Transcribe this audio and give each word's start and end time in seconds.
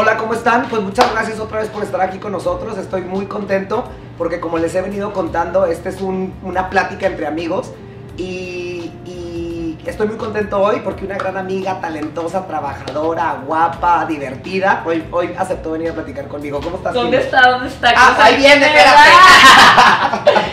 Hola, 0.00 0.16
¿cómo 0.16 0.32
están? 0.32 0.64
Pues 0.70 0.80
muchas 0.80 1.12
gracias 1.12 1.38
otra 1.40 1.58
vez 1.60 1.68
por 1.68 1.82
estar 1.82 2.00
aquí 2.00 2.16
con 2.16 2.32
nosotros. 2.32 2.78
Estoy 2.78 3.02
muy 3.02 3.26
contento 3.26 3.84
porque 4.16 4.40
como 4.40 4.56
les 4.56 4.74
he 4.74 4.80
venido 4.80 5.12
contando, 5.12 5.66
esta 5.66 5.90
es 5.90 6.00
un- 6.00 6.32
una 6.42 6.70
plática 6.70 7.06
entre 7.06 7.26
amigos 7.26 7.72
y, 8.16 8.90
y 9.04 9.78
estoy 9.84 10.08
muy 10.08 10.16
contento 10.16 10.58
hoy 10.58 10.80
porque 10.82 11.04
una 11.04 11.18
gran 11.18 11.36
amiga, 11.36 11.82
talentosa, 11.82 12.46
trabajadora, 12.46 13.42
guapa, 13.46 14.06
divertida, 14.06 14.82
hoy, 14.86 15.04
hoy 15.10 15.34
aceptó 15.38 15.72
venir 15.72 15.90
a 15.90 15.92
platicar 15.92 16.28
conmigo. 16.28 16.60
¿Cómo 16.62 16.78
estás? 16.78 16.94
¿Dónde 16.94 17.18
está? 17.18 17.50
¿Dónde 17.50 17.68
está? 17.68 17.92
Ah, 17.94 18.12
¿Cómo 18.14 18.22
ahí 18.22 18.36
viene, 18.36 18.66
espérate. 18.66 19.10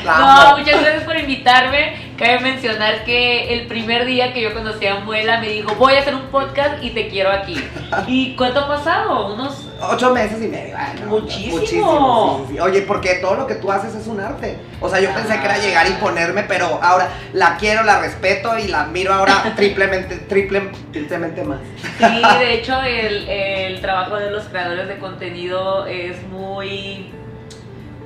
No, 0.07 0.57
muchas 0.57 0.81
gracias 0.81 1.03
por 1.03 1.15
invitarme. 1.17 2.06
Cabe 2.17 2.39
mencionar 2.39 3.03
que 3.03 3.53
el 3.53 3.67
primer 3.67 4.05
día 4.05 4.33
que 4.33 4.41
yo 4.41 4.51
conocí 4.51 4.87
a 4.87 5.01
Muela 5.01 5.39
me 5.39 5.49
dijo, 5.49 5.75
voy 5.75 5.93
a 5.93 5.99
hacer 5.99 6.15
un 6.15 6.23
podcast 6.31 6.83
y 6.83 6.89
te 6.89 7.09
quiero 7.09 7.29
aquí. 7.29 7.63
¿Y 8.07 8.35
cuánto 8.35 8.61
ha 8.61 8.67
pasado? 8.67 9.35
Unos... 9.35 9.67
Ocho 9.79 10.11
meses 10.11 10.41
y 10.41 10.47
medio. 10.47 10.75
Ay, 10.75 10.99
no, 10.99 11.09
Muchísimo. 11.11 11.57
muchísimo, 11.57 12.45
sí, 12.47 12.53
sí. 12.55 12.59
Oye, 12.59 12.81
porque 12.81 13.15
todo 13.21 13.35
lo 13.35 13.45
que 13.45 13.53
tú 13.55 13.71
haces 13.71 13.93
es 13.93 14.07
un 14.07 14.19
arte. 14.19 14.57
O 14.81 14.89
sea, 14.89 14.99
yo 14.99 15.13
pensé 15.13 15.39
que 15.39 15.45
era 15.45 15.59
llegar 15.59 15.87
y 15.87 15.91
ponerme, 16.01 16.41
pero 16.41 16.79
ahora 16.81 17.09
la 17.33 17.55
quiero, 17.57 17.83
la 17.83 17.99
respeto 17.99 18.57
y 18.57 18.67
la 18.67 18.81
admiro 18.81 19.13
ahora 19.13 19.53
triplemente, 19.55 20.15
triple, 20.17 20.71
triplemente 20.91 21.43
más. 21.43 21.59
Sí, 21.99 22.21
de 22.39 22.53
hecho 22.55 22.81
el, 22.81 23.29
el 23.29 23.79
trabajo 23.79 24.15
de 24.15 24.31
los 24.31 24.45
creadores 24.45 24.87
de 24.87 24.97
contenido 24.97 25.85
es 25.85 26.19
muy... 26.29 27.11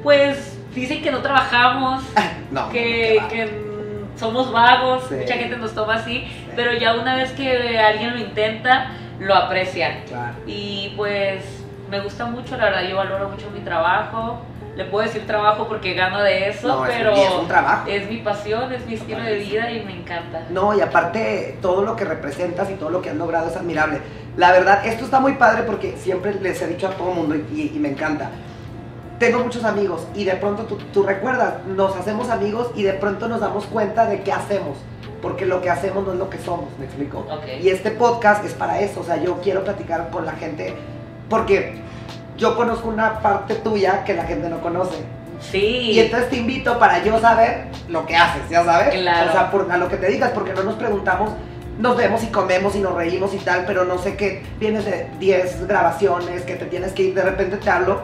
Pues 0.04 0.58
dicen 0.76 1.02
que 1.02 1.12
no 1.12 1.20
trabajamos, 1.22 2.04
No, 2.50 2.70
que, 2.70 3.20
somos 4.22 4.52
vagos, 4.52 5.04
Sí. 5.10 5.16
mucha 5.16 5.34
gente 5.34 5.58
nos 5.58 5.74
toma 5.74 5.96
así, 5.96 6.26
pero 6.56 6.74
ya 6.74 6.94
una 6.94 7.16
vez 7.16 7.32
que 7.32 7.78
alguien 7.80 8.12
lo 8.14 8.20
intenta, 8.20 8.92
lo 9.20 9.34
aprecian. 9.36 10.04
Claro. 10.08 10.36
Y 10.46 10.94
pues 10.96 11.44
me 11.90 12.00
gusta 12.02 12.26
mucho, 12.26 12.56
la 12.56 12.66
verdad, 12.66 12.84
yo 12.88 12.96
valoro 12.98 13.28
mucho 13.30 13.50
mi 13.52 13.60
trabajo. 13.62 14.40
Le 14.76 14.86
puedo 14.86 15.06
decir 15.06 15.28
trabajo 15.28 15.68
porque 15.68 15.94
gano 15.96 16.22
de 16.22 16.48
eso, 16.48 16.68
No, 16.70 16.84
pero 16.88 17.12
es 17.12 17.30
un 17.32 17.48
trabajo. 17.48 17.90
es 17.90 18.08
mi 18.10 18.18
pasión, 18.20 18.72
es 18.72 18.86
mi 18.86 18.94
estilo 18.94 19.22
de 19.22 19.36
vida 19.36 19.70
y 19.70 19.84
me 19.84 19.92
encanta. 19.94 20.44
No, 20.50 20.74
y 20.74 20.80
aparte 20.80 21.58
todo 21.62 21.84
lo 21.84 21.96
que 21.98 22.06
representas 22.06 22.70
y 22.70 22.76
todo 22.76 22.90
lo 22.90 23.02
que 23.02 23.10
has 23.10 23.16
logrado 23.18 23.50
es 23.50 23.58
admirable. 23.58 24.00
La 24.38 24.52
verdad, 24.54 24.86
esto 24.86 25.04
está 25.04 25.20
muy 25.20 25.34
padre 25.34 25.64
porque 25.64 25.98
siempre 25.98 26.36
les 26.36 26.62
he 26.62 26.68
dicho 26.68 26.88
a 26.88 26.92
todo 26.92 27.10
el 27.10 27.16
mundo 27.18 27.36
y, 27.36 27.40
y- 27.54 27.72
y 27.76 27.80
me 27.80 27.90
encanta. 27.90 28.30
Tengo 29.22 29.44
muchos 29.44 29.64
amigos 29.66 30.08
y 30.16 30.24
de 30.24 30.34
pronto 30.34 30.64
tú, 30.64 30.80
tú 30.92 31.04
recuerdas, 31.04 31.64
nos 31.68 31.96
hacemos 31.96 32.32
amigos 32.32 32.72
y 32.74 32.82
de 32.82 32.94
pronto 32.94 33.28
nos 33.28 33.40
damos 33.40 33.68
cuenta 33.68 34.08
de 34.08 34.24
qué 34.24 34.32
hacemos. 34.32 34.80
Porque 35.22 35.46
lo 35.46 35.62
que 35.62 35.70
hacemos 35.70 36.04
no 36.08 36.14
es 36.14 36.18
lo 36.18 36.28
que 36.28 36.40
somos, 36.40 36.70
¿me 36.80 36.86
explico? 36.86 37.20
Ok. 37.30 37.62
Y 37.62 37.70
este 37.70 37.92
podcast 37.92 38.44
es 38.44 38.54
para 38.54 38.80
eso, 38.80 39.02
o 39.02 39.04
sea, 39.04 39.18
yo 39.18 39.40
quiero 39.40 39.64
platicar 39.64 40.10
con 40.10 40.26
la 40.26 40.32
gente 40.32 40.74
porque 41.30 41.76
yo 42.36 42.56
conozco 42.56 42.90
una 42.90 43.20
parte 43.20 43.54
tuya 43.54 44.04
que 44.06 44.16
la 44.16 44.24
gente 44.24 44.50
no 44.50 44.60
conoce. 44.60 44.98
Sí. 45.40 45.92
Y 45.92 46.00
entonces 46.00 46.32
te 46.32 46.38
invito 46.38 46.80
para 46.80 47.04
yo 47.04 47.20
saber 47.20 47.68
lo 47.90 48.08
que 48.08 48.16
haces, 48.16 48.50
ya 48.50 48.66
sabes. 48.66 48.90
Claro. 48.90 49.30
O 49.30 49.34
sea, 49.34 49.52
por, 49.52 49.72
a 49.72 49.78
lo 49.78 49.88
que 49.88 49.98
te 49.98 50.08
digas, 50.08 50.32
porque 50.32 50.54
no 50.54 50.64
nos 50.64 50.74
preguntamos, 50.74 51.30
nos 51.78 51.96
vemos 51.96 52.24
y 52.24 52.28
comemos 52.28 52.76
y 52.76 52.80
nos 52.80 52.96
reímos 52.96 53.36
y 53.36 53.38
tal, 53.38 53.66
pero 53.68 53.86
no 53.86 54.00
sé 54.00 54.16
qué, 54.16 54.42
vienes 54.60 54.86
de 54.86 55.08
10 55.20 55.68
grabaciones, 55.68 56.42
que 56.42 56.56
te 56.56 56.66
tienes 56.66 56.94
que 56.94 57.04
ir, 57.04 57.14
de 57.14 57.22
repente 57.22 57.58
te 57.58 57.70
hablo 57.70 58.02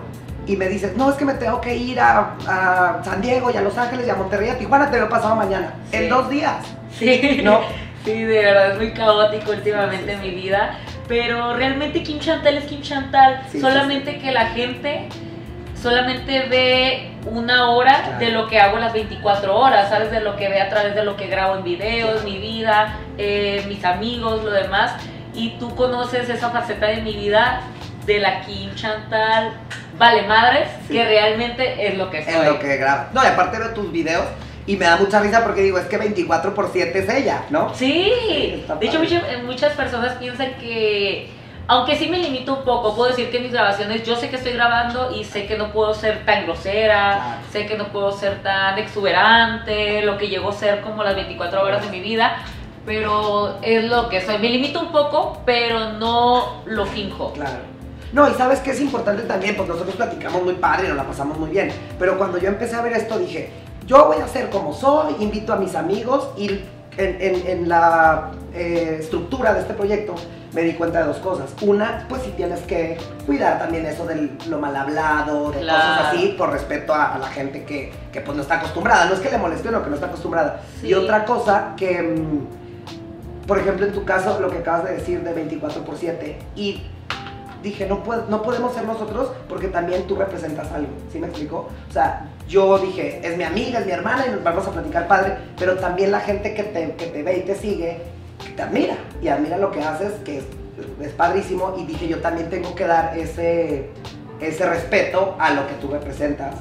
y 0.48 0.56
me 0.58 0.68
dices, 0.70 0.96
no, 0.96 1.10
es 1.10 1.16
que 1.18 1.26
me 1.26 1.34
tengo 1.34 1.60
que 1.62 1.76
ir 1.76 2.00
a, 2.00 2.36
a 2.48 3.02
San 3.04 3.22
Diego 3.22 3.52
y 3.52 3.58
a 3.58 3.62
Los 3.62 3.78
Ángeles 3.78 4.08
y 4.08 4.10
a 4.10 4.16
Monterrey, 4.16 4.50
a 4.50 4.58
Tijuana, 4.58 4.90
te 4.90 4.98
lo 5.00 5.06
he 5.06 5.10
pasado 5.10 5.36
mañana, 5.36 5.74
Sí. 5.92 5.98
en 5.98 6.10
dos 6.10 6.30
días. 6.30 6.56
Sí. 6.98 7.42
¿No? 7.44 7.60
Sí, 8.06 8.24
de 8.24 8.38
verdad 8.40 8.72
es 8.72 8.78
muy 8.78 8.92
caótico 8.92 9.52
últimamente 9.52 10.14
en 10.14 10.22
mi 10.22 10.30
vida. 10.30 10.78
Pero 11.10 11.54
realmente 11.58 12.04
Kim 12.04 12.20
Chantal 12.20 12.56
es 12.58 12.64
Kim 12.64 12.82
Chantal. 12.82 13.42
Sí, 13.52 13.60
solamente 13.60 14.18
que 14.20 14.32
la 14.32 14.46
gente 14.46 15.10
solamente 15.76 16.48
ve 16.50 17.12
una 17.26 17.72
hora 17.72 18.02
Claro. 18.04 18.20
de 18.20 18.30
lo 18.32 18.48
que 18.48 18.60
hago 18.62 18.78
las 18.78 18.94
24 18.94 19.54
horas, 19.58 19.90
¿sabes? 19.90 20.10
De 20.12 20.22
lo 20.22 20.38
que 20.38 20.48
ve 20.48 20.62
a 20.62 20.70
través 20.70 20.96
de 20.96 21.04
lo 21.04 21.18
que 21.18 21.28
grabo 21.28 21.58
en 21.58 21.64
videos, 21.66 22.24
mi 22.24 22.38
vida, 22.38 22.96
eh, 23.18 23.66
mis 23.68 23.84
amigos, 23.84 24.42
lo 24.44 24.52
demás. 24.52 24.94
Y 25.34 25.58
tú 25.60 25.76
conoces 25.76 26.30
esa 26.30 26.50
faceta 26.50 26.88
de 26.88 27.02
mi 27.02 27.14
vida 27.14 27.60
de 28.06 28.20
la 28.20 28.40
Kim 28.42 28.74
Chantal 28.76 29.52
vale 29.98 30.24
madres, 30.28 30.70
Sí. 30.88 30.94
que 30.94 31.04
realmente 31.06 31.88
es 31.88 31.98
lo 31.98 32.10
que 32.10 32.24
soy. 32.24 32.34
En 32.34 32.46
lo 32.46 32.60
que 32.60 32.78
grabas. 32.78 33.14
No, 33.14 33.24
y 33.24 33.28
aparte 33.28 33.58
veo 33.60 33.70
tus 33.74 33.92
videos 33.92 34.26
y 34.66 34.76
me 34.76 34.86
da 34.86 34.98
mucha 34.98 35.20
risa 35.22 35.44
porque 35.44 35.62
digo, 35.62 35.78
es 35.78 35.86
que 35.86 35.98
24 35.98 36.54
por 36.54 36.70
7 36.72 37.00
es 37.00 37.10
ella, 37.10 37.44
¿no? 37.50 37.74
Sí, 37.74 38.64
de 38.80 38.86
hecho 38.86 39.00
muchas, 39.00 39.24
muchas 39.46 39.74
personas 39.74 40.14
piensan 40.16 40.54
que, 40.60 41.30
aunque 41.68 41.96
sí 41.96 42.10
me 42.10 42.18
limito 42.20 42.54
un 42.56 42.64
poco, 42.64 42.96
puedo 42.96 43.10
decir 43.10 43.30
que 43.32 43.40
mis 43.40 43.52
grabaciones, 43.54 44.04
yo 44.04 44.16
sé 44.16 44.30
que 44.30 44.36
estoy 44.36 44.54
grabando 44.54 45.12
y 45.16 45.24
sé 45.24 45.46
que 45.48 45.58
no 45.58 45.72
puedo 45.72 45.94
ser 45.94 46.26
tan 46.26 46.44
grosera, 46.46 47.14
Claro. 47.16 47.42
sé 47.52 47.66
que 47.66 47.78
no 47.78 47.86
puedo 47.88 48.12
ser 48.12 48.42
tan 48.44 48.78
exuberante, 48.78 50.02
lo 50.04 50.18
que 50.18 50.28
llego 50.28 50.50
a 50.50 50.54
ser 50.54 50.82
como 50.82 51.04
las 51.04 51.16
24 51.16 51.62
horas 51.64 51.82
de 51.84 51.90
mi 51.90 52.00
vida, 52.02 52.38
pero 52.86 53.58
es 53.62 53.84
lo 53.86 54.10
que 54.10 54.22
soy. 54.22 54.38
Me 54.38 54.50
limito 54.50 54.80
un 54.82 54.92
poco, 54.92 55.42
pero 55.46 55.92
no 55.94 56.62
lo 56.66 56.86
finjo. 56.86 57.34
Claro. 57.34 57.77
No, 58.14 58.30
y 58.30 58.34
sabes 58.34 58.60
que 58.60 58.72
es 58.72 58.80
importante 58.82 59.24
también, 59.24 59.56
pues 59.56 59.68
nosotros 59.68 59.96
platicamos 59.96 60.44
muy 60.44 60.54
padre 60.56 60.86
y 60.86 60.88
nos 60.90 60.98
la 60.98 61.04
pasamos 61.04 61.38
muy 61.38 61.50
bien. 61.50 61.70
Pero 62.00 62.18
cuando 62.18 62.38
yo 62.38 62.48
empecé 62.48 62.76
a 62.76 62.82
ver 62.82 62.94
esto 62.94 63.18
dije, 63.20 63.50
yo 63.86 64.06
voy 64.08 64.18
a 64.18 64.28
ser 64.28 64.50
como 64.50 64.74
soy, 64.74 65.16
invito 65.20 65.54
a 65.54 65.58
mis 65.58 65.76
amigos 65.76 66.30
y 66.38 66.62
en, 66.98 67.22
en- 67.22 67.48
en 67.48 67.70
la 67.70 68.32
eh, 68.54 68.98
estructura 69.02 69.54
de 69.54 69.60
este 69.62 69.74
proyecto 69.74 70.16
me 70.54 70.62
di 70.64 70.74
cuenta 70.74 71.00
de 71.00 71.06
dos 71.08 71.18
cosas. 71.18 71.52
Una, 71.62 72.06
pues 72.10 72.24
si 72.24 72.32
tienes 72.32 72.62
que 72.62 72.98
cuidar 73.26 73.60
también 73.60 73.86
eso 73.86 74.06
de 74.06 74.32
lo 74.50 74.58
mal 74.58 74.76
hablado, 74.76 75.52
de 75.52 75.60
Claro. 75.60 75.78
cosas 75.80 76.08
así, 76.14 76.36
por 76.38 76.52
respeto 76.52 76.94
a, 76.94 77.14
a 77.16 77.20
la 77.20 77.28
gente 77.28 77.66
que, 77.66 77.92
que, 78.12 78.22
pues 78.22 78.36
no 78.36 78.42
está 78.42 78.56
acostumbrada. 78.56 79.06
No 79.06 79.14
es 79.14 79.20
que 79.20 79.30
le 79.30 79.38
moleste 79.38 79.68
o 79.68 79.72
no, 79.72 79.84
que 79.84 79.90
no 79.90 79.96
está 79.96 80.08
acostumbrada. 80.08 80.62
Sí. 80.82 80.88
Y 80.88 80.94
otra 80.96 81.26
cosa 81.26 81.74
que, 81.78 82.02
mm, 82.02 83.46
por 83.46 83.60
ejemplo, 83.60 83.86
en 83.86 83.94
tu 83.94 84.04
caso, 84.04 84.40
lo 84.40 84.50
que 84.50 84.58
acabas 84.58 84.86
de 84.86 84.94
decir 84.96 85.22
de 85.22 85.34
24 85.34 85.84
por 85.84 85.96
7 85.98 86.38
y 86.56 86.82
dije, 87.64 87.86
no, 87.88 88.04
puedo, 88.04 88.26
no 88.30 88.42
podemos 88.42 88.74
ser 88.74 88.86
nosotros 88.86 89.32
porque 89.50 89.68
también 89.68 90.08
tú 90.08 90.16
representas 90.16 90.72
algo, 90.72 90.90
¿sí 91.12 91.20
me 91.20 91.28
explico? 91.28 91.70
O 91.90 91.94
sea, 91.94 92.30
yo 92.48 92.78
dije, 92.80 93.20
es 93.24 93.38
mi 93.38 93.44
amiga, 93.44 93.80
es 93.80 93.86
mi 93.86 93.92
hermana 93.92 94.26
y 94.28 94.32
nos 94.32 94.44
vamos 94.44 94.68
a 94.68 94.72
platicar 94.72 95.08
padre, 95.08 95.38
pero 95.58 95.78
también 95.78 96.12
la 96.12 96.22
gente 96.22 96.54
que 96.54 96.64
te, 96.64 96.96
que 96.96 97.08
te 97.08 97.24
ve 97.24 97.38
y 97.38 97.42
te 97.42 97.56
sigue, 97.56 98.02
te 98.56 98.62
admira 98.62 98.96
y 99.22 99.28
admira 99.28 99.58
lo 99.58 99.72
que 99.72 99.82
haces, 99.82 100.14
que 100.24 100.40
es, 100.40 100.46
es 101.02 101.12
padrísimo 101.14 101.76
y 101.78 101.86
dije, 101.86 102.08
yo 102.08 102.20
también 102.20 102.50
tengo 102.50 102.74
que 102.76 102.86
dar 102.86 103.18
ese, 103.18 103.90
ese 104.40 104.70
respeto 104.70 105.36
a 105.40 105.54
lo 105.54 105.68
que 105.68 105.74
tú 105.76 105.90
representas. 105.90 106.56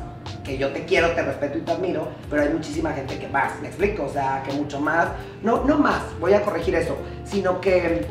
Que 0.45 0.59
yo 0.59 0.73
te 0.73 0.85
quiero, 0.85 1.11
te 1.11 1.23
respeto 1.23 1.59
y 1.59 1.63
te 1.63 1.73
admiro, 1.73 2.07
pero 2.31 2.43
hay 2.43 2.51
muchísima 2.51 2.93
gente 2.93 3.19
que 3.19 3.27
más, 3.27 3.61
¿me 3.61 3.67
explico? 3.67 4.05
O 4.05 4.09
sea, 4.09 4.45
que 4.47 4.53
mucho 4.53 4.79
más, 4.81 5.09
no, 5.43 5.65
no 5.65 5.77
más, 5.77 6.03
voy 6.21 6.35
a 6.35 6.43
corregir 6.43 6.77
eso, 6.77 6.97
sino 7.25 7.61
que 7.61 8.07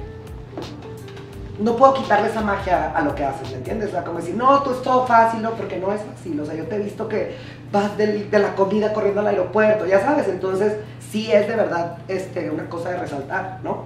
no 1.60 1.76
puedo 1.76 1.94
quitarle 1.94 2.30
esa 2.30 2.42
magia 2.42 2.92
a 2.92 3.02
lo 3.02 3.16
que 3.16 3.24
haces, 3.24 3.50
¿me 3.52 3.58
entiendes? 3.58 3.90
O 3.90 3.92
sea, 3.92 4.04
como 4.04 4.20
decir, 4.20 4.36
no, 4.36 4.62
tú 4.62 4.72
es 4.72 4.82
todo 4.82 5.06
fácil, 5.06 5.42
no, 5.42 5.52
porque 5.52 5.78
no 5.78 5.92
es 5.92 6.02
fácil. 6.02 6.40
O 6.40 6.46
sea, 6.46 6.56
yo 6.56 6.66
te 6.66 6.76
he 6.76 6.80
visto 6.80 7.08
que 7.08 7.36
vas 7.72 7.98
de, 7.98 8.28
la 8.32 8.56
comida 8.56 8.94
corriendo 8.94 9.22
al 9.22 9.28
aeropuerto, 9.28 9.86
ya 9.86 10.00
sabes. 10.02 10.28
Entonces, 10.28 10.78
sí 11.00 11.32
es 11.32 11.48
de 11.48 11.56
verdad 11.56 11.98
este, 12.08 12.50
una 12.50 12.68
cosa 12.70 12.92
de 12.92 12.98
resaltar, 12.98 13.60
¿no? 13.64 13.86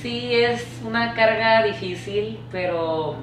Sí, 0.00 0.34
es 0.34 0.64
una 0.84 1.14
carga 1.14 1.62
difícil, 1.62 2.40
pero 2.50 3.16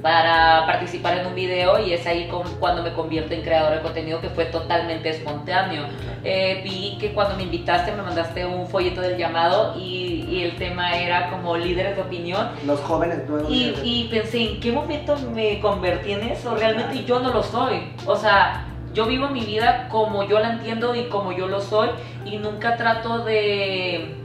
para 0.00 0.64
participar 0.64 1.18
en 1.18 1.26
un 1.26 1.34
video 1.34 1.78
y 1.78 1.92
es 1.92 2.06
ahí 2.06 2.26
con, 2.28 2.42
cuando 2.54 2.82
me 2.82 2.92
convierto 2.92 3.34
en 3.34 3.42
creador 3.42 3.74
de 3.74 3.80
contenido 3.82 4.20
que 4.20 4.30
fue 4.30 4.46
totalmente 4.46 5.10
espontáneo. 5.10 5.84
Eh, 6.24 6.62
vi 6.64 6.96
que 6.98 7.12
cuando 7.12 7.36
me 7.36 7.42
invitaste 7.42 7.92
me 7.92 8.02
mandaste 8.02 8.46
un 8.46 8.66
folleto 8.66 9.00
del 9.00 9.18
llamado 9.18 9.74
y, 9.78 10.26
y 10.30 10.44
el 10.44 10.56
tema 10.56 10.96
era 10.96 11.30
como 11.30 11.56
líderes 11.56 11.96
de 11.96 12.02
opinión. 12.02 12.48
Los 12.64 12.80
jóvenes 12.80 13.28
nuevos. 13.28 13.50
Y, 13.50 13.74
y 13.82 14.08
pensé, 14.10 14.52
¿en 14.52 14.60
qué 14.60 14.72
momento 14.72 15.16
me 15.34 15.60
convertí 15.60 16.12
en 16.12 16.22
eso? 16.28 16.54
Realmente 16.54 17.04
yo 17.04 17.18
no 17.20 17.32
lo 17.32 17.42
soy. 17.42 17.92
O 18.06 18.16
sea, 18.16 18.66
yo 18.92 19.06
vivo 19.06 19.28
mi 19.28 19.44
vida 19.44 19.88
como 19.88 20.24
yo 20.24 20.40
la 20.40 20.52
entiendo 20.52 20.94
y 20.94 21.04
como 21.04 21.32
yo 21.32 21.48
lo 21.48 21.60
soy 21.60 21.90
y 22.24 22.38
nunca 22.38 22.76
trato 22.76 23.24
de... 23.24 24.16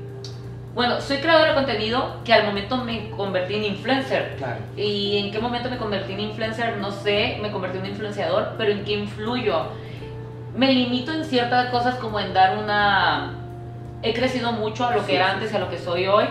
Bueno, 0.74 1.00
soy 1.00 1.18
creadora 1.18 1.50
de 1.50 1.56
contenido 1.56 2.18
que 2.26 2.34
al 2.34 2.46
momento 2.46 2.78
me 2.78 3.10
convertí 3.12 3.56
en 3.56 3.64
influencer. 3.64 4.36
Claro. 4.38 4.58
¿Y 4.76 5.18
en 5.18 5.32
qué 5.32 5.40
momento 5.40 5.70
me 5.70 5.78
convertí 5.78 6.14
en 6.14 6.20
influencer? 6.20 6.78
No 6.78 6.92
sé, 6.92 7.38
me 7.42 7.50
convertí 7.52 7.78
en 7.78 7.86
influenciador, 7.86 8.56
pero 8.58 8.72
¿en 8.72 8.84
qué 8.84 8.94
influyo? 8.94 9.68
Me 10.54 10.74
limito 10.74 11.14
en 11.14 11.24
ciertas 11.24 11.70
cosas 11.70 11.96
como 11.96 12.20
en 12.20 12.34
dar 12.34 12.58
una... 12.58 13.36
He 14.02 14.14
crecido 14.14 14.52
mucho 14.52 14.86
a 14.86 14.96
lo 14.96 15.06
que 15.06 15.16
era 15.16 15.28
sí. 15.28 15.32
antes 15.36 15.54
y 15.54 15.56
a 15.56 15.60
lo 15.60 15.70
que 15.70 15.78
soy 15.78 16.08
hoy 16.08 16.26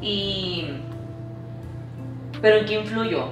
y... 0.00 0.70
Pero 2.42 2.56
¿en 2.58 2.66
qué 2.66 2.74
influyo? 2.74 3.28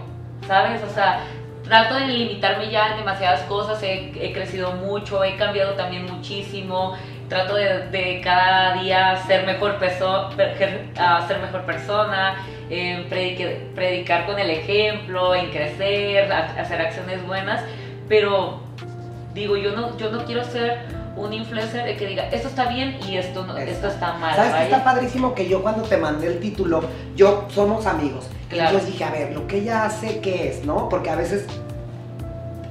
¿Sabes? 0.47 0.83
O 0.85 0.89
sea, 0.89 1.25
trato 1.73 1.95
de 1.95 2.07
limitarme 2.07 2.69
ya 2.69 2.91
en 2.91 2.97
demasiadas 2.99 3.41
cosas, 3.45 3.83
he, 3.83 4.13
crecido 4.35 4.73
mucho, 4.73 5.25
he 5.25 5.37
cambiado 5.39 5.73
también 5.73 6.05
muchísimo, 6.05 6.95
trato 7.31 7.55
de, 7.55 7.89
de 7.89 8.21
cada 8.23 8.75
día 8.75 9.17
ser 9.27 9.47
mejor, 9.47 9.79
perso- 9.79 10.29
per- 10.37 10.91
ah, 10.99 11.25
ser 11.27 11.39
mejor 11.39 11.63
persona, 11.63 12.37
en 12.69 13.09
predique- 13.09 13.71
predicar 13.75 14.27
con 14.27 14.39
el 14.39 14.51
ejemplo, 14.51 15.35
en 15.35 15.49
crecer, 15.49 16.31
ha- 16.31 16.61
hacer 16.61 16.79
acciones 16.79 17.27
buenas, 17.27 17.65
pero 18.07 18.61
digo, 19.33 19.57
yo 19.57 19.71
no, 19.73 19.97
yo 19.97 20.11
no 20.11 20.27
quiero 20.27 20.45
ser 20.45 20.77
un 21.17 21.33
influencer 21.33 21.85
de 21.85 21.97
que 21.97 22.07
diga, 22.07 22.29
esto 22.29 22.49
está 22.49 22.67
bien 22.69 22.97
y 23.09 23.17
esto, 23.17 23.45
no, 23.47 23.57
esto 23.59 23.89
está 23.89 24.15
mal. 24.15 24.35
¿Sabes 24.35 24.55
qué 24.55 24.63
está 24.65 24.83
padrísimo? 24.85 25.35
Que 25.35 25.49
yo 25.49 25.63
cuando 25.63 25.83
te 25.83 25.97
mandé 25.99 26.27
el 26.29 26.41
título, 26.41 26.83
yo 27.17 27.47
somos 27.51 27.87
amigos. 27.87 28.27
Claro. 28.49 28.71
Entonces 28.71 28.93
dije, 28.93 29.05
a 29.05 29.11
ver, 29.11 29.33
lo 29.33 29.47
que 29.47 29.59
ella 29.59 29.85
hace, 29.85 30.21
¿qué 30.21 30.49
es? 30.49 30.65
¿No? 30.65 30.89
Porque 30.89 31.11
a 31.11 31.17
veces, 31.17 31.45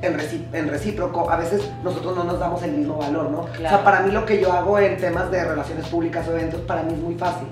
en, 0.01 0.17
recí- 0.17 0.45
en 0.53 0.69
recíproco, 0.69 1.29
a 1.29 1.35
veces 1.37 1.61
nosotros 1.83 2.15
no 2.15 2.23
nos 2.23 2.39
damos 2.39 2.63
el 2.63 2.71
mismo 2.71 2.97
valor, 2.97 3.29
¿no? 3.29 3.41
O 3.41 3.47
sea, 3.57 3.83
para 3.83 4.01
mí 4.01 4.11
lo 4.11 4.25
que 4.25 4.41
yo 4.41 4.51
hago 4.51 4.79
en 4.79 4.97
temas 4.97 5.29
de 5.31 5.43
relaciones 5.43 5.87
públicas 5.87 6.27
o 6.27 6.31
eventos, 6.31 6.61
para 6.61 6.81
mí 6.83 6.93
es 6.93 6.99
muy 6.99 7.15
fácil. 7.15 7.47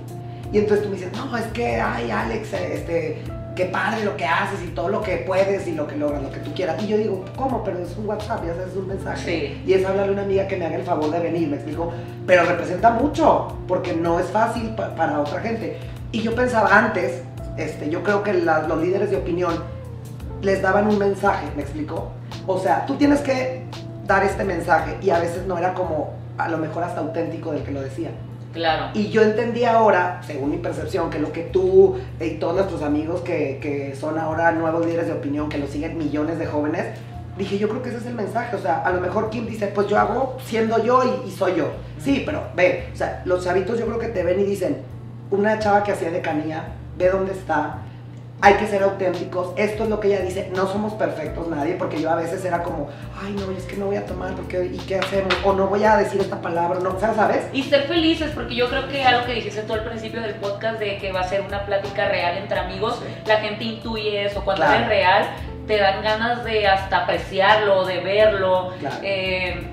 Y 0.52 0.58
entonces 0.58 0.84
tú 0.84 0.90
me 0.92 0.96
dices, 0.98 1.12
no, 1.14 1.38
es 1.38 1.46
que, 1.48 1.80
ay, 1.80 2.10
Alex, 2.10 2.54
este, 2.54 3.22
qué 3.60 3.66
padre 3.66 4.06
lo 4.06 4.16
que 4.16 4.26
haces 4.26 4.62
y 4.64 4.68
todo 4.68 4.88
lo 4.88 5.02
que 5.02 5.18
puedes 5.18 5.68
y 5.68 5.74
lo 5.74 5.86
que 5.86 5.98
logras, 5.98 6.24
lo 6.24 6.32
que 6.32 6.40
tú 6.40 6.54
quieras. 6.54 6.82
Y 6.82 6.88
yo 6.88 6.98
digo, 6.98 7.26
¿cómo? 7.36 7.62
Pero 7.66 7.80
es 7.80 7.94
un 7.98 8.08
WhatsApp, 8.08 8.46
ya 8.46 8.54
sabes, 8.54 8.70
es 8.72 8.78
un 8.78 8.88
mensaje. 8.88 9.18
Sí. 9.26 9.62
Y 9.68 9.74
es 9.74 9.86
hablarle 9.86 10.12
a 10.12 10.14
una 10.14 10.22
amiga 10.24 10.48
que 10.48 10.56
me 10.56 10.66
haga 10.66 10.78
el 10.78 10.84
favor 10.84 11.12
de 11.12 11.20
venir, 11.20 11.50
me 11.50 11.56
explico. 11.58 11.92
Pero 12.26 12.46
representa 12.46 12.92
mucho, 12.92 13.54
porque 13.68 13.94
no 13.94 14.18
es 14.18 14.28
fácil 14.28 14.70
pa- 14.76 14.96
para 14.96 15.20
otra 15.20 15.42
gente. 15.42 15.78
Y 16.14 16.22
yo 16.22 16.34
pensaba 16.36 16.70
antes, 16.78 17.22
este, 17.58 17.90
yo 17.90 18.02
creo 18.02 18.24
que 18.24 18.32
la- 18.34 18.62
los 18.62 18.82
líderes 18.82 19.12
de 19.12 19.18
opinión 19.18 19.54
les 20.42 20.62
daban 20.62 20.88
un 20.88 20.98
mensaje, 20.98 21.48
¿me 21.58 21.64
explico? 21.64 22.12
O 22.48 22.60
sea, 22.60 22.86
tú 22.86 22.96
tienes 22.96 23.20
que 23.20 23.64
dar 24.08 24.24
este 24.24 24.46
mensaje 24.46 24.98
y 25.02 25.10
a 25.10 25.20
veces 25.20 25.46
no 25.48 25.58
era 25.58 25.74
como, 25.74 26.14
a 26.38 26.48
lo 26.48 26.58
mejor 26.58 26.84
hasta 26.86 27.02
auténtico 27.02 27.52
del 27.52 27.64
que 27.64 27.72
lo 27.72 27.82
decía. 27.82 28.12
Claro. 28.54 28.92
Y 28.94 29.10
yo 29.10 29.22
entendí 29.22 29.64
ahora, 29.64 30.22
según 30.26 30.52
mi 30.52 30.58
percepción, 30.58 31.10
que 31.10 31.20
lo 31.20 31.32
que 31.32 31.44
tú 31.44 32.00
y 32.20 32.32
todos 32.32 32.56
nuestros 32.56 32.82
amigos 32.82 33.22
que, 33.22 33.60
que 33.62 33.96
son 33.96 34.18
ahora 34.18 34.52
nuevos 34.52 34.86
líderes 34.86 35.08
de 35.08 35.14
opinión, 35.14 35.50
que 35.50 35.58
lo 35.58 35.68
siguen 35.68 35.98
millones 35.98 36.40
de 36.40 36.48
jóvenes, 36.48 36.88
dije, 37.38 37.58
yo 37.58 37.70
creo 37.70 37.82
que 37.82 37.90
ese 37.90 38.00
es 38.00 38.06
el 38.06 38.16
mensaje. 38.16 38.56
O 38.56 38.60
sea, 38.60 38.80
a 38.80 38.92
lo 38.92 39.02
mejor 39.02 39.30
Kim 39.30 39.46
dice, 39.46 39.68
pues 39.68 39.88
yo 39.88 39.98
hago 40.00 40.38
siendo 40.44 40.84
yo 40.84 41.04
y, 41.04 41.30
y 41.30 41.32
soy 41.32 41.56
yo. 41.56 41.70
Sí, 42.00 42.24
pero 42.26 42.44
ve, 42.56 42.90
o 42.94 42.96
sea, 42.96 43.22
los 43.26 43.44
chavitos 43.44 43.80
yo 43.80 43.86
creo 43.86 44.00
que 44.00 44.08
te 44.08 44.24
ven 44.24 44.40
y 44.40 44.44
dicen, 44.44 44.78
una 45.32 45.60
chava 45.60 45.84
que 45.84 45.92
hacía 45.92 46.12
de 46.12 46.22
canía, 46.22 46.70
ve 46.98 47.10
dónde 47.10 47.34
está, 47.34 47.80
hay 48.42 48.54
que 48.54 48.68
ser 48.68 48.84
auténticos, 48.84 49.52
esto 49.58 49.84
es 49.84 49.90
lo 49.90 50.00
que 50.00 50.08
ella 50.08 50.22
dice, 50.22 50.50
no 50.56 50.66
somos 50.68 50.94
perfectos 50.94 51.50
nadie, 51.50 51.76
porque 51.76 52.02
yo 52.02 52.10
a 52.10 52.16
veces 52.16 52.46
era 52.46 52.64
como, 52.64 52.88
ay 53.22 53.34
no, 53.34 53.52
es 53.52 53.66
que 53.66 53.76
no 53.76 53.88
voy 53.88 53.98
a 53.98 54.06
tomar, 54.06 54.34
porque, 54.34 54.66
¿y 54.66 54.78
qué 54.78 54.96
hacemos? 54.98 55.34
O 55.44 55.52
no 55.52 55.68
voy 55.68 55.84
a 55.84 55.98
decir 55.98 56.22
esta 56.22 56.40
palabra, 56.42 56.80
no, 56.80 56.98
¿sabes? 57.00 57.48
Y 57.52 57.64
ser 57.64 57.84
felices, 57.84 58.32
porque 58.34 58.56
yo 58.56 58.70
creo 58.70 58.88
que 58.88 59.04
algo 59.04 59.26
que 59.26 59.34
dijiste 59.34 59.64
tú 59.64 59.74
al 59.74 59.84
principio 59.84 60.22
del 60.22 60.36
podcast 60.36 60.80
de 60.80 60.98
que 61.00 61.12
va 61.12 61.20
a 61.20 61.28
ser 61.28 61.42
una 61.42 61.66
plática 61.66 62.08
real 62.08 62.38
entre 62.38 62.60
amigos, 62.60 63.00
Sí. 63.00 63.06
la 63.26 63.38
gente 63.42 63.64
intuye 63.66 64.26
eso. 64.26 64.42
Cuando 64.46 64.64
Claro. 64.64 64.84
es 64.84 64.88
real, 64.88 65.26
te 65.68 65.78
dan 65.78 66.02
ganas 66.02 66.46
de 66.46 66.66
hasta 66.66 66.98
apreciarlo, 67.04 67.86
de 67.86 68.00
verlo. 68.00 68.72
Claro. 68.80 68.96
Eh, 69.04 69.68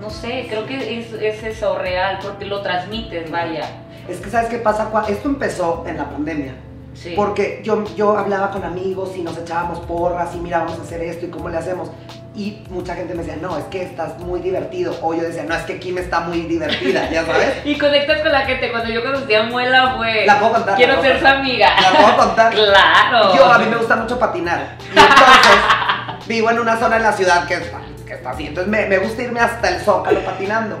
no 0.00 0.10
sé, 0.10 0.46
creo 0.48 0.66
que 0.66 0.98
es, 0.98 1.12
es 1.12 1.42
eso 1.44 1.78
real, 1.78 2.18
porque 2.20 2.44
lo 2.44 2.60
transmites, 2.60 3.30
vaya. 3.30 3.62
Es 4.08 4.18
que, 4.20 4.30
¿sabes 4.30 4.48
qué 4.50 4.58
pasa? 4.58 4.90
Esto 5.08 5.28
empezó 5.28 5.84
en 5.86 5.96
la 5.96 6.10
pandemia. 6.10 6.52
Sí. 7.00 7.12
Porque 7.14 7.60
yo, 7.62 7.84
yo 7.94 8.16
hablaba 8.16 8.50
con 8.50 8.64
amigos 8.64 9.16
y 9.16 9.22
nos 9.22 9.36
echábamos 9.36 9.80
porras 9.80 10.34
y 10.34 10.38
mira, 10.38 10.58
vamos 10.58 10.78
a 10.78 10.82
hacer 10.82 11.02
esto 11.02 11.26
y 11.26 11.28
cómo 11.28 11.48
le 11.48 11.58
hacemos. 11.58 11.90
Y 12.34 12.62
mucha 12.68 12.94
gente 12.94 13.14
me 13.14 13.22
decía, 13.22 13.38
no, 13.40 13.56
es 13.56 13.64
que 13.64 13.82
estás 13.82 14.18
muy 14.18 14.40
divertido. 14.40 14.94
O 15.00 15.14
yo 15.14 15.22
decía, 15.22 15.44
no, 15.44 15.54
es 15.54 15.62
que 15.62 15.78
Kim 15.78 15.96
está 15.96 16.20
muy 16.20 16.42
divertida, 16.42 17.08
ya 17.10 17.24
sabes. 17.24 17.54
Y 17.64 17.78
conectas 17.78 18.20
con 18.20 18.30
la 18.30 18.42
gente. 18.42 18.70
Cuando 18.70 18.90
yo 18.90 19.02
conocí 19.02 19.34
a 19.34 19.44
Muela 19.44 19.94
fue. 19.96 20.26
La 20.26 20.38
puedo 20.38 20.52
contar. 20.52 20.72
la 20.72 20.76
Quiero 20.76 21.00
ser 21.00 21.18
su 21.18 21.26
amiga. 21.26 21.70
La 21.80 21.90
puedo 21.90 22.16
contar. 22.16 22.54
Claro. 22.66 23.34
Yo, 23.36 23.44
a 23.46 23.58
mí 23.58 23.66
me 23.70 23.76
gusta 23.76 23.96
mucho 23.96 24.18
patinar. 24.18 24.76
Y 24.94 24.98
entonces, 24.98 26.26
vivo 26.26 26.50
en 26.50 26.58
una 26.58 26.76
zona 26.76 26.96
en 26.96 27.04
la 27.04 27.12
ciudad 27.12 27.46
que 27.46 27.54
está, 27.54 27.80
que 28.06 28.14
está 28.14 28.30
así. 28.30 28.48
Entonces, 28.48 28.70
me, 28.70 28.86
me 28.86 28.98
gusta 28.98 29.22
irme 29.22 29.40
hasta 29.40 29.68
el 29.70 29.80
zócalo 29.80 30.20
patinando. 30.20 30.76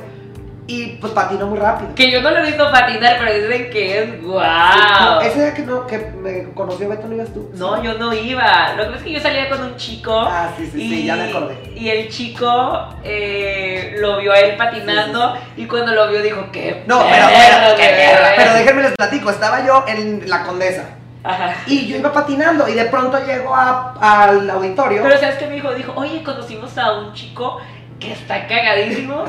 Y 0.68 0.86
pues 1.00 1.12
patino 1.12 1.46
muy 1.46 1.58
rápido. 1.60 1.94
Que 1.94 2.10
yo 2.10 2.20
no 2.20 2.30
lo 2.30 2.38
he 2.38 2.46
visto 2.46 2.68
patinar, 2.72 3.16
pero 3.20 3.32
dicen 3.32 3.70
que 3.70 3.98
es 4.02 4.22
guau. 4.22 5.20
Ese 5.20 5.38
día 5.40 5.54
que, 5.54 5.62
no, 5.62 5.86
que 5.86 5.98
me 6.20 6.42
conoció 6.54 6.88
Beto, 6.88 7.06
¿no 7.06 7.14
ibas 7.14 7.32
tú? 7.32 7.50
No, 7.54 7.80
yo 7.82 7.94
no 7.94 8.12
iba. 8.12 8.72
Lo 8.76 8.82
que 8.82 8.86
pasa 8.88 8.96
es 8.98 9.02
que 9.04 9.12
yo 9.12 9.20
salía 9.20 9.48
con 9.48 9.62
un 9.62 9.76
chico. 9.76 10.18
Ah, 10.28 10.50
sí, 10.56 10.66
sí, 10.66 10.80
sí, 10.80 11.04
ya 11.06 11.14
me 11.14 11.30
acordé. 11.30 11.72
Y 11.76 11.88
el 11.88 12.08
chico 12.08 12.88
eh, 13.04 13.94
lo 14.00 14.18
vio 14.18 14.32
a 14.32 14.40
él 14.40 14.56
patinando 14.56 15.36
y 15.56 15.66
cuando 15.66 15.92
lo 15.94 16.08
vio 16.08 16.20
dijo 16.20 16.50
que. 16.50 16.82
No, 16.86 16.98
pero, 17.08 17.26
pero, 17.76 18.18
pero 18.36 18.54
déjenme 18.54 18.82
les 18.82 18.92
platico, 18.96 19.30
estaba 19.30 19.64
yo 19.64 19.84
en 19.86 20.28
la 20.28 20.42
Condesa 20.42 20.84
Ajá. 21.22 21.54
y 21.66 21.86
yo 21.86 21.96
iba 21.96 22.12
patinando 22.12 22.68
y 22.68 22.74
de 22.74 22.86
pronto 22.86 23.18
llego 23.24 23.54
a- 23.54 23.94
al 24.24 24.50
auditorio. 24.50 25.00
Pero 25.02 25.18
¿sabes 25.20 25.36
qué 25.36 25.46
me 25.46 25.54
dijo? 25.54 25.72
Dijo, 25.74 25.92
oye, 25.96 26.22
conocimos 26.24 26.76
a 26.78 26.92
un 26.98 27.12
chico 27.14 27.60
que 28.00 28.12
está 28.12 28.46
cagadísimo. 28.46 29.24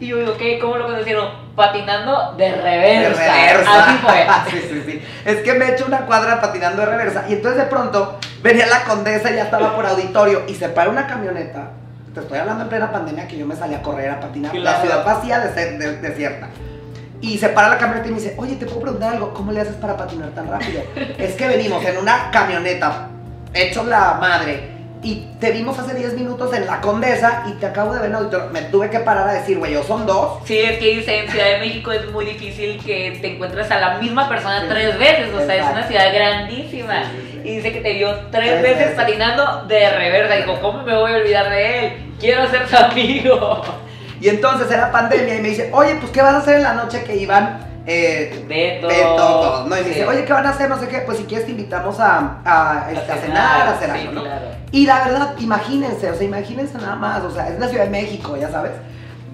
Y 0.00 0.08
yo 0.08 0.18
digo, 0.18 0.36
¿qué? 0.36 0.58
¿Cómo 0.58 0.76
lo 0.76 0.86
conocieron? 0.86 1.28
Patinando 1.56 2.34
de 2.36 2.44
de 2.50 2.56
reversa. 2.56 3.22
reversa. 3.22 3.84
Así 3.86 3.98
fue. 3.98 4.26
sí, 4.50 4.66
sí, 4.68 4.82
sí. 4.86 5.02
Es 5.24 5.36
que 5.38 5.54
me 5.54 5.66
he 5.66 5.74
hecho 5.74 5.86
una 5.86 5.98
cuadra 6.06 6.40
patinando 6.40 6.80
de 6.82 6.86
reversa 6.86 7.24
y 7.28 7.34
entonces 7.34 7.62
de 7.62 7.68
pronto 7.68 8.18
venía 8.42 8.66
la 8.66 8.82
Condesa 8.84 9.30
y 9.30 9.36
ya 9.36 9.44
estaba 9.44 9.74
por 9.74 9.86
auditorio 9.86 10.42
y 10.48 10.54
se 10.54 10.68
para 10.68 10.90
una 10.90 11.06
camioneta. 11.06 11.70
Te 12.12 12.20
estoy 12.20 12.38
hablando 12.38 12.62
en 12.64 12.68
plena 12.70 12.92
pandemia 12.92 13.26
que 13.26 13.36
yo 13.36 13.46
me 13.46 13.56
salí 13.56 13.74
a 13.74 13.82
correr, 13.82 14.10
a 14.10 14.20
patinar. 14.20 14.54
La 14.54 14.60
Claro. 14.60 14.80
ciudad 14.82 15.04
vacía, 15.04 15.40
de, 15.40 15.78
de- 15.78 15.96
desierta. 16.00 16.48
Y 17.20 17.38
se 17.38 17.48
para 17.48 17.68
la 17.68 17.78
camioneta 17.78 18.06
y 18.08 18.10
me 18.12 18.18
dice, 18.20 18.34
oye, 18.36 18.54
¿te 18.56 18.66
puedo 18.66 18.80
preguntar 18.82 19.14
algo? 19.14 19.32
¿Cómo 19.34 19.50
le 19.50 19.60
haces 19.60 19.74
para 19.76 19.96
patinar 19.96 20.28
tan 20.30 20.48
rápido? 20.48 20.82
es 21.18 21.34
que 21.34 21.48
venimos 21.48 21.84
en 21.84 21.96
una 21.98 22.30
camioneta, 22.30 23.08
hecho 23.52 23.82
la 23.84 24.14
madre, 24.20 24.73
y 25.04 25.26
te 25.38 25.52
vimos 25.52 25.78
hace 25.78 25.94
10 25.94 26.14
minutos 26.14 26.52
en 26.54 26.66
la 26.66 26.80
Condesa 26.80 27.44
y 27.46 27.52
te 27.52 27.66
acabo 27.66 27.92
de 27.94 28.00
ver 28.00 28.08
en 28.10 28.16
auditorio. 28.16 28.48
Me 28.50 28.62
tuve 28.62 28.90
que 28.90 28.98
parar 29.00 29.28
a 29.28 29.34
decir, 29.34 29.58
güey, 29.58 29.72
yo 29.74 29.82
son 29.84 30.06
dos. 30.06 30.38
Sí, 30.46 30.58
es 30.58 30.78
que 30.78 30.96
dice, 30.96 31.18
en 31.20 31.30
Ciudad 31.30 31.46
de 31.46 31.58
México 31.58 31.92
es 31.92 32.10
muy 32.10 32.24
difícil 32.24 32.82
que 32.84 33.18
te 33.20 33.34
encuentres 33.34 33.70
a 33.70 33.78
la 33.78 33.98
misma 33.98 34.28
persona 34.28 34.62
Sí. 34.62 34.66
tres 34.70 34.98
veces, 34.98 35.28
o 35.34 35.44
sea, 35.44 35.54
es 35.56 35.70
una 35.70 35.86
ciudad 35.86 36.12
grandísima. 36.12 37.04
Sí, 37.04 37.10
sí, 37.10 37.30
sí. 37.32 37.40
Y 37.48 37.56
dice 37.56 37.72
que 37.72 37.80
te 37.82 37.92
vio 37.92 38.10
tres, 38.30 38.50
Tres 38.50 38.62
veces, 38.62 38.78
veces. 38.78 38.94
patinando 38.96 39.66
de 39.66 39.90
reversa. 39.90 40.34
Dijo, 40.36 40.58
¿cómo 40.60 40.82
me 40.82 40.94
voy 40.96 41.12
a 41.12 41.16
olvidar 41.16 41.50
de 41.50 41.78
él? 41.86 41.92
Quiero 42.18 42.48
ser 42.50 42.66
su 42.66 42.76
amigo. 42.76 43.62
Y 44.20 44.28
entonces 44.30 44.70
era 44.70 44.90
pandemia 44.90 45.34
y 45.36 45.42
me 45.42 45.48
dice, 45.50 45.68
oye, 45.74 45.96
pues 46.00 46.10
¿qué 46.12 46.22
vas 46.22 46.34
a 46.34 46.38
hacer 46.38 46.56
en 46.56 46.62
la 46.62 46.72
noche 46.72 47.04
que 47.04 47.14
iban 47.16 47.58
eh, 47.86 48.44
Beto. 48.48 48.88
Beto, 48.88 49.64
¿no? 49.68 49.76
Y 49.76 49.80
me 49.80 49.82
Sí. 49.84 49.88
dice, 49.90 50.06
oye, 50.06 50.24
¿qué 50.24 50.32
van 50.32 50.46
a 50.46 50.50
hacer? 50.50 50.68
No 50.68 50.78
sé 50.78 50.88
qué, 50.88 50.98
pues 51.00 51.18
si 51.18 51.24
quieres 51.24 51.46
te 51.46 51.52
invitamos 51.52 52.00
a, 52.00 52.38
a, 52.44 52.90
este, 52.92 53.12
a 53.12 53.16
cenar, 53.16 53.68
a 53.68 53.70
hacer 53.72 53.90
sí, 53.92 54.00
algo, 54.00 54.12
¿no? 54.12 54.22
claro. 54.22 54.46
Y 54.70 54.86
la 54.86 55.04
verdad, 55.04 55.34
imagínense, 55.38 56.10
o 56.10 56.14
sea, 56.14 56.24
imagínense 56.26 56.78
nada 56.78 56.96
más, 56.96 57.22
o 57.22 57.30
sea, 57.30 57.48
es 57.48 57.58
la 57.58 57.68
Ciudad 57.68 57.84
de 57.84 57.90
México, 57.90 58.36
ya 58.36 58.50
sabes. 58.50 58.72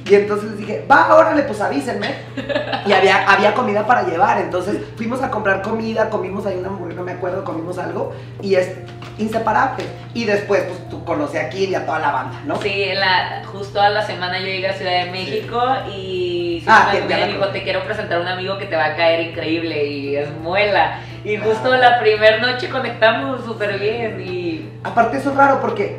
Y 0.06 0.14
entonces 0.14 0.50
les 0.50 0.58
dije, 0.58 0.86
va, 0.90 1.14
órale, 1.14 1.42
pues 1.42 1.60
avísenme. 1.60 2.14
Y 2.86 2.92
había, 2.94 3.30
había 3.30 3.52
comida 3.52 3.86
para 3.86 4.04
llevar, 4.04 4.38
entonces 4.38 4.78
fuimos 4.96 5.22
a 5.22 5.30
comprar 5.30 5.60
comida, 5.60 6.08
comimos 6.08 6.46
ahí 6.46 6.56
una 6.56 6.68
hamburguesa, 6.68 6.98
no 7.00 7.04
me 7.04 7.12
acuerdo, 7.12 7.44
comimos 7.44 7.76
algo, 7.78 8.14
y 8.40 8.54
es 8.54 8.70
inseparable. 9.20 9.84
Y 10.14 10.24
después, 10.24 10.62
pues 10.64 10.88
tú 10.88 11.04
conocí 11.04 11.36
a 11.36 11.48
Kim 11.48 11.70
y 11.70 11.74
a 11.74 11.86
toda 11.86 11.98
la 12.00 12.10
banda, 12.10 12.40
¿no? 12.46 12.56
Sí, 12.60 12.84
en 12.84 12.98
la, 13.00 13.42
justo 13.52 13.80
a 13.80 13.90
la 13.90 14.02
semana 14.04 14.38
yo 14.40 14.46
llegué 14.46 14.68
a 14.68 14.72
Ciudad 14.72 15.04
de 15.04 15.10
México 15.10 15.60
y 15.94 16.64
Ah, 16.66 16.92
me, 17.08 17.26
dijo, 17.28 17.46
te 17.48 17.62
quiero 17.62 17.82
presentar 17.84 18.18
a 18.18 18.20
un 18.22 18.28
amigo 18.28 18.58
que 18.58 18.66
te 18.66 18.76
va 18.76 18.86
a 18.86 18.96
caer 18.96 19.20
increíble 19.28 19.86
y 19.86 20.16
es 20.16 20.30
muela. 20.42 21.00
Y 21.24 21.36
justo 21.36 21.74
la 21.76 21.98
primera 22.00 22.38
noche 22.38 22.68
conectamos 22.68 23.44
súper 23.44 23.78
bien 23.78 24.20
y... 24.20 24.68
Aparte 24.84 25.18
eso 25.18 25.30
es 25.30 25.36
raro 25.36 25.60
porque 25.60 25.98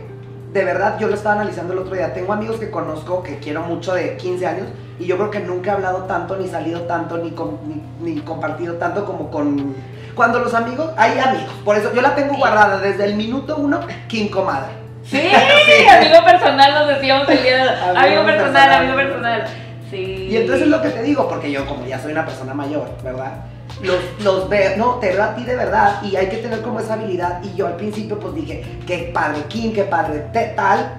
de 0.53 0.65
verdad 0.65 0.97
yo 0.99 1.07
lo 1.07 1.15
estaba 1.15 1.35
analizando 1.35 1.73
el 1.73 1.79
otro 1.79 1.95
día. 1.95 2.13
Tengo 2.13 2.33
amigos 2.33 2.57
que 2.59 2.69
conozco 2.69 3.23
que 3.23 3.37
quiero 3.39 3.61
mucho 3.61 3.93
de 3.93 4.17
15 4.17 4.45
años 4.47 4.67
y 4.99 5.05
yo 5.05 5.17
creo 5.17 5.31
que 5.31 5.39
nunca 5.39 5.71
he 5.71 5.73
hablado 5.75 6.03
tanto, 6.03 6.35
ni 6.37 6.47
salido 6.47 6.81
tanto, 6.81 7.17
ni, 7.17 7.31
com- 7.31 7.57
ni, 8.01 8.13
ni 8.13 8.21
compartido 8.21 8.75
tanto 8.75 9.05
como 9.05 9.31
con... 9.31 9.75
Cuando 10.15 10.39
los 10.39 10.53
amigos, 10.53 10.91
hay 10.97 11.17
amigos. 11.19 11.53
Por 11.65 11.75
eso 11.77 11.93
yo 11.93 12.01
la 12.01 12.15
tengo 12.15 12.35
guardada 12.35 12.79
desde 12.79 13.05
el 13.05 13.15
minuto 13.15 13.57
uno, 13.57 13.79
Kim 14.07 14.29
Comadre. 14.29 14.69
Sí, 15.03 15.17
Sí. 15.19 15.87
amigo 15.89 16.23
personal 16.23 16.73
nos 16.75 16.87
decíamos 16.89 17.27
el 17.27 17.41
día 17.41 17.57
de 17.63 17.69
Amigo 17.69 17.97
amigo 17.99 18.23
personal, 18.25 18.53
personal. 18.53 18.73
amigo 18.77 18.95
personal. 18.95 19.43
Sí. 19.89 20.27
Y 20.31 20.37
entonces 20.37 20.63
es 20.63 20.69
lo 20.69 20.81
que 20.81 20.89
te 20.89 21.01
digo, 21.03 21.27
porque 21.27 21.51
yo 21.51 21.65
como 21.65 21.85
ya 21.85 21.99
soy 21.99 22.11
una 22.11 22.23
persona 22.25 22.53
mayor, 22.53 22.87
¿verdad? 23.03 23.31
Los, 23.81 23.97
los 24.23 24.47
veo, 24.47 24.77
no, 24.77 24.95
te 24.99 25.11
veo 25.13 25.23
a 25.23 25.33
ti 25.35 25.43
de 25.43 25.55
verdad 25.55 26.01
y 26.03 26.15
hay 26.15 26.27
que 26.27 26.37
tener 26.37 26.61
como 26.61 26.79
esa 26.79 26.93
habilidad. 26.93 27.41
Y 27.43 27.55
yo 27.55 27.65
al 27.67 27.77
principio 27.77 28.19
pues 28.19 28.35
dije, 28.35 28.63
qué 28.85 29.09
padre 29.13 29.41
Kim, 29.49 29.73
qué 29.73 29.83
padre 29.85 30.19
te- 30.31 30.53
tal. 30.55 30.93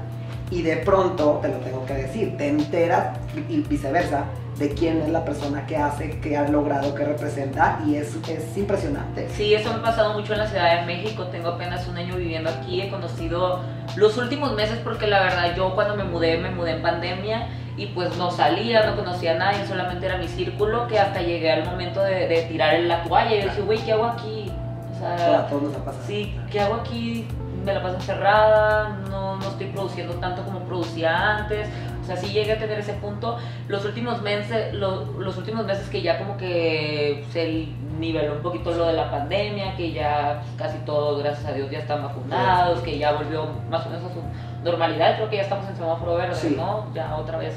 Y 0.50 0.62
de 0.62 0.76
pronto, 0.78 1.38
te 1.40 1.49
lo 1.49 1.54
tengo 1.59 1.87
que 1.87 1.95
decir, 1.95 2.37
te 2.37 2.49
enteras 2.49 3.16
y 3.49 3.61
viceversa 3.61 4.25
de 4.59 4.69
quién 4.75 5.01
es 5.01 5.09
la 5.09 5.25
persona 5.25 5.67
que 5.67 5.77
hace, 5.77 6.21
que 6.21 6.37
ha 6.37 6.47
logrado, 6.49 6.95
que 6.95 7.05
representa 7.05 7.81
y 7.87 7.97
es, 7.97 8.17
es 8.29 8.57
impresionante. 8.57 9.29
Sí, 9.31 9.55
eso 9.55 9.71
me 9.71 9.77
ha 9.77 9.83
pasado 9.83 10.13
mucho 10.15 10.35
en 10.35 10.41
la 10.41 10.47
Ciudad 10.47 10.81
de 10.81 10.87
México. 10.87 11.25
Tengo 11.29 11.49
apenas 11.51 11.87
un 11.89 11.97
año 11.97 12.17
viviendo 12.17 12.51
aquí. 12.51 12.81
He 12.81 12.91
conocido 12.91 13.61
los 13.97 14.17
últimos 14.19 14.55
meses 14.55 14.79
porque 14.85 15.07
la 15.07 15.21
verdad 15.23 15.57
yo 15.57 15.75
cuando 15.75 15.97
me 15.97 16.05
mudé, 16.05 16.39
me 16.39 16.51
mudé 16.51 16.73
en 16.73 16.83
pandemia 16.83 17.49
y 17.77 17.87
pues 17.87 18.17
no 18.17 18.31
salía, 18.31 18.85
no 18.87 18.97
conocía 18.97 19.33
a 19.33 19.39
nadie, 19.39 19.67
solamente 19.67 20.05
era 20.05 20.19
mi 20.19 20.29
círculo 20.29 20.87
que 20.89 20.99
hasta 20.99 21.23
llegué 21.23 21.51
al 21.51 21.65
momento 21.65 22.03
de, 22.03 22.29
de 22.29 22.43
tirar 22.43 22.79
la 22.81 23.03
toalla 23.03 23.35
y 23.35 23.43
yo 23.43 23.49
dije, 23.49 23.63
güey, 23.63 23.79
¿qué 23.79 23.93
hago 23.93 24.05
aquí? 24.05 24.53
O 24.95 24.99
sea, 24.99 25.47
todos 25.47 25.63
nos 25.63 25.77
ha 25.77 25.85
pasado. 25.85 26.05
sí, 26.07 26.39
¿qué 26.51 26.61
hago 26.61 26.75
aquí? 26.75 27.27
Me 27.65 27.73
la 27.73 27.83
paso 27.83 27.97
encerrada, 27.97 28.99
no, 29.09 29.37
no 29.37 29.49
estoy 29.49 29.67
produciendo 29.69 30.15
tanto 30.15 30.43
como 30.45 30.61
producía 30.61 31.39
antes. 31.39 31.69
O 32.03 32.05
sea, 32.05 32.17
sí 32.17 32.33
llegué 32.33 32.53
a 32.55 32.59
tener 32.59 32.79
ese 32.81 32.95
punto. 32.95 33.39
Los 33.69 33.85
últimos 33.85 34.21
meses, 34.23 34.75
lo- 34.75 35.05
los 35.21 35.37
últimos 35.39 35.65
meses 35.65 35.89
que 35.89 36.03
ya 36.03 36.19
como 36.19 36.37
que 36.37 37.25
se 37.31 37.69
niveló 37.99 38.33
un 38.35 38.43
poquito 38.43 38.73
lo 38.73 38.87
de 38.89 38.95
la 38.95 39.09
pandemia, 39.11 39.77
que 39.77 39.93
ya 39.93 40.41
pues, 40.43 40.57
casi 40.57 40.79
todos, 40.85 41.23
gracias 41.23 41.47
a 41.47 41.53
Dios, 41.53 41.71
ya 41.71 41.79
están 41.79 42.03
vacunados, 42.03 42.81
que 42.81 42.99
ya 42.99 43.13
volvió 43.13 43.47
más 43.71 43.87
o 43.87 43.91
menos 43.91 44.05
a 44.11 44.15
su 44.15 44.21
normalidad. 44.65 45.15
Creo 45.17 45.31
que 45.31 45.37
ya 45.37 45.43
estamos 45.43 45.69
en 45.69 45.77
semáforo 45.77 46.17
verde, 46.17 46.35
Sí. 46.35 46.55
¿no? 46.57 46.93
Ya 46.93 47.15
otra 47.17 47.39
vez 47.39 47.55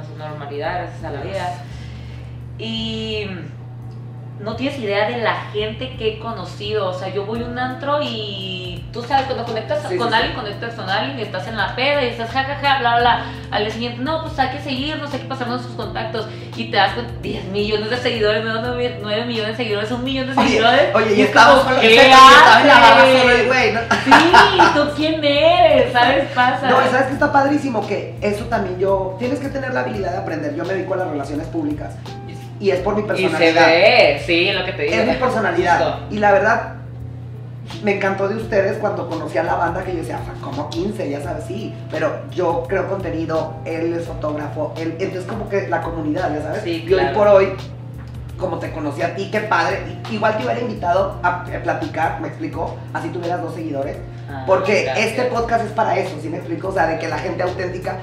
a 0.00 0.02
su 0.02 0.16
normalidad, 0.16 0.78
gracias 0.84 1.04
a 1.04 1.10
la 1.10 1.20
vida. 1.20 1.54
Y 2.58 3.26
no 4.40 4.56
tienes 4.56 4.78
idea 4.78 5.08
de 5.08 5.18
la 5.18 5.34
gente 5.52 5.96
que 5.96 6.14
he 6.14 6.18
conocido. 6.18 6.88
O 6.90 6.92
sea, 6.92 7.08
yo 7.08 7.24
voy 7.24 7.42
a 7.42 7.46
un 7.46 7.58
antro 7.58 8.00
y 8.02 8.84
tú 8.92 9.02
sabes, 9.02 9.26
cuando 9.26 9.44
conectas 9.44 9.86
Sí, 9.88 9.96
con 9.96 10.08
sí, 10.08 10.14
alguien, 10.14 10.34
conectas 10.34 10.74
con 10.74 10.88
alguien 10.88 11.18
y 11.18 11.22
estás 11.22 11.46
en 11.46 11.56
la 11.56 11.74
peda 11.76 12.02
y 12.02 12.08
estás 12.08 12.30
jajaja, 12.30 12.78
bla, 12.80 12.96
bla, 12.96 13.00
bla. 13.00 13.24
Al 13.50 13.64
día 13.64 13.72
siguiente, 13.72 14.02
no, 14.02 14.22
pues 14.22 14.38
hay 14.38 14.56
que 14.56 14.62
seguirnos, 14.62 15.12
hay 15.12 15.20
que 15.20 15.26
pasarnos 15.26 15.62
sus 15.62 15.72
contactos. 15.72 16.26
Y 16.56 16.70
te 16.70 16.76
das 16.76 16.92
cuenta, 16.94 17.12
10 17.22 17.44
millones 17.46 17.90
de 17.90 17.96
seguidores, 17.96 18.44
no 18.44 18.60
9, 18.62 19.24
millones 19.26 19.56
de 19.56 19.56
seguidores, 19.56 19.90
un 19.90 20.04
millón 20.04 20.26
de 20.26 20.32
Oye, 20.40 20.48
seguidores. 20.48 20.94
oye, 20.94 21.14
y 21.14 21.20
es 21.22 21.28
estamos 21.28 21.60
con 21.60 21.80
¿qué 21.80 21.96
estaba 21.96 22.60
en 22.60 22.66
la 22.66 22.80
barra 22.80 23.04
solo 23.06 23.46
güey, 23.46 23.72
¿no? 23.72 23.80
Sí, 24.04 24.58
¿tú 24.74 24.80
quién 24.96 25.24
eres? 25.24 25.92
¿Sabes? 25.92 26.24
Pasa. 26.34 26.68
No, 26.70 26.76
sabes 26.90 27.06
que 27.06 27.12
está 27.14 27.32
padrísimo 27.32 27.86
que 27.86 28.16
eso 28.20 28.44
también 28.46 28.78
yo. 28.78 29.16
Tienes 29.18 29.38
que 29.38 29.48
tener 29.48 29.72
la 29.72 29.80
habilidad 29.80 30.12
de 30.12 30.18
aprender. 30.18 30.54
Yo 30.54 30.64
me 30.64 30.74
dedico 30.74 30.94
a 30.94 30.98
las 30.98 31.08
relaciones 31.08 31.46
públicas 31.48 31.94
y 32.64 32.70
es 32.70 32.80
por 32.80 32.94
mi 32.96 33.02
y 33.02 33.04
personalidad. 33.04 33.64
se 33.66 33.70
ve, 33.70 34.22
sí, 34.24 34.52
lo 34.52 34.64
que 34.64 34.72
te 34.72 34.82
digo. 34.84 34.94
Es 34.94 35.06
mi 35.06 35.14
personalidad. 35.14 35.78
Justo. 35.78 36.14
Y 36.14 36.18
la 36.18 36.32
verdad, 36.32 36.74
me 37.82 37.96
encantó 37.96 38.28
de 38.28 38.36
ustedes 38.36 38.78
cuando 38.78 39.08
conocí 39.08 39.36
a 39.38 39.42
la 39.42 39.54
banda 39.54 39.82
que 39.84 39.92
yo 39.92 39.98
decía, 39.98 40.18
"Ah, 40.26 40.32
como 40.42 40.68
15, 40.70 41.08
ya 41.10 41.20
sabes, 41.20 41.44
sí. 41.44 41.74
Pero 41.90 42.22
yo 42.30 42.64
creo 42.68 42.88
contenido, 42.88 43.54
él 43.64 43.92
es 43.94 44.06
fotógrafo, 44.06 44.72
él, 44.76 44.94
entonces 44.98 45.24
como 45.30 45.48
que 45.48 45.68
la 45.68 45.82
comunidad, 45.82 46.34
ya 46.34 46.42
sabes. 46.42 46.62
Sí, 46.62 46.84
y 46.88 46.94
hoy 46.94 47.04
por 47.14 47.28
hoy, 47.28 47.48
como 48.38 48.58
te 48.58 48.70
conocí 48.72 49.02
a 49.02 49.14
ti, 49.14 49.28
qué 49.30 49.40
padre. 49.40 49.78
Igual 50.10 50.36
te 50.38 50.44
hubiera 50.44 50.60
invitado 50.60 51.18
a, 51.22 51.40
a 51.42 51.44
platicar, 51.62 52.20
me 52.20 52.28
explicó, 52.28 52.76
así 52.92 53.08
tuvieras 53.08 53.42
dos 53.42 53.54
seguidores. 53.54 53.96
Ah, 54.30 54.44
Porque 54.46 54.84
gracias. 54.84 55.06
este 55.08 55.22
podcast 55.24 55.64
es 55.66 55.72
para 55.72 55.98
eso, 55.98 56.16
¿sí 56.22 56.28
me 56.28 56.38
explico? 56.38 56.68
O 56.68 56.72
sea, 56.72 56.86
de 56.86 56.98
que 56.98 57.08
la 57.08 57.18
gente 57.18 57.42
auténtica. 57.42 57.98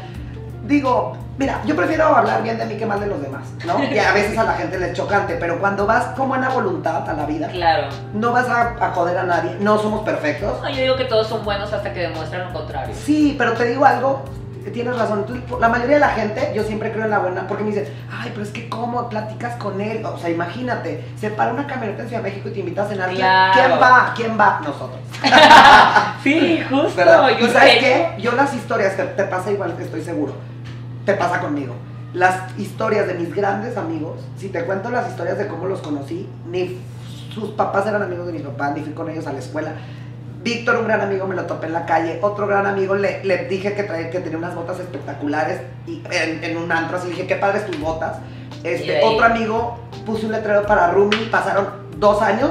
Digo, 0.64 1.18
mira, 1.40 1.60
yo 1.66 1.76
prefiero 1.76 2.06
hablar 2.16 2.44
bien 2.44 2.58
de 2.58 2.66
mí 2.66 2.76
que 2.78 2.86
mal 2.86 3.00
de 3.00 3.08
los 3.08 3.22
demás, 3.22 3.42
¿no? 3.66 3.84
Y 3.92 3.98
a 3.98 4.12
veces 4.14 4.38
a 4.38 4.44
la 4.44 4.54
gente 4.54 4.78
le 4.78 4.92
es 4.92 4.94
chocante, 4.94 5.36
pero 5.40 5.60
cuando 5.60 5.86
vas 5.88 6.06
con 6.16 6.30
buena 6.30 6.50
voluntad 6.50 7.10
a 7.10 7.14
la 7.14 7.26
vida, 7.26 7.48
Claro. 7.50 7.88
no 8.14 8.32
vas 8.32 8.48
a, 8.48 8.76
a 8.80 8.92
joder 8.92 9.18
a 9.18 9.24
nadie, 9.24 9.56
no 9.60 9.78
somos 9.80 10.02
perfectos. 10.02 10.62
No, 10.62 10.70
yo 10.70 10.82
digo 10.82 10.96
que 10.98 11.06
todos 11.06 11.28
son 11.28 11.44
buenos 11.44 11.74
hasta 11.74 11.92
que 11.94 12.02
demuestran 12.02 12.46
lo 12.48 12.54
contrario. 12.54 12.94
Sí, 12.96 13.36
pero 13.38 13.54
te 13.54 13.66
digo 13.66 13.84
algo, 13.86 14.24
tienes 14.72 14.96
razón. 14.96 15.26
la 15.60 15.68
mayoría 15.70 15.96
de 15.96 16.02
la 16.02 16.10
gente, 16.10 16.52
yo 16.54 16.64
siempre 16.64 16.92
creo 16.92 17.06
en 17.06 17.10
la 17.12 17.18
buena, 17.18 17.48
porque 17.48 17.64
me 17.64 17.72
dicen, 17.72 17.92
ay, 18.12 18.30
pero 18.32 18.44
es 18.44 18.52
que 18.52 18.70
cómo 18.70 19.10
platicas 19.10 19.56
con 19.56 19.82
él. 19.82 20.06
O 20.06 20.20
sea, 20.20 20.30
imagínate, 20.30 21.04
se 21.20 21.32
para 21.32 21.52
una 21.54 21.66
camioneta 21.66 22.04
en 22.04 22.08
Ciudad 22.10 22.22
de 22.22 22.30
México 22.30 22.50
y 22.50 22.52
te 22.52 22.60
invitas 22.60 22.86
a 22.86 22.90
cenar. 22.90 23.08
¿Quién- 23.10 23.18
Claro. 23.22 23.54
¿Quién 23.56 23.72
va? 23.82 24.14
¿Quién 24.16 24.40
va? 24.40 24.62
Nosotros. 24.64 25.00
Sí, 26.24 26.64
justo. 26.70 27.02
Yo 27.40 27.48
¿Y 27.48 27.50
sabes 27.50 27.78
qué? 27.80 28.10
Yo 28.20 28.32
las 28.34 28.54
historias, 28.54 28.96
te, 28.96 29.04
te 29.06 29.24
pasa 29.24 29.50
igual 29.50 29.76
que 29.76 29.84
estoy 29.84 30.04
seguro, 30.04 30.34
te 31.06 31.14
pasa 31.14 31.40
conmigo. 31.40 31.74
Las 32.14 32.58
historias 32.60 33.08
de 33.08 33.14
mis 33.14 33.34
grandes 33.34 33.78
amigos, 33.78 34.20
si 34.38 34.50
te 34.50 34.64
cuento 34.66 34.90
las 34.90 35.10
historias 35.10 35.38
de 35.38 35.48
cómo 35.48 35.66
los 35.66 35.82
conocí, 35.82 36.28
ni 36.50 36.78
sus 37.34 37.52
papás 37.52 37.88
eran 37.88 38.02
amigos 38.04 38.28
de 38.28 38.34
mis 38.34 38.42
papás, 38.42 38.74
ni 38.76 38.82
fui 38.82 38.94
con 38.94 39.10
ellos 39.10 39.26
a 39.28 39.34
la 39.34 39.40
escuela. 39.40 39.72
Víctor, 40.44 40.78
un 40.78 40.86
gran 40.88 41.02
amigo, 41.02 41.28
me 41.28 41.36
lo 41.36 41.46
topé 41.46 41.68
en 41.68 41.74
la 41.74 41.86
calle. 41.86 42.20
Otro 42.22 42.48
gran 42.48 42.66
amigo, 42.66 42.96
le, 42.96 43.24
le 43.24 43.46
dije 43.46 43.74
que, 43.76 43.84
traía, 43.84 44.10
que 44.10 44.20
tenía 44.20 44.38
unas 44.40 44.56
botas 44.56 44.80
espectaculares 44.80 45.62
y 45.88 46.02
en, 46.12 46.44
en 46.44 46.58
un 46.58 46.72
antro, 46.72 46.98
así 46.98 47.10
dije, 47.10 47.28
qué 47.28 47.36
padres 47.36 47.66
tus 47.68 47.80
botas. 47.80 48.18
Este, 48.64 49.02
otro 49.04 49.26
amigo, 49.26 49.78
puse 50.06 50.26
un 50.26 50.32
letrero 50.34 50.66
para 50.66 50.92
Rumi, 50.92 51.16
pasaron 51.32 51.68
dos 51.98 52.22
años, 52.22 52.50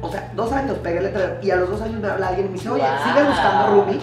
o 0.00 0.10
sea, 0.10 0.30
dos 0.34 0.52
años 0.52 0.76
pegué 0.78 0.98
el 0.98 1.04
letrero 1.04 1.34
y 1.42 1.50
a 1.50 1.56
los 1.56 1.68
dos 1.70 1.82
años 1.82 2.00
me 2.00 2.08
habla 2.08 2.28
alguien 2.28 2.46
y 2.46 2.50
me 2.50 2.54
dice, 2.54 2.70
oye, 2.70 2.82
Wow. 2.82 3.12
sigue 3.12 3.26
buscando 3.28 3.74
Rumi. 3.74 4.00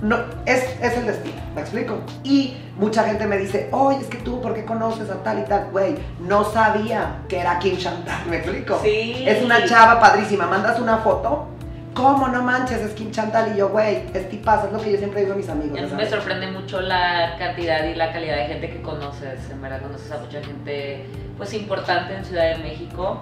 No, 0.00 0.16
es, 0.46 0.62
es 0.80 0.96
el 0.96 1.06
destino, 1.06 1.40
¿me 1.54 1.60
explico? 1.62 2.00
Y 2.22 2.56
mucha 2.76 3.02
gente 3.04 3.26
me 3.26 3.36
dice, 3.36 3.68
oye, 3.72 3.98
es 4.00 4.06
que 4.06 4.18
tú, 4.18 4.40
¿por 4.40 4.54
qué 4.54 4.64
conoces 4.64 5.10
a 5.10 5.22
tal 5.24 5.40
y 5.40 5.42
tal? 5.42 5.70
Güey, 5.72 5.96
no 6.20 6.44
sabía 6.44 7.16
que 7.28 7.40
era 7.40 7.58
Kim 7.58 7.76
Chantal, 7.76 8.26
¿me 8.26 8.36
explico? 8.36 8.78
Sí. 8.82 9.24
Es 9.26 9.42
una 9.42 9.64
chava 9.64 10.00
padrísima, 10.00 10.46
mandas 10.46 10.78
una 10.78 10.98
foto, 10.98 11.48
¿cómo 11.94 12.28
no 12.28 12.42
manches? 12.42 12.78
Es 12.78 12.92
Kim 12.92 13.10
Chantal 13.10 13.52
y 13.54 13.58
yo, 13.58 13.70
güey, 13.70 14.04
es 14.14 14.28
tipazo, 14.28 14.68
es 14.68 14.72
lo 14.72 14.80
que 14.80 14.92
yo 14.92 14.98
siempre 14.98 15.22
digo 15.22 15.32
a 15.32 15.36
mis 15.36 15.48
amigos. 15.48 15.78
A 15.78 15.82
mí 15.82 15.88
¿ya 15.90 15.96
me 15.96 16.08
sorprende 16.08 16.46
mucho 16.46 16.80
la 16.80 17.34
cantidad 17.36 17.84
y 17.84 17.96
la 17.96 18.12
calidad 18.12 18.36
de 18.36 18.46
gente 18.46 18.70
que 18.70 18.80
conoces. 18.80 19.50
En 19.50 19.60
verdad 19.60 19.82
conoces 19.82 20.12
a 20.12 20.18
mucha 20.18 20.40
gente 20.40 21.06
pues 21.36 21.52
importante 21.54 22.14
en 22.14 22.24
Ciudad 22.24 22.56
de 22.56 22.62
México. 22.62 23.20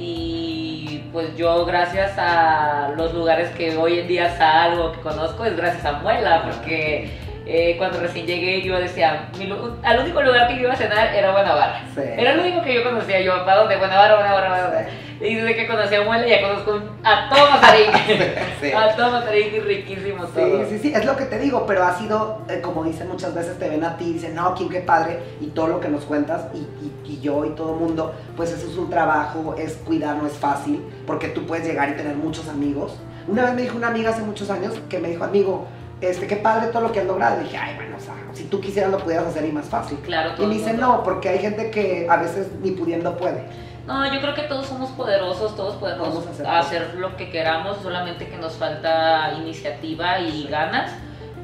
Y 0.00 1.02
pues 1.12 1.36
yo 1.36 1.64
gracias 1.66 2.12
a 2.18 2.92
los 2.96 3.12
lugares 3.12 3.50
que 3.50 3.76
hoy 3.76 3.98
en 3.98 4.06
día 4.06 4.36
salgo, 4.36 4.92
que 4.92 5.00
conozco, 5.00 5.44
es 5.44 5.56
gracias 5.56 5.84
a 5.84 5.94
Muela, 5.94 6.44
porque 6.44 7.10
eh, 7.46 7.74
cuando 7.78 7.98
recién 7.98 8.24
llegué 8.24 8.62
yo 8.62 8.78
decía, 8.78 9.28
mi 9.38 9.52
al 9.82 9.98
único 9.98 10.22
lugar 10.22 10.46
que 10.46 10.54
yo 10.54 10.60
iba 10.62 10.74
a 10.74 10.76
cenar 10.76 11.12
era 11.12 11.32
Buenavara. 11.32 11.82
Sí. 11.94 12.02
Era 12.16 12.32
el 12.32 12.40
único 12.40 12.62
que 12.62 12.74
yo 12.74 12.84
conocía, 12.84 13.20
yo, 13.22 13.44
¿para 13.44 13.58
dónde? 13.58 13.76
Buenavara, 13.76 14.14
Buenavara, 14.14 14.48
Buenavara. 14.48 14.88
Y 15.28 15.34
desde 15.34 15.56
que 15.56 15.66
conocí 15.66 15.94
a 15.94 16.02
Muela 16.02 16.26
ya 16.26 16.40
conozco 16.40 16.80
a 17.02 17.28
todo 17.28 17.50
Mazarín. 17.50 17.86
Sí. 18.60 18.72
A 18.72 18.94
todo 18.96 19.10
Mazarín 19.12 19.54
y 19.54 19.58
riquísimo 19.60 20.24
todo. 20.24 20.64
Sí, 20.64 20.70
sí, 20.70 20.78
sí, 20.78 20.92
es 20.94 21.04
lo 21.04 21.16
que 21.16 21.24
te 21.26 21.38
digo, 21.38 21.64
pero 21.66 21.84
ha 21.84 21.96
sido, 21.98 22.42
eh, 22.48 22.60
como 22.60 22.84
dicen 22.84 23.08
muchas 23.08 23.34
veces, 23.34 23.58
te 23.58 23.68
ven 23.68 23.84
a 23.84 23.96
ti 23.96 24.04
y 24.06 24.12
dicen, 24.14 24.34
no, 24.34 24.54
Kim, 24.54 24.68
qué 24.68 24.80
padre, 24.80 25.18
y 25.40 25.46
todo 25.48 25.66
lo 25.68 25.80
que 25.80 25.88
nos 25.88 26.04
cuentas, 26.04 26.46
y, 26.54 26.58
y- 26.58 26.92
y 27.14 27.20
yo 27.20 27.44
y 27.44 27.50
todo 27.50 27.74
el 27.74 27.80
mundo, 27.80 28.14
pues 28.36 28.52
eso 28.52 28.66
es 28.68 28.76
un 28.76 28.90
trabajo, 28.90 29.54
es 29.58 29.74
cuidar, 29.76 30.16
no 30.16 30.26
es 30.26 30.34
fácil, 30.34 30.82
porque 31.06 31.28
tú 31.28 31.46
puedes 31.46 31.66
llegar 31.66 31.88
y 31.88 31.92
tener 31.92 32.14
muchos 32.16 32.48
amigos. 32.48 32.96
Una 33.26 33.44
vez 33.44 33.54
me 33.54 33.62
dijo 33.62 33.76
una 33.76 33.88
amiga 33.88 34.10
hace 34.10 34.22
muchos 34.22 34.50
años 34.50 34.74
que 34.88 34.98
me 34.98 35.08
dijo, 35.08 35.24
amigo, 35.24 35.66
este, 36.00 36.26
qué 36.26 36.36
padre 36.36 36.68
todo 36.68 36.82
lo 36.82 36.92
que 36.92 37.00
has 37.00 37.06
logrado. 37.06 37.40
Y 37.40 37.44
dije, 37.44 37.56
ay, 37.56 37.74
bueno, 37.76 37.96
o 37.96 38.00
sea, 38.00 38.14
si 38.32 38.44
tú 38.44 38.60
quisieras 38.60 38.90
lo 38.92 38.98
pudieras 38.98 39.26
hacer 39.26 39.44
y 39.44 39.52
más 39.52 39.66
fácil. 39.66 39.98
Claro, 40.04 40.32
todo 40.34 40.46
Y 40.46 40.48
me 40.48 40.54
dice, 40.54 40.72
no, 40.74 41.02
porque 41.02 41.28
hay 41.28 41.38
gente 41.38 41.70
que 41.70 42.06
a 42.08 42.16
veces 42.16 42.48
ni 42.62 42.70
pudiendo 42.72 43.16
puede. 43.16 43.42
No, 43.88 44.12
yo 44.12 44.20
creo 44.20 44.34
que 44.34 44.42
todos 44.42 44.66
somos 44.66 44.90
poderosos, 44.90 45.56
todos 45.56 45.76
podemos 45.76 46.26
hacer 46.26 46.46
hacer, 46.46 46.94
lo 46.98 47.16
que 47.16 47.30
queramos, 47.30 47.78
solamente 47.82 48.28
que 48.28 48.36
nos 48.36 48.52
falta 48.52 49.32
iniciativa 49.38 50.20
y 50.20 50.46
ganas, 50.46 50.92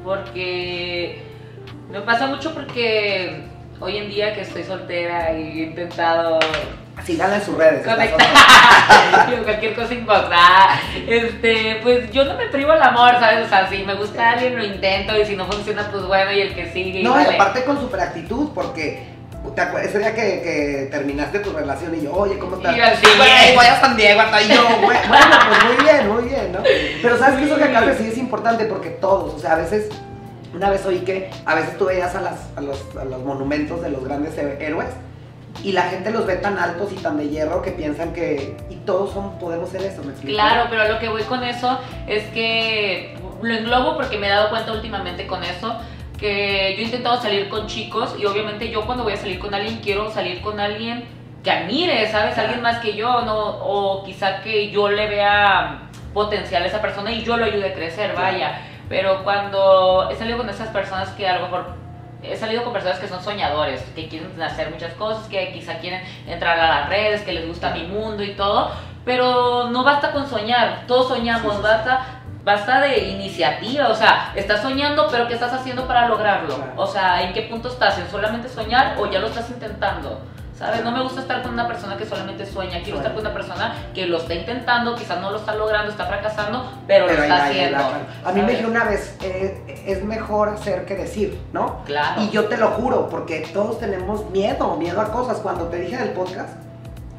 porque 0.03 1.23
me 1.89 2.01
pasa 2.01 2.27
mucho 2.27 2.53
porque 2.53 3.47
hoy 3.79 3.97
en 3.97 4.09
día 4.11 4.35
que 4.35 4.41
estoy 4.41 4.63
soltera 4.63 5.35
y 5.35 5.59
he 5.59 5.63
intentado 5.63 6.37
Síganla 7.03 7.37
en 7.37 7.41
sus 7.43 7.57
redes. 7.57 7.83
conectar 7.83 9.43
cualquier 9.43 9.73
cosa 9.75 9.93
importa, 9.95 10.69
este, 11.07 11.79
pues 11.81 12.11
yo 12.11 12.25
no 12.25 12.35
me 12.35 12.45
privo 12.49 12.73
el 12.73 12.81
amor, 12.83 13.13
¿sabes? 13.19 13.47
O 13.47 13.49
sea, 13.49 13.67
si 13.67 13.83
me 13.83 13.95
gusta 13.95 14.33
alguien 14.33 14.55
lo 14.55 14.63
intento 14.63 15.19
y 15.19 15.25
si 15.25 15.35
no 15.35 15.45
funciona, 15.45 15.89
pues 15.91 16.05
bueno, 16.05 16.31
y 16.31 16.41
el 16.41 16.53
que 16.53 16.71
sigue. 16.71 17.01
No, 17.01 17.19
y 17.19 17.25
vale. 17.25 17.35
aparte 17.37 17.65
con 17.65 17.81
super 17.81 18.01
actitud, 18.01 18.49
porque 18.53 19.14
¿te 19.55 19.61
acuerdas? 19.61 19.89
Ese 19.89 19.99
día 19.99 20.13
que, 20.13 20.41
que 20.41 20.87
terminaste 20.91 21.39
tu 21.39 21.51
relación 21.51 21.95
y 21.95 22.01
yo, 22.01 22.13
oye, 22.13 22.37
¿cómo 22.37 22.57
estás? 22.57 22.75
Y 22.75 22.81
así, 22.81 23.05
Güey, 23.05 23.29
bien. 23.43 23.55
voy 23.55 23.65
a 23.65 23.79
San 23.79 23.95
Diego, 23.97 24.21
hasta 24.21 24.37
ahí 24.37 24.47
yo, 24.49 24.63
güey. 24.83 24.97
Bueno, 25.07 25.35
pues 25.47 25.63
muy 25.65 25.83
bien, 25.85 26.09
muy 26.09 26.23
bien, 26.23 26.51
¿no? 26.51 26.59
Pero 27.01 27.17
sabes 27.17 27.39
que 27.39 27.45
eso 27.45 27.57
que 27.57 27.63
acabas 27.63 27.85
de 27.85 27.91
decir 27.93 28.07
es 28.09 28.17
importante 28.17 28.65
porque 28.65 28.89
todos, 28.89 29.33
o 29.33 29.39
sea, 29.39 29.53
a 29.53 29.55
veces, 29.55 29.89
una 30.53 30.69
vez 30.69 30.85
oí 30.85 30.99
que 30.99 31.29
a 31.45 31.55
veces 31.55 31.77
tú 31.77 31.85
veías 31.85 32.13
a, 32.15 32.21
las, 32.21 32.39
a, 32.55 32.61
los, 32.61 32.83
a 32.99 33.05
los 33.05 33.23
monumentos 33.23 33.81
de 33.81 33.89
los 33.89 34.03
grandes 34.03 34.37
héroes 34.37 34.89
y 35.63 35.71
la 35.71 35.83
gente 35.83 36.11
los 36.11 36.25
ve 36.25 36.35
tan 36.35 36.59
altos 36.59 36.91
y 36.91 36.95
tan 36.95 37.17
de 37.17 37.29
hierro 37.29 37.61
que 37.61 37.71
piensan 37.71 38.11
que, 38.13 38.57
y 38.69 38.75
todos 38.85 39.13
son, 39.13 39.39
podemos 39.39 39.69
ser 39.69 39.81
eso, 39.83 40.03
¿me 40.03 40.11
explico? 40.11 40.35
Claro, 40.37 40.67
pero 40.69 40.87
lo 40.87 40.99
que 40.99 41.07
voy 41.07 41.23
con 41.23 41.43
eso 41.43 41.79
es 42.07 42.23
que 42.33 43.17
lo 43.41 43.53
englobo 43.53 43.95
porque 43.95 44.17
me 44.17 44.27
he 44.27 44.29
dado 44.29 44.49
cuenta 44.49 44.73
últimamente 44.73 45.27
con 45.27 45.43
eso 45.43 45.75
que 46.17 46.75
yo 46.75 46.81
he 46.81 46.85
intentado 46.85 47.21
salir 47.21 47.49
con 47.49 47.67
chicos 47.67 48.15
y 48.19 48.25
obviamente 48.25 48.69
yo 48.69 48.85
cuando 48.85 49.03
voy 49.03 49.13
a 49.13 49.17
salir 49.17 49.39
con 49.39 49.53
alguien 49.53 49.79
quiero 49.83 50.09
salir 50.11 50.41
con 50.41 50.59
alguien 50.59 51.05
que 51.43 51.51
admire, 51.51 52.09
¿sabes? 52.11 52.37
Alguien 52.37 52.61
más 52.61 52.79
que 52.79 52.95
yo, 52.95 53.21
no 53.21 53.37
o 53.37 54.03
quizá 54.03 54.41
que 54.41 54.71
yo 54.71 54.89
le 54.89 55.07
vea 55.07 55.81
potencial 56.13 56.63
a 56.63 56.65
esa 56.65 56.81
persona 56.81 57.11
y 57.11 57.23
yo 57.23 57.37
lo 57.37 57.45
ayude 57.45 57.69
a 57.69 57.73
crecer, 57.73 58.15
vaya. 58.15 58.61
Pero 58.89 59.23
cuando 59.23 60.09
he 60.09 60.15
salido 60.15 60.37
con 60.37 60.49
esas 60.49 60.69
personas 60.69 61.09
que 61.09 61.27
a 61.27 61.35
lo 61.37 61.41
mejor 61.41 61.75
he 62.23 62.35
salido 62.35 62.63
con 62.63 62.73
personas 62.73 62.97
que 62.99 63.07
son 63.07 63.21
soñadores, 63.21 63.81
que 63.95 64.07
quieren 64.07 64.41
hacer 64.41 64.71
muchas 64.71 64.93
cosas, 64.93 65.27
que 65.27 65.51
quizá 65.51 65.77
quieren 65.79 66.01
entrar 66.27 66.57
a 66.59 66.67
las 66.67 66.89
redes, 66.89 67.21
que 67.21 67.33
les 67.33 67.47
gusta 67.47 67.71
mi 67.71 67.83
mundo 67.83 68.23
y 68.23 68.31
todo, 68.31 68.71
pero 69.03 69.69
no 69.69 69.83
basta 69.83 70.11
con 70.11 70.27
soñar, 70.27 70.85
todos 70.87 71.09
soñamos, 71.09 71.43
Sí, 71.43 71.49
sí, 71.51 71.57
sí. 71.57 71.61
basta 71.63 72.14
basta 72.45 72.79
de 72.79 73.09
iniciativa, 73.09 73.89
o 73.89 73.95
sea, 73.95 74.31
estás 74.35 74.61
soñando, 74.61 75.07
pero 75.11 75.27
¿qué 75.27 75.33
estás 75.33 75.51
haciendo 75.51 75.87
para 75.87 76.07
lograrlo? 76.07 76.55
Claro. 76.55 76.71
O 76.77 76.87
sea, 76.87 77.23
¿en 77.23 77.33
qué 77.33 77.41
punto 77.41 77.67
estás? 77.69 77.97
¿En 77.97 78.07
solamente 78.09 78.47
soñar 78.47 78.95
o 78.99 79.09
ya 79.09 79.19
lo 79.19 79.27
estás 79.27 79.49
intentando? 79.49 80.21
¿Sabes? 80.57 80.85
No 80.85 80.91
me 80.91 81.01
gusta 81.01 81.19
estar 81.19 81.41
con 81.41 81.51
una 81.51 81.67
persona 81.67 81.97
que 81.97 82.05
solamente 82.05 82.45
sueña, 82.45 82.79
quiero 82.81 82.99
estar 82.99 83.13
con 83.13 83.21
una 83.21 83.33
persona 83.33 83.75
que 83.93 84.05
lo 84.05 84.19
está 84.19 84.35
intentando, 84.35 84.95
quizás 84.95 85.19
no 85.19 85.31
lo 85.31 85.37
está 85.37 85.53
logrando, 85.53 85.91
está 85.91 86.05
fracasando, 86.05 86.71
pero, 86.87 87.07
Pero 87.07 87.17
lo 87.17 87.23
está 87.23 87.45
haciendo. 87.47 87.77
A 87.77 88.31
mí 88.31 88.35
me 88.35 88.41
¿sabes? 88.41 88.47
dijeron 88.47 88.71
una 88.71 88.83
vez, 88.85 89.17
eh, 89.21 89.83
es 89.85 90.01
mejor 90.05 90.49
hacer 90.49 90.85
que 90.85 90.95
decir, 90.95 91.37
¿no? 91.51 91.83
Claro. 91.83 92.21
Y 92.21 92.29
yo 92.29 92.45
te 92.45 92.55
lo 92.55 92.69
juro, 92.69 93.09
porque 93.09 93.41
todos 93.51 93.79
tenemos 93.79 94.29
miedo, 94.29 94.77
miedo 94.77 95.01
a 95.01 95.11
cosas. 95.11 95.39
Cuando 95.39 95.65
te 95.65 95.77
dije 95.77 95.97
del 95.97 96.11
podcast, 96.11 96.53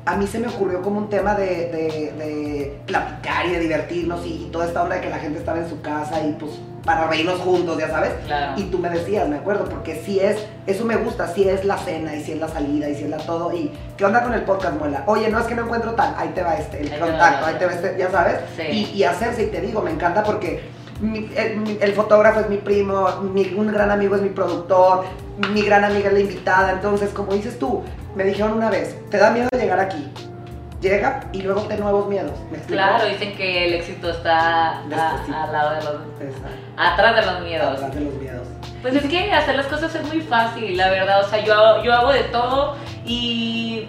a 0.06 0.16
mí 0.16 0.26
se 0.26 0.38
me 0.38 0.46
ocurrió 0.48 0.82
como 0.82 0.98
un 0.98 1.10
tema 1.10 1.34
de, 1.34 1.46
de- 1.46 2.12
de 2.16 2.78
platicar 2.86 3.44
y 3.46 3.50
de 3.50 3.58
divertirnos 3.60 4.24
y, 4.24 4.44
y 4.46 4.50
toda 4.52 4.66
esta 4.66 4.82
onda 4.84 4.94
de 4.96 5.00
que 5.02 5.10
la 5.10 5.18
gente 5.18 5.38
estaba 5.38 5.58
en 5.58 5.68
su 5.68 5.80
casa 5.82 6.20
y 6.22 6.32
pues 6.38 6.52
para 6.84 7.08
reírnos 7.08 7.40
juntos, 7.40 7.76
ya 7.78 7.88
sabes. 7.90 8.12
Claro. 8.26 8.52
Y 8.56 8.62
tú 8.70 8.78
me 8.78 8.88
decías, 8.88 9.28
me 9.28 9.34
acuerdo, 9.38 9.64
porque 9.64 10.00
sí 10.06 10.20
es, 10.20 10.36
eso 10.68 10.84
me 10.84 10.94
gusta, 10.94 11.26
sí 11.26 11.48
es 11.48 11.64
la 11.64 11.76
cena 11.78 12.14
y 12.14 12.22
sí 12.22 12.30
es 12.32 12.38
la 12.38 12.46
salida 12.46 12.88
y 12.88 12.94
sí 12.94 13.02
es 13.02 13.10
la 13.10 13.16
todo. 13.16 13.52
Y 13.52 13.72
¿qué 13.96 14.04
onda 14.04 14.22
con 14.22 14.32
el 14.34 14.42
podcast, 14.42 14.78
Muela? 14.78 15.02
Oye, 15.06 15.28
no 15.28 15.40
es 15.40 15.46
que 15.46 15.56
no 15.56 15.62
encuentro 15.64 15.94
tal, 15.94 16.14
ahí 16.16 16.28
te 16.28 16.44
va 16.44 16.54
este, 16.56 16.82
el 16.82 16.92
Ahí 16.92 17.00
contacto, 17.00 17.46
ahí 17.46 17.54
te 17.58 17.66
va 17.66 17.72
este, 17.72 17.96
ya 17.98 18.08
sabes. 18.12 18.36
Sí. 18.56 18.62
Y, 18.94 18.98
y 18.98 19.02
hacerse, 19.02 19.42
y 19.42 19.46
te 19.48 19.60
digo, 19.60 19.82
me 19.82 19.90
encanta 19.90 20.22
porque 20.22 20.62
mi- 21.00 21.28
el, 21.80 21.92
fotógrafo 21.92 22.40
es 22.40 22.48
mi 22.48 22.56
primo, 22.58 23.08
mi- 23.32 23.52
un 23.54 23.66
gran 23.72 23.90
amigo 23.90 24.16
es 24.16 24.22
mi 24.22 24.30
productor, 24.30 25.04
mi 25.52 25.62
gran 25.62 25.84
amiga 25.84 26.08
es 26.08 26.14
la 26.14 26.20
invitada. 26.20 26.72
Entonces, 26.72 27.10
como 27.10 27.32
dices 27.32 27.58
tú, 27.58 27.82
me 28.14 28.24
dijeron 28.24 28.52
una 28.54 28.70
vez, 28.70 28.96
te 29.10 29.18
da 29.18 29.30
miedo 29.30 29.48
llegar 29.52 29.78
aquí. 29.80 30.10
Llega 30.80 31.20
y 31.32 31.40
luego 31.42 31.62
te 31.62 31.76
nuevos 31.78 32.06
miedos. 32.06 32.32
Claro, 32.66 33.06
dicen 33.06 33.34
que 33.36 33.66
el 33.66 33.74
éxito 33.74 34.10
está 34.10 34.78
a- 34.82 34.82
al 35.44 35.52
lado 35.52 35.70
de 35.70 35.76
los... 35.82 35.94
Exacto. 36.20 36.48
atrás 36.76 37.16
de 37.16 37.32
los 37.32 37.40
miedos. 37.40 37.76
Atrás 37.76 37.94
de 37.94 38.00
los 38.02 38.14
miedos. 38.14 38.46
Pues 38.82 38.94
es 38.94 39.04
que 39.04 39.32
hacer 39.32 39.56
las 39.56 39.66
cosas 39.66 39.94
es 39.94 40.06
muy 40.06 40.20
fácil, 40.20 40.76
la 40.76 40.90
verdad. 40.90 41.24
O 41.24 41.28
sea, 41.28 41.42
yo, 41.42 41.82
yo 41.82 41.92
hago 41.94 42.12
de 42.12 42.24
todo 42.24 42.76
y 43.06 43.88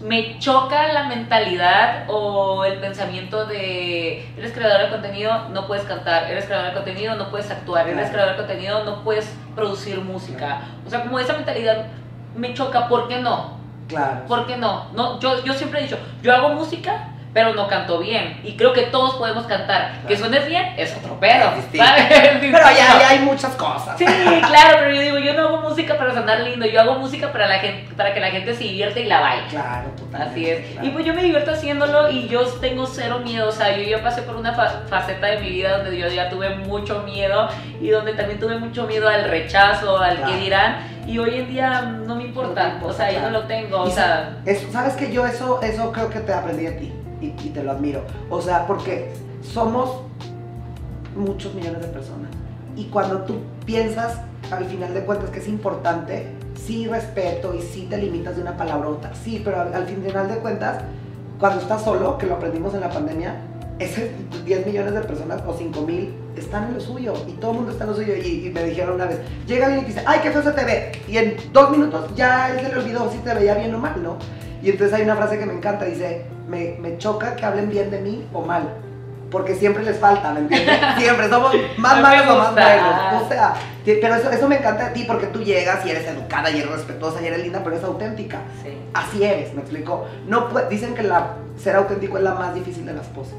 me 0.00 0.38
choca 0.38 0.92
la 0.92 1.04
mentalidad 1.04 2.04
o 2.08 2.64
el 2.64 2.78
pensamiento 2.78 3.44
de 3.44 4.26
eres 4.36 4.52
creador 4.52 4.82
de 4.86 4.88
contenido, 4.90 5.48
no 5.50 5.66
puedes 5.66 5.84
cantar, 5.84 6.30
eres 6.30 6.46
creador 6.46 6.68
de 6.68 6.74
contenido, 6.74 7.16
no 7.16 7.30
puedes 7.30 7.50
actuar, 7.50 7.86
eres 7.86 8.08
Claro. 8.08 8.12
creador 8.12 8.32
de 8.32 8.38
contenido, 8.38 8.84
no 8.84 9.04
puedes 9.04 9.36
producir 9.54 10.00
música. 10.00 10.62
O 10.86 10.90
sea, 10.90 11.02
como 11.02 11.18
esa 11.18 11.34
mentalidad 11.34 11.86
me 12.34 12.54
choca, 12.54 12.88
¿por 12.88 13.08
qué 13.08 13.18
no? 13.18 13.58
Claro. 13.88 14.24
¿Por 14.26 14.46
qué 14.46 14.56
no? 14.56 14.86
no 14.94 15.18
yo, 15.20 15.44
yo 15.44 15.52
siempre 15.52 15.80
he 15.80 15.82
dicho, 15.82 15.98
yo 16.22 16.34
hago 16.34 16.50
música, 16.50 17.08
pero 17.32 17.54
no 17.54 17.68
canto 17.68 17.98
bien. 18.00 18.40
Y 18.42 18.56
creo 18.56 18.72
que 18.72 18.82
todos 18.82 19.14
podemos 19.14 19.46
cantar. 19.46 20.00
Que 20.08 20.16
suenes 20.16 20.46
bien 20.46 20.74
es 20.76 20.96
otro 20.96 21.18
pedo. 21.20 21.50
Pero 21.72 22.52
ya, 22.52 22.98
ya 23.00 23.08
hay 23.10 23.18
muchas 23.20 23.54
cosas. 23.54 23.96
Sí, 23.98 24.04
claro, 24.46 24.78
pero 24.80 24.94
yo 24.94 25.00
digo, 25.00 25.18
yo 25.18 25.34
no 25.34 25.42
hago 25.48 25.60
música 25.60 25.96
para 25.96 26.12
sonar 26.14 26.40
lindo, 26.40 26.66
yo 26.66 26.80
hago 26.80 26.94
música 26.98 27.30
para 27.32 27.46
la 27.48 27.58
gente, 27.58 27.94
para 27.94 28.12
que 28.14 28.20
la 28.20 28.30
gente 28.30 28.54
se 28.54 28.64
divierte 28.64 29.00
y 29.02 29.04
la 29.04 29.20
baile. 29.20 29.44
Claro, 29.50 29.90
totalmente. 29.90 30.30
Así 30.32 30.50
es. 30.50 30.66
claro. 30.72 30.86
Y 30.86 30.90
pues 30.90 31.04
yo 31.04 31.14
me 31.14 31.22
divierto 31.22 31.52
haciéndolo 31.52 32.10
y 32.10 32.28
yo 32.28 32.42
tengo 32.60 32.86
cero 32.86 33.20
miedo. 33.22 33.48
O 33.48 33.52
sea, 33.52 33.76
yo 33.76 33.82
ya 33.84 34.02
pasé 34.02 34.22
por 34.22 34.36
una 34.36 34.52
fa- 34.54 34.82
faceta 34.88 35.26
de 35.28 35.38
mi 35.38 35.50
vida 35.50 35.78
donde 35.78 35.96
yo 35.98 36.08
ya 36.08 36.28
tuve 36.28 36.50
mucho 36.56 37.02
miedo 37.02 37.48
y 37.80 37.88
donde 37.90 38.14
también 38.14 38.40
tuve 38.40 38.58
mucho 38.58 38.84
miedo 38.86 39.08
al 39.08 39.24
rechazo, 39.24 39.98
al 39.98 40.16
Claro. 40.16 40.32
que 40.32 40.38
dirán. 40.40 40.76
Y 41.06 41.18
hoy 41.18 41.38
en 41.38 41.48
día 41.48 41.80
no 41.82 42.14
me 42.16 42.24
importa. 42.24 42.62
No 42.64 42.68
te 42.68 42.74
importa, 42.74 42.94
o 42.94 42.96
sea, 42.96 43.10
yo 43.10 43.20
no 43.20 43.28
claro. 43.28 43.40
lo 43.40 43.46
tengo. 43.46 43.80
O 43.82 43.90
sea, 43.90 44.30
Eso, 44.46 44.70
¿Sabes 44.72 44.94
que 44.94 45.12
yo 45.12 45.26
eso, 45.26 45.60
eso 45.62 45.92
creo 45.92 46.10
que 46.10 46.20
te 46.20 46.32
aprendí 46.32 46.64
de 46.64 46.72
ti 46.72 46.92
y, 47.20 47.26
y 47.26 47.50
te 47.52 47.62
lo 47.62 47.72
admiro? 47.72 48.02
O 48.28 48.40
sea, 48.40 48.66
porque 48.66 49.12
somos 49.42 50.02
muchos 51.16 51.54
millones 51.54 51.80
de 51.82 51.88
personas 51.88 52.30
y 52.76 52.84
cuando 52.84 53.22
tú 53.22 53.38
piensas 53.64 54.20
al 54.50 54.64
final 54.64 54.94
de 54.94 55.00
cuentas 55.02 55.30
que 55.30 55.38
es 55.38 55.48
importante, 55.48 56.26
sí 56.54 56.86
respeto 56.86 57.54
y 57.54 57.60
sí 57.62 57.86
te 57.88 57.96
limitas 57.98 58.36
de 58.36 58.42
una 58.42 58.56
palabrota, 58.56 59.12
sí, 59.14 59.40
pero 59.44 59.60
al, 59.60 59.74
al 59.74 59.86
final 59.86 60.28
de 60.28 60.36
cuentas, 60.36 60.82
cuando 61.38 61.60
estás 61.60 61.82
solo, 61.82 62.18
que 62.18 62.26
lo 62.26 62.34
aprendimos 62.34 62.74
en 62.74 62.80
la 62.80 62.90
pandemia, 62.90 63.36
ese 63.78 64.12
10 64.44 64.66
millones 64.66 64.94
de 64.94 65.00
personas 65.00 65.42
o 65.46 65.54
5 65.54 65.80
mil 65.82 66.14
están 66.36 66.68
en 66.68 66.74
lo 66.74 66.80
suyo 66.80 67.14
y 67.26 67.32
todo 67.32 67.52
el 67.52 67.56
mundo 67.58 67.72
está 67.72 67.84
en 67.84 67.90
lo 67.90 67.96
suyo. 67.96 68.14
Y, 68.14 68.46
y 68.46 68.50
me 68.50 68.64
dijeron 68.64 68.94
una 68.94 69.06
vez, 69.06 69.18
llega 69.46 69.66
alguien 69.66 69.84
y 69.84 69.88
dice, 69.88 70.02
ay, 70.06 70.20
qué 70.22 70.30
feo 70.30 70.42
se 70.42 70.52
te 70.52 70.64
ve. 70.64 70.92
Y 71.08 71.16
en 71.16 71.36
dos 71.52 71.70
minutos 71.70 72.10
ya 72.14 72.50
él 72.50 72.60
se 72.60 72.72
le 72.72 72.80
olvidó 72.80 73.10
si 73.10 73.18
te 73.18 73.34
veía 73.34 73.54
bien 73.54 73.74
o 73.74 73.78
mal, 73.78 74.02
¿no? 74.02 74.16
Y 74.62 74.70
entonces 74.70 74.94
hay 74.94 75.02
una 75.02 75.16
frase 75.16 75.38
que 75.38 75.46
me 75.46 75.54
encanta, 75.54 75.86
dice, 75.86 76.26
me, 76.50 76.76
me 76.80 76.98
choca 76.98 77.36
que 77.36 77.46
hablen 77.46 77.70
bien 77.70 77.90
de 77.90 78.00
mí 78.00 78.26
o 78.32 78.42
mal. 78.42 78.68
Porque 79.30 79.54
siempre 79.54 79.84
les 79.84 79.96
falta, 79.96 80.32
¿me 80.32 80.40
entiendes? 80.40 80.76
Siempre 80.98 81.28
somos 81.28 81.54
más 81.76 82.00
malos 82.02 82.26
o 82.34 82.38
más 82.38 82.52
buenos. 82.52 83.22
O 83.22 83.28
sea, 83.28 83.54
pero 83.84 84.16
eso, 84.16 84.28
eso 84.28 84.48
me 84.48 84.56
encanta 84.56 84.88
de 84.88 84.90
ti 84.90 85.04
porque 85.06 85.28
tú 85.28 85.40
llegas 85.40 85.86
y 85.86 85.90
eres 85.90 86.04
educada 86.08 86.50
y 86.50 86.58
eres 86.58 86.72
respetuosa 86.72 87.22
y 87.22 87.26
eres 87.26 87.40
linda, 87.40 87.60
pero 87.62 87.76
eres 87.76 87.86
auténtica. 87.86 88.40
sí. 88.64 88.76
Así 88.92 89.22
eres, 89.22 89.54
me 89.54 89.60
explico. 89.60 90.04
No 90.26 90.48
dicen 90.68 90.96
que 90.96 91.04
la, 91.04 91.36
ser 91.56 91.76
auténtico 91.76 92.18
es 92.18 92.24
la 92.24 92.34
más 92.34 92.52
difícil 92.56 92.84
de 92.84 92.94
las 92.94 93.06
poses. 93.06 93.36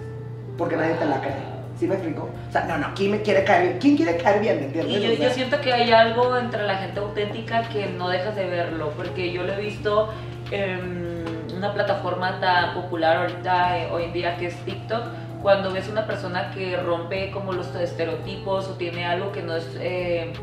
Porque 0.57 0.77
nadie 0.77 0.93
te 0.93 1.05
la 1.05 1.19
cree. 1.19 1.33
¿Sí 1.77 1.87
me 1.87 1.95
explico? 1.95 2.29
O 2.47 2.51
sea, 2.53 2.63
no, 2.63 2.77
no, 2.77 2.93
¿quién 2.95 3.11
me 3.11 3.21
quiere 3.21 3.43
caer 3.43 3.63
bien? 3.63 3.79
¿Quién 3.79 3.97
quiere 3.97 4.15
caer 4.15 4.39
bien? 4.39 4.59
¿Me 4.59 4.65
entiendes? 4.67 4.97
Y 4.97 5.01
yo, 5.01 5.11
O 5.11 5.15
sea, 5.17 5.27
yo 5.27 5.33
siento 5.33 5.59
que 5.59 5.73
hay 5.73 5.91
algo 5.91 6.37
entre 6.37 6.63
la 6.63 6.77
gente 6.77 7.01
auténtica 7.01 7.67
que 7.67 7.87
no 7.87 8.07
dejas 8.07 8.35
de 8.37 8.47
verlo, 8.47 8.93
porque 8.95 9.33
yo 9.33 9.43
lo 9.43 9.53
he 9.53 9.59
visto 9.59 10.09
en 10.51 11.10
una 11.61 11.73
plataforma 11.73 12.39
tan 12.39 12.73
popular 12.73 13.17
ahorita, 13.17 13.77
eh, 13.77 13.89
hoy 13.91 14.05
en 14.05 14.13
día, 14.13 14.35
que 14.37 14.47
es 14.47 14.55
TikTok, 14.65 15.03
cuando 15.43 15.71
ves 15.71 15.87
una 15.89 16.07
persona 16.07 16.49
que 16.51 16.75
rompe 16.75 17.29
como 17.29 17.53
los 17.53 17.67
estereotipos 17.75 18.67
o 18.67 18.71
tiene 18.73 19.05
algo 19.05 19.31
que 19.31 19.43
no 19.43 19.55
es 19.55 19.67
eh, 19.79 20.33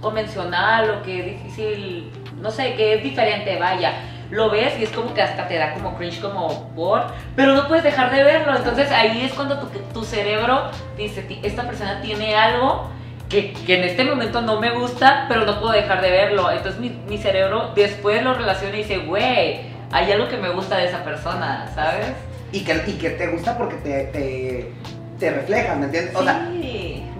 convencional 0.00 0.90
o 0.90 1.02
que 1.02 1.18
es 1.18 1.26
difícil, 1.26 2.12
no 2.40 2.52
sé, 2.52 2.74
que 2.74 2.94
es 2.94 3.02
diferente, 3.02 3.58
vaya. 3.58 3.94
Lo 4.30 4.48
ves 4.48 4.78
y 4.78 4.84
es 4.84 4.90
como 4.90 5.12
que 5.12 5.22
hasta 5.22 5.48
te 5.48 5.56
da 5.56 5.74
como 5.74 5.96
cringe, 5.96 6.20
como 6.20 6.70
por, 6.76 7.02
pero 7.34 7.54
no 7.54 7.66
puedes 7.66 7.82
dejar 7.82 8.12
de 8.14 8.22
verlo. 8.22 8.56
Entonces 8.56 8.92
ahí 8.92 9.22
es 9.24 9.32
cuando 9.34 9.58
tu, 9.92 10.04
cerebro 10.04 10.70
dice, 10.96 11.22
"Ti- 11.22 11.40
esta 11.42 11.64
persona 11.64 12.00
tiene 12.00 12.36
algo 12.36 12.88
que, 13.28 13.52
que 13.66 13.76
en 13.78 13.82
este 13.84 14.04
momento 14.04 14.40
no 14.40 14.60
me 14.60 14.70
gusta, 14.70 15.26
pero 15.28 15.44
no 15.44 15.58
puedo 15.58 15.72
dejar 15.72 16.00
de 16.00 16.12
verlo. 16.12 16.48
Entonces 16.48 16.80
mi, 16.80 16.90
mi 17.08 17.18
cerebro 17.18 17.72
después 17.74 18.22
lo 18.22 18.34
relaciona 18.34 18.74
y 18.76 18.78
dice, 18.78 18.98
güey, 18.98 19.68
hay 19.92 20.12
algo 20.12 20.28
que 20.28 20.36
me 20.36 20.50
gusta 20.50 20.76
de 20.76 20.86
esa 20.86 21.02
persona, 21.04 21.70
¿sabes? 21.74 22.06
Y 22.52 22.64
que, 22.64 22.82
y 22.86 22.92
que 22.92 23.10
te 23.10 23.28
gusta 23.28 23.56
porque 23.56 23.76
te, 23.76 24.04
te, 24.04 24.72
te 25.18 25.30
refleja, 25.30 25.74
¿me 25.74 25.86
entiendes? 25.86 26.14
O 26.14 26.22
sea, 26.22 26.48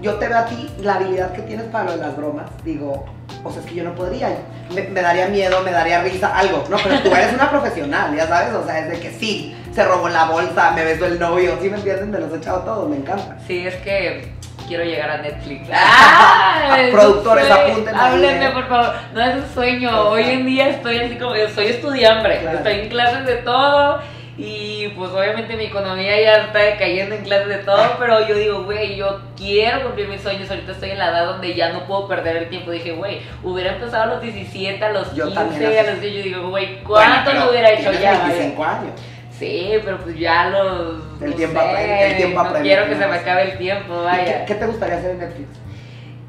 yo 0.03 0.15
te 0.15 0.29
veo 0.29 0.39
a 0.39 0.47
ti, 0.47 0.71
la 0.81 0.95
habilidad 0.95 1.33
que 1.33 1.43
tienes 1.43 1.67
para 1.67 1.85
lo 1.85 1.93
de 1.93 1.99
las 1.99 2.17
bromas, 2.17 2.47
digo, 2.65 3.05
o 3.45 3.51
sea, 3.51 3.61
es 3.61 3.69
que 3.69 3.75
yo 3.75 3.85
no 3.85 3.95
podría, 3.95 4.31
me, 4.75 4.83
me 4.83 5.03
daría 5.03 5.29
miedo, 5.29 5.63
me 5.63 5.73
daría 5.73 6.03
risa, 6.03 6.37
algo, 6.37 6.65
no, 6.71 6.79
pero 6.83 7.01
tú 7.01 7.15
eres 7.15 7.35
una 7.35 7.51
profesional, 7.51 8.17
ya 8.17 8.27
sabes, 8.27 8.55
o 8.55 8.65
sea, 8.65 8.81
es 8.81 8.91
de 8.91 9.01
que 9.01 9.11
sí, 9.13 9.55
se 9.73 9.85
robó 9.85 10.09
la 10.09 10.25
bolsa, 10.25 10.73
me 10.73 10.85
besó 10.85 11.07
el 11.07 11.19
novio, 11.19 11.59
¿sí 11.61 11.69
me 11.69 11.77
entienden? 11.77 12.11
Me 12.11 12.19
los 12.19 12.33
he 12.33 12.37
echado 12.37 12.61
todos, 12.61 12.89
me 12.89 12.97
encanta. 12.97 13.37
Sí, 13.47 13.67
es 13.67 13.77
que 13.77 14.33
quiero 14.71 14.85
llegar 14.85 15.11
a 15.11 15.19
Netflix. 15.19 15.69
¡Ah! 15.73 16.77
Productores, 16.93 17.49
sueño. 17.49 17.63
apúntenme 17.73 17.99
Háblenme, 18.01 18.47
eh. 18.47 18.51
por 18.51 18.69
favor. 18.69 18.95
No 19.13 19.21
es 19.21 19.35
un 19.35 19.49
sueño. 19.53 19.89
Exacto. 19.89 20.11
Hoy 20.11 20.23
en 20.23 20.47
día 20.47 20.69
estoy 20.69 20.99
así 20.99 21.17
como, 21.17 21.35
soy 21.53 21.67
estudiante. 21.67 22.39
Claro. 22.39 22.59
Estoy 22.59 22.73
en 22.75 22.89
clases 22.89 23.27
de 23.27 23.37
todo. 23.39 24.01
Y 24.39 24.89
pues 24.97 25.11
obviamente 25.11 25.55
mi 25.57 25.65
economía 25.65 26.19
ya 26.19 26.37
está 26.45 26.79
cayendo 26.79 27.17
en 27.17 27.25
clases 27.25 27.49
de 27.49 27.59
todo, 27.59 27.83
pero 27.99 28.27
yo 28.27 28.35
digo, 28.37 28.63
güey, 28.63 28.97
yo 28.97 29.21
quiero 29.37 29.83
cumplir 29.83 30.07
mis 30.09 30.23
sueños. 30.23 30.49
Ahorita 30.49 30.71
estoy 30.71 30.91
en 30.93 30.99
la 30.99 31.09
edad 31.11 31.27
donde 31.27 31.53
ya 31.53 31.73
no 31.73 31.85
puedo 31.85 32.07
perder 32.07 32.37
el 32.37 32.49
tiempo. 32.49 32.71
Dije, 32.71 32.93
güey, 32.93 33.23
hubiera 33.43 33.73
empezado 33.75 34.05
a 34.05 34.07
los 34.07 34.23
17, 34.23 34.83
a 34.85 34.93
los 34.93 35.13
Yo 35.17 35.25
15, 35.27 35.41
también 35.41 35.79
a 35.87 35.91
los 35.91 36.01
10. 36.01 36.15
Yo 36.15 36.23
digo, 36.23 36.49
güey, 36.49 36.79
¿cuánto 36.85 37.31
Bueno, 37.33 37.47
lo 37.47 37.51
hubiera 37.51 37.73
hecho 37.73 37.91
ya? 37.91 38.13
vaya? 38.13 38.25
25 38.29 38.65
años. 38.65 38.93
Sí, 39.41 39.73
pero 39.85 39.99
pues 39.99 40.19
ya 40.19 40.51
los. 40.51 41.03
El 41.23 41.31
no 41.31 41.37
tiempo 41.37 41.59
sé, 41.61 41.67
apremia, 41.67 42.07
el 42.07 42.17
tiempo 42.17 42.35
No 42.43 42.49
apremia, 42.49 42.63
quiero 42.63 42.89
que 42.89 42.95
se 42.95 43.01
¿no? 43.01 43.09
me 43.09 43.17
acabe 43.17 43.43
el 43.51 43.59
tiempo, 43.59 43.95
¿Y 44.01 44.05
vaya. 44.05 44.25
¿Qué, 44.41 44.45
qué 44.47 44.55
te 44.55 44.67
gustaría 44.67 44.97
hacer 44.99 45.11
en 45.13 45.19
Netflix? 45.19 45.49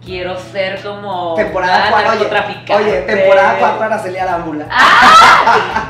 Quiero 0.04 0.40
ser 0.40 0.82
como. 0.82 1.36
Temporada 1.36 1.90
una 1.90 1.92
4. 1.92 2.30
Oye, 2.78 2.84
oye, 2.90 3.02
temporada 3.02 3.58
4 3.60 3.84
Araceli 3.84 4.18
Arámbula. 4.18 4.66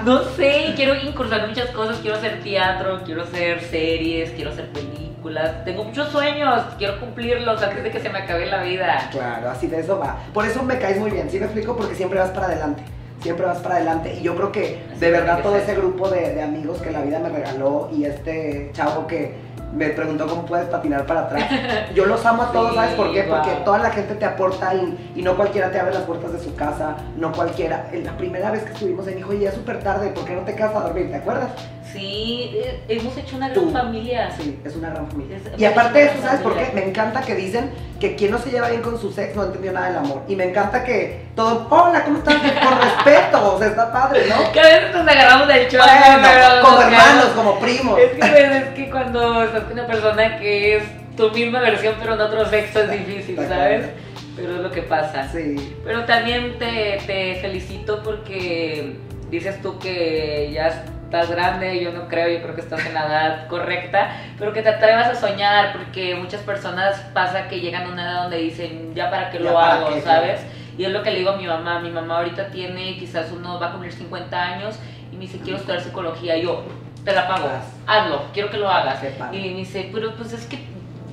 No 0.04 0.24
sé, 0.36 0.74
quiero 0.76 0.96
incursionar 0.96 1.44
en 1.46 1.50
muchas 1.52 1.70
cosas. 1.70 2.00
Quiero 2.00 2.18
hacer 2.18 2.42
teatro, 2.42 3.02
quiero 3.06 3.22
hacer 3.24 3.62
series, 3.62 4.32
quiero 4.32 4.50
hacer 4.52 4.70
películas. 4.72 5.64
Tengo 5.64 5.84
muchos 5.84 6.10
sueños, 6.10 6.62
quiero 6.78 7.00
cumplirlos 7.00 7.62
antes 7.62 7.84
de 7.84 7.92
que 7.92 8.00
se 8.00 8.10
me 8.10 8.18
acabe 8.20 8.48
la 8.48 8.64
vida. 8.64 9.08
Claro, 9.12 9.52
así 9.52 9.68
de 9.68 9.80
eso 9.80 10.00
va. 10.00 10.18
Por 10.34 10.46
eso 10.46 10.64
me 10.64 10.80
caes 10.80 10.98
muy 10.98 11.12
bien, 11.12 11.30
¿sí 11.30 11.38
me 11.40 11.46
explico? 11.46 11.78
Porque 11.78 11.94
siempre 11.96 12.20
vas 12.20 12.32
para 12.32 12.48
adelante. 12.48 12.84
Siempre 13.22 13.46
vas 13.46 13.60
para 13.60 13.76
adelante. 13.76 14.16
Y 14.16 14.24
yo 14.24 14.36
creo 14.36 14.52
que 14.52 14.84
de 15.00 15.12
verdad 15.12 15.42
todo 15.42 15.56
ese 15.56 15.76
grupo 15.76 16.10
de, 16.10 16.34
de 16.34 16.42
amigos 16.42 16.82
que 16.82 16.92
la 16.92 17.02
vida 17.02 17.20
me 17.20 17.30
regaló 17.30 17.90
y 17.94 18.06
este 18.06 18.72
chavo 18.74 19.06
que 19.08 19.36
me 19.74 19.88
preguntó 19.92 20.28
cómo 20.28 20.46
puedes 20.46 20.68
patinar 20.68 21.06
para 21.06 21.22
atrás. 21.22 21.44
Yo 21.96 22.06
los 22.06 22.26
amo 22.26 22.44
a 22.44 22.52
todos, 22.52 22.72
Sí, 22.72 22.76
¿sabes 22.76 22.94
por 22.96 23.14
qué? 23.14 23.24
wow. 23.24 23.38
Porque 23.38 23.52
toda 23.64 23.78
la 23.78 23.90
gente 23.92 24.16
te 24.16 24.26
aporta 24.26 24.74
y, 24.76 25.12
y 25.16 25.22
no 25.22 25.38
cualquiera 25.38 25.72
te 25.72 25.80
abre 25.80 25.94
las 25.94 26.04
puertas 26.04 26.34
de 26.34 26.40
su 26.40 26.54
casa, 26.56 26.98
no 27.16 27.32
cualquiera. 27.32 27.88
En 27.94 28.04
La 28.04 28.18
primera 28.18 28.52
vez 28.52 28.64
que 28.64 28.74
estuvimos 28.74 29.08
ahí 29.08 29.14
dijo, 29.16 29.30
oye, 29.30 29.42
ya 29.42 29.50
es 29.50 29.56
súper 29.56 29.80
tarde, 29.80 30.10
¿por 30.10 30.26
qué 30.26 30.36
no 30.36 30.42
te 30.42 30.56
quedas 30.56 30.76
a 30.76 30.82
dormir? 30.82 31.10
¿Te 31.10 31.16
acuerdas? 31.18 31.52
Sí, 31.92 32.52
eh, 32.56 32.80
hemos 32.88 33.18
hecho 33.18 33.36
una 33.38 33.50
gran 33.50 33.62
Tú. 33.64 33.72
familia. 33.72 34.32
Sí, 34.38 34.60
es 34.64 34.76
una 34.76 34.90
gran 34.92 35.08
familia. 35.08 35.38
Es- 35.38 35.60
y 35.60 35.66
aparte 35.66 36.00
de 36.00 36.06
eso, 36.06 36.22
¿sabes 36.22 36.42
por 36.42 36.56
qué? 36.58 36.72
Me 36.74 36.86
encanta 36.86 37.22
que 37.22 37.36
dicen 37.36 37.72
que 38.00 38.16
quien 38.16 38.32
no 38.32 38.38
se 38.40 38.50
lleva 38.52 38.70
bien 38.70 38.82
con 38.82 39.00
su 39.00 39.12
sex 39.12 39.36
no 39.36 39.44
entendió 39.46 39.72
nada 39.72 39.88
del 39.88 39.98
amor. 39.98 40.24
Y 40.28 40.36
me 40.36 40.46
encanta 40.46 40.84
que 40.84 41.26
todo, 41.36 41.68
hola, 41.70 42.04
¿cómo 42.04 42.18
estás? 42.20 42.36
Con 42.42 42.82
respeto, 42.82 43.56
o 43.56 43.60
sea, 43.60 43.68
está 43.68 43.92
padre, 43.92 44.22
¿no? 44.30 44.52
Que 44.52 44.60
a 44.60 44.64
veces 44.64 44.94
nos 44.96 45.08
agarramos 45.08 45.48
del 45.48 45.68
chorro, 45.68 45.84
Bueno, 45.84 46.28
pero 46.28 46.62
como 46.64 46.76
nos 46.78 46.86
hermanos, 46.86 47.26
como 47.36 47.60
primos. 47.60 48.00
Es 48.00 48.12
que, 48.14 48.58
es 48.58 48.64
que 48.76 48.90
cuando 48.90 49.44
estás 49.44 49.64
con 49.64 49.74
una 49.74 49.88
persona 49.88 50.38
que 50.40 50.78
es 50.78 50.84
tu 51.18 51.30
misma 51.32 51.60
versión 51.60 51.96
pero 52.00 52.14
en 52.16 52.22
otro 52.22 52.46
sexo 52.50 52.82
es 52.84 52.92
difícil, 52.92 53.38
Está 53.40 53.56
¿sabes? 53.56 53.82
claro. 53.82 53.94
Pero 54.36 54.56
es 54.56 54.62
lo 54.62 54.72
que 54.72 54.82
pasa. 54.84 55.28
Sí. 55.32 55.76
Pero 55.84 56.06
también 56.06 56.58
te, 56.58 57.00
te 57.06 57.36
felicito 57.42 58.02
porque 58.02 58.96
dices 59.30 59.62
tú 59.62 59.78
que 59.78 60.52
ya 60.54 60.86
estás 61.12 61.30
grande, 61.30 61.84
yo 61.84 61.92
no 61.92 62.08
creo, 62.08 62.30
yo 62.30 62.42
creo 62.42 62.56
que 62.56 62.62
estás 62.62 62.86
en 62.86 62.94
la 62.94 63.06
edad 63.06 63.48
correcta, 63.48 64.16
pero 64.40 64.54
que 64.54 64.62
te 64.62 64.70
atrevas 64.70 65.08
a 65.08 65.16
soñar 65.16 65.74
porque 65.74 66.16
muchas 66.16 66.40
personas 66.42 67.02
pasa 67.14 67.50
que 67.50 67.60
llegan 67.60 67.84
a 67.84 67.90
una 67.90 68.04
edad 68.04 68.22
donde 68.22 68.38
dicen, 68.38 68.96
ya 68.96 69.12
para 69.12 69.30
qué 69.30 69.40
Ya 69.40 69.44
lo 69.44 69.54
para 69.54 69.74
hago, 69.74 69.94
qué, 69.94 70.02
¿sabes? 70.02 70.40
Y 70.78 70.86
es 70.86 70.92
lo 70.92 71.04
que 71.04 71.12
le 71.12 71.18
digo 71.20 71.32
a 71.32 71.36
mi 71.36 71.46
mamá, 71.46 71.80
mi 71.80 71.90
mamá 71.90 72.20
ahorita 72.20 72.48
tiene 72.48 72.98
quizás 72.98 73.30
uno 73.34 73.60
va 73.60 73.68
a 73.68 73.72
cumplir 73.72 73.92
50 73.92 74.42
años 74.42 74.80
y 75.12 75.16
me 75.16 75.24
dice, 75.24 75.40
quiero 75.40 75.58
estudiar 75.58 75.82
psicología, 75.82 76.38
y 76.38 76.44
yo, 76.44 76.64
te 77.04 77.12
la 77.12 77.28
pago, 77.28 77.50
hazlo, 77.88 78.24
quiero 78.32 78.50
que 78.50 78.58
lo 78.58 78.70
hagas. 78.70 79.04
Y 79.34 79.36
me 79.36 79.48
dice, 79.50 79.90
pero 79.94 80.16
pues 80.16 80.32
es 80.32 80.46
que, 80.46 80.60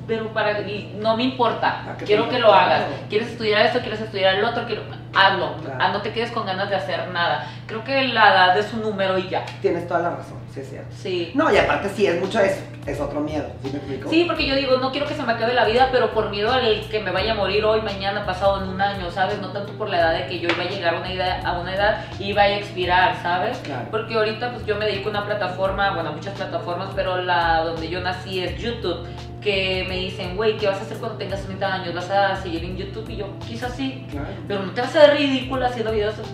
pero 0.09 0.33
para, 0.33 0.59
y 0.61 0.97
no 0.99 1.15
me 1.15 1.23
importa, 1.23 1.83
¿Para 1.85 1.97
qué 1.97 2.05
quiero 2.05 2.27
que 2.27 2.39
lo 2.39 2.51
hagas. 2.51 2.83
¿Quieres 3.09 3.29
estudiar 3.29 3.63
esto? 3.67 3.79
¿Quieres 3.79 4.01
estudiar 4.01 4.35
el 4.35 4.43
otro? 4.43 4.65
Quiero, 4.65 4.81
hazlo, 5.13 5.55
Claro. 5.61 5.77
Ah, 5.79 5.91
no 5.93 6.01
te 6.01 6.11
quedes 6.11 6.31
con 6.31 6.45
ganas 6.45 6.69
de 6.69 6.75
hacer 6.75 7.07
nada. 7.09 7.47
Creo 7.67 7.83
que 7.83 8.07
la 8.07 8.33
edad 8.33 8.57
es 8.57 8.73
un 8.73 8.81
número 8.81 9.17
y 9.19 9.29
ya. 9.29 9.45
Tienes 9.61 9.87
toda 9.87 9.99
la 9.99 10.09
razón, 10.09 10.39
sí 10.51 10.61
es 10.61 10.69
cierto. 10.69 10.95
Sí. 10.95 11.31
No, 11.35 11.53
y 11.53 11.57
aparte 11.57 11.89
sí, 11.89 12.07
es 12.07 12.19
mucho 12.19 12.39
eso, 12.39 12.61
es 12.87 12.99
otro 12.99 13.21
miedo, 13.21 13.45
¿sí 13.61 13.69
me 13.71 13.77
explico? 13.77 14.09
Sí, 14.09 14.23
porque 14.25 14.47
yo 14.47 14.55
digo, 14.55 14.77
no 14.77 14.91
quiero 14.91 15.05
que 15.05 15.13
se 15.13 15.21
me 15.21 15.33
acabe 15.33 15.53
la 15.53 15.65
vida, 15.65 15.89
pero 15.91 16.11
por 16.11 16.31
miedo 16.31 16.51
al 16.51 16.87
que 16.89 16.99
me 16.99 17.11
vaya 17.11 17.33
a 17.33 17.35
morir 17.35 17.63
hoy, 17.63 17.81
mañana, 17.81 18.25
pasado, 18.25 18.63
en 18.63 18.69
un 18.69 18.81
año, 18.81 19.11
¿sabes? 19.11 19.39
No 19.39 19.51
tanto 19.51 19.73
por 19.73 19.89
la 19.89 19.99
edad 19.99 20.13
de 20.13 20.25
que 20.25 20.39
yo 20.39 20.49
iba 20.49 20.63
a 20.63 20.67
llegar 20.67 20.95
a 20.95 20.97
una 20.97 21.13
edad, 21.13 21.45
a 21.45 21.59
una 21.59 21.75
edad 21.75 22.05
y 22.17 22.29
iba 22.29 22.41
a 22.41 22.49
expirar, 22.49 23.21
¿sabes? 23.21 23.59
Claro. 23.59 23.87
Porque 23.91 24.15
ahorita 24.15 24.51
pues 24.53 24.65
yo 24.65 24.75
me 24.75 24.85
dedico 24.87 25.09
a 25.09 25.11
una 25.11 25.25
plataforma, 25.25 25.91
bueno, 25.93 26.09
a 26.09 26.13
muchas 26.13 26.33
plataformas, 26.33 26.89
pero 26.95 27.21
la 27.21 27.61
donde 27.63 27.89
yo 27.89 28.01
nací 28.01 28.43
es 28.43 28.57
YouTube, 28.57 29.05
que 29.41 29.85
me 29.87 29.95
dicen, 29.95 30.35
güey, 30.35 30.57
¿qué 30.57 30.67
vas 30.67 30.79
a 30.79 30.81
hacer 30.81 30.97
cuando 30.97 31.17
tengas 31.17 31.41
30 31.43 31.73
años? 31.73 31.95
¿Vas 31.95 32.09
a 32.09 32.35
seguir 32.41 32.63
en 32.65 32.75
YouTube? 32.77 33.09
Y 33.09 33.17
yo, 33.17 33.27
quizás 33.47 33.73
sí, 33.75 34.05
Claro. 34.11 34.27
pero 34.47 34.63
no 34.63 34.71
te 34.73 34.81
vas 34.81 34.95
a 34.95 34.99
ver 35.07 35.17
ridícula 35.17 35.67
haciendo 35.67 35.91
videos, 35.91 36.15
pues, 36.15 36.27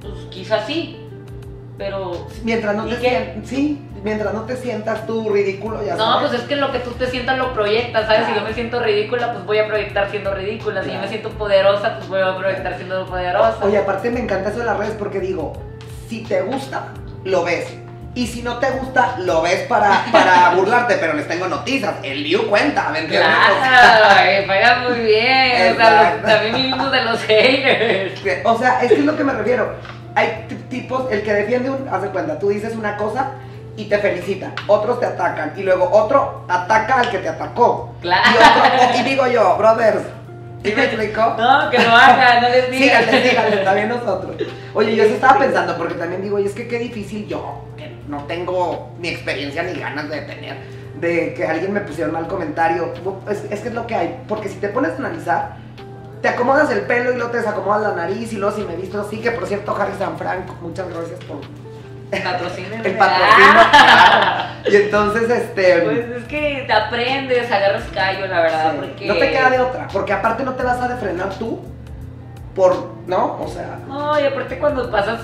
pues 0.00 0.24
quizás 0.30 0.66
sí, 0.66 0.96
pero... 1.78 2.26
Mientras 2.44 2.76
no 2.76 2.86
¿Y 2.86 2.90
te 2.90 2.96
sientas, 3.00 3.48
sí, 3.48 3.82
mientras 4.04 4.32
no 4.32 4.42
te 4.42 4.56
sientas 4.56 5.06
tú 5.06 5.28
ridículo, 5.28 5.84
ya 5.84 5.96
No, 5.96 6.04
sabes. 6.14 6.28
pues 6.30 6.42
es 6.42 6.48
que 6.48 6.56
lo 6.56 6.70
que 6.72 6.78
tú 6.78 6.90
te 6.92 7.06
sientas 7.08 7.36
lo 7.36 7.52
proyectas, 7.52 8.06
¿sabes? 8.06 8.26
Si 8.28 8.34
yo 8.34 8.42
me 8.42 8.54
siento 8.54 8.80
ridícula, 8.80 9.32
pues 9.32 9.44
voy 9.44 9.58
a 9.58 9.66
proyectar 9.66 10.10
siendo 10.10 10.32
ridícula. 10.32 10.82
Si 10.84 10.92
yo 10.92 10.98
me 11.00 11.08
siento 11.08 11.30
poderosa, 11.30 11.96
pues 11.96 12.08
voy 12.08 12.20
a 12.20 12.36
proyectar 12.38 12.76
siendo 12.76 13.04
poderosa. 13.06 13.58
Oye, 13.62 13.78
aparte 13.78 14.10
me 14.10 14.20
encanta 14.20 14.50
eso 14.50 14.60
de 14.60 14.66
las 14.66 14.78
redes 14.78 14.94
porque 14.98 15.18
digo, 15.20 15.52
si 16.08 16.22
te 16.22 16.42
gusta, 16.42 16.88
lo 17.24 17.42
ves. 17.44 17.76
Y 18.16 18.26
si 18.26 18.40
no 18.42 18.56
te 18.58 18.70
gusta, 18.70 19.16
lo 19.18 19.42
ves 19.42 19.60
para, 19.68 20.06
para 20.10 20.50
burlarte, 20.56 20.96
pero 20.96 21.12
les 21.12 21.28
tengo 21.28 21.46
noticias. 21.48 21.94
El 22.02 22.24
view 22.24 22.48
cuenta, 22.48 22.88
¿me 22.88 23.00
entiendes? 23.00 23.28
Claro, 23.28 24.14
me 24.24 24.42
pagan 24.42 24.84
muy 24.84 25.00
bien. 25.00 25.72
O 25.72 25.76
sea, 25.76 26.22
también 26.24 26.54
vivimos 26.56 26.90
de 26.90 27.02
los 27.04 27.20
haters. 27.22 28.20
O 28.44 28.58
sea, 28.58 28.80
es 28.82 28.88
que 28.92 29.00
es 29.00 29.04
lo 29.04 29.16
que 29.16 29.22
me 29.22 29.32
refiero. 29.34 29.74
Hay 30.14 30.46
tipos, 30.70 31.12
el 31.12 31.22
que 31.22 31.32
defiende 31.32 31.68
un, 31.70 31.86
haz 31.92 32.00
de 32.02 32.08
cuenta, 32.08 32.38
tú 32.38 32.48
dices 32.48 32.74
una 32.74 32.96
cosa 32.96 33.32
y 33.76 33.84
te 33.84 33.98
felicitan, 33.98 34.54
otros 34.66 34.98
te 34.98 35.04
atacan 35.04 35.52
y 35.56 35.62
luego 35.62 35.90
otro 35.92 36.46
ataca 36.48 37.00
al 37.00 37.10
que 37.10 37.18
te 37.18 37.28
atacó. 37.28 37.94
Claro. 38.00 38.22
Y, 38.30 38.36
otro- 38.36 38.98
y 38.98 39.02
digo 39.02 39.26
yo, 39.26 39.56
brothers, 39.58 40.00
¿sí 40.64 40.72
me 40.74 40.84
explico? 40.84 41.20
No, 41.38 41.68
que 41.70 41.78
lo 41.80 41.90
hagan, 41.94 42.40
no 42.42 42.48
les 42.48 42.70
digan. 42.70 43.02
Síganle, 43.04 43.28
síganle, 43.30 43.56
también 43.58 43.88
nosotros. 43.90 44.36
Oye, 44.72 44.96
yo 44.96 45.04
eso 45.04 45.14
estaba 45.16 45.38
pensando, 45.38 45.76
porque 45.76 45.94
también 45.94 46.22
digo, 46.22 46.38
y 46.38 46.46
es 46.46 46.54
que 46.54 46.66
qué 46.66 46.78
difícil 46.78 47.26
yo, 47.28 47.66
que 47.76 47.95
no 48.08 48.24
tengo 48.24 48.90
ni 48.98 49.08
experiencia 49.08 49.62
ni 49.62 49.78
ganas 49.78 50.08
de 50.08 50.20
tener, 50.22 50.56
de 51.00 51.34
que 51.34 51.44
alguien 51.44 51.72
me 51.72 51.80
pusiera 51.80 52.08
un 52.08 52.14
mal 52.14 52.26
comentario. 52.26 52.92
Es, 53.28 53.44
es 53.50 53.60
que 53.60 53.68
es 53.68 53.74
lo 53.74 53.86
que 53.86 53.94
hay, 53.94 54.24
porque 54.28 54.48
si 54.48 54.56
te 54.56 54.68
pones 54.68 54.92
a 54.92 54.96
analizar, 54.96 55.56
te 56.22 56.28
acomodas 56.28 56.70
el 56.70 56.82
pelo 56.82 57.12
y 57.12 57.16
luego 57.16 57.30
te 57.30 57.38
desacomodas 57.38 57.82
la 57.82 57.92
nariz 57.94 58.32
y 58.32 58.36
luego 58.36 58.56
si 58.56 58.62
me 58.62 58.76
visto 58.76 59.00
así, 59.00 59.18
que 59.18 59.30
por 59.30 59.46
cierto, 59.46 59.76
Harry 59.76 59.92
San 59.98 60.16
Franco, 60.18 60.56
muchas 60.60 60.88
gracias 60.88 61.20
por 61.24 61.40
Patrocinen. 62.10 62.86
el 62.86 62.96
patrocinio. 62.96 63.52
claro. 63.70 64.44
Y 64.68 64.76
entonces, 64.76 65.30
este... 65.30 65.78
Pues 65.82 65.98
es 65.98 66.24
que 66.24 66.64
te 66.66 66.72
aprendes, 66.72 67.50
agarras 67.50 67.84
callo, 67.92 68.26
la 68.26 68.42
verdad, 68.42 68.72
sí, 68.72 68.78
porque... 68.80 69.06
No 69.06 69.14
te 69.14 69.30
queda 69.30 69.50
de 69.50 69.60
otra, 69.60 69.88
porque 69.92 70.12
aparte 70.12 70.44
no 70.44 70.54
te 70.54 70.62
vas 70.62 70.80
a 70.80 70.88
defrenar 70.88 71.30
tú 71.34 71.60
por, 72.54 72.94
¿no? 73.06 73.40
O 73.40 73.48
sea... 73.48 73.78
No, 73.88 74.18
y 74.18 74.24
aparte 74.24 74.58
cuando 74.58 74.90
pasas 74.90 75.20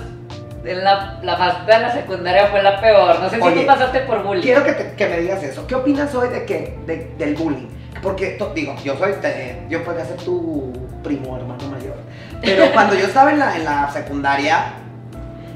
en 0.64 0.85
la, 0.85 1.18
la 1.22 1.37
fase 1.37 1.59
de 1.66 1.79
la 1.81 1.92
secundaria 1.92 2.46
fue 2.46 2.62
la 2.62 2.81
peor. 2.81 3.18
No 3.20 3.29
sé 3.31 3.37
si 3.37 3.42
Oye, 3.42 3.61
tú 3.62 3.66
pasaste 3.66 4.01
por 4.01 4.22
bullying. 4.22 4.42
Quiero 4.42 4.64
que, 4.64 4.72
te- 4.72 4.92
que 4.94 5.09
me 5.09 5.18
digas 5.18 5.42
eso. 5.42 5.66
¿Qué 5.66 5.75
opinas 5.75 6.14
hoy 6.14 6.29
de 6.29 6.44
qué? 6.44 6.79
De- 6.87 7.11
del 7.18 7.35
bullying. 7.35 7.68
Porque, 8.03 8.31
to- 8.33 8.53
digo, 8.55 8.75
yo 8.85 8.96
soy, 8.96 9.12
te- 9.20 9.62
yo 9.68 9.83
podría 9.85 10.05
ser 10.05 10.16
tu 10.16 10.72
primo, 11.03 11.37
hermano 11.37 11.68
mayor. 11.68 11.94
Pero 12.40 12.66
cuando 12.72 12.94
yo 12.94 13.07
estaba 13.07 13.31
en 13.33 13.38
la, 13.38 13.57
en 13.57 13.64
la 13.64 13.90
secundaria, 13.92 14.64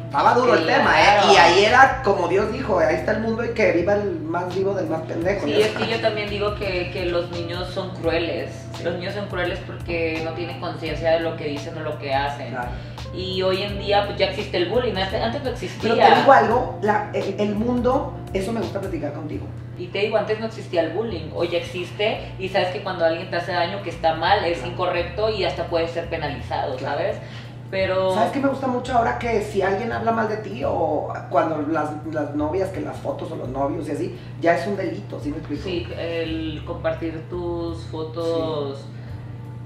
estaba 0.06 0.34
duro 0.34 0.54
el 0.54 0.62
Claro. 0.64 0.78
tema, 0.82 1.00
¿eh? 1.00 1.18
Y 1.32 1.36
ahí 1.36 1.64
era, 1.64 2.00
como 2.02 2.28
Dios 2.28 2.52
dijo, 2.52 2.78
ahí 2.78 2.94
está 2.96 3.12
el 3.12 3.20
mundo 3.20 3.44
y 3.44 3.48
que 3.50 3.72
viva 3.72 3.94
el 3.94 4.20
más 4.20 4.54
vivo 4.54 4.74
del 4.74 4.86
más 4.86 5.02
pendejo. 5.02 5.44
Sí, 5.46 5.52
¿ya 5.52 5.66
es 5.66 5.72
que 5.72 5.86
yo 5.88 6.00
también 6.00 6.30
digo 6.30 6.54
que, 6.54 6.90
que 6.92 7.06
los 7.06 7.30
niños 7.30 7.68
son 7.70 7.90
crueles. 7.96 8.50
Sí. 8.76 8.84
Los 8.84 8.94
niños 8.94 9.14
son 9.14 9.26
crueles 9.28 9.58
porque 9.66 10.22
no 10.24 10.32
tienen 10.32 10.60
conciencia 10.60 11.12
de 11.12 11.20
lo 11.20 11.36
que 11.36 11.44
dicen 11.44 11.76
o 11.76 11.80
lo 11.80 11.98
que 11.98 12.14
hacen. 12.14 12.50
Claro. 12.50 12.68
Y 13.14 13.40
hoy 13.42 13.62
en 13.62 13.78
día 13.78 14.04
pues 14.06 14.18
ya 14.18 14.26
existe 14.26 14.56
el 14.58 14.68
bullying. 14.68 14.94
Antes 14.96 15.42
no 15.42 15.50
existía. 15.50 15.80
Pero 15.94 15.94
te 16.08 16.14
digo 16.20 16.32
algo, 16.32 16.78
la- 16.82 17.10
el, 17.14 17.34
el 17.40 17.54
mundo, 17.54 18.14
eso 18.32 18.52
me 18.52 18.60
gusta 18.60 18.80
platicar 18.80 19.12
contigo. 19.12 19.46
Y 19.78 19.88
te 19.88 19.98
digo, 20.00 20.16
antes 20.16 20.38
no 20.40 20.46
existía 20.46 20.80
el 20.82 20.90
bullying. 20.90 21.30
Hoy 21.34 21.54
existe 21.54 22.32
y 22.38 22.48
sabes 22.48 22.68
que 22.68 22.82
cuando 22.82 23.04
alguien 23.04 23.28
te 23.30 23.36
hace 23.36 23.52
daño 23.52 23.82
que 23.82 23.90
está 23.90 24.14
mal, 24.14 24.44
es 24.44 24.58
Claro. 24.58 24.72
incorrecto 24.72 25.30
y 25.30 25.44
hasta 25.44 25.64
puede 25.66 25.88
ser 25.88 26.06
penalizado, 26.06 26.76
Claro. 26.76 26.96
¿sabes? 26.98 27.16
Pero... 27.70 28.14
¿Sabes 28.14 28.32
qué 28.32 28.38
me 28.40 28.48
gusta 28.48 28.66
mucho 28.66 28.92
ahora? 28.96 29.18
Que 29.18 29.42
si 29.42 29.60
alguien 29.62 29.90
habla 29.92 30.12
mal 30.12 30.28
de 30.28 30.36
ti 30.38 30.62
o 30.64 31.12
cuando 31.30 31.62
las, 31.62 31.90
las 32.12 32.34
novias, 32.34 32.70
que 32.70 32.80
las 32.80 32.96
fotos 32.98 33.30
o 33.32 33.36
los 33.36 33.48
novios 33.48 33.88
y 33.88 33.90
así, 33.92 34.18
ya 34.40 34.56
es 34.56 34.66
un 34.66 34.76
delito, 34.76 35.18
¿sí 35.20 35.30
me 35.30 35.38
explico? 35.38 35.64
Sí, 35.64 35.86
el 35.98 36.62
compartir 36.64 37.28
tus 37.28 37.82
fotos. 37.86 38.84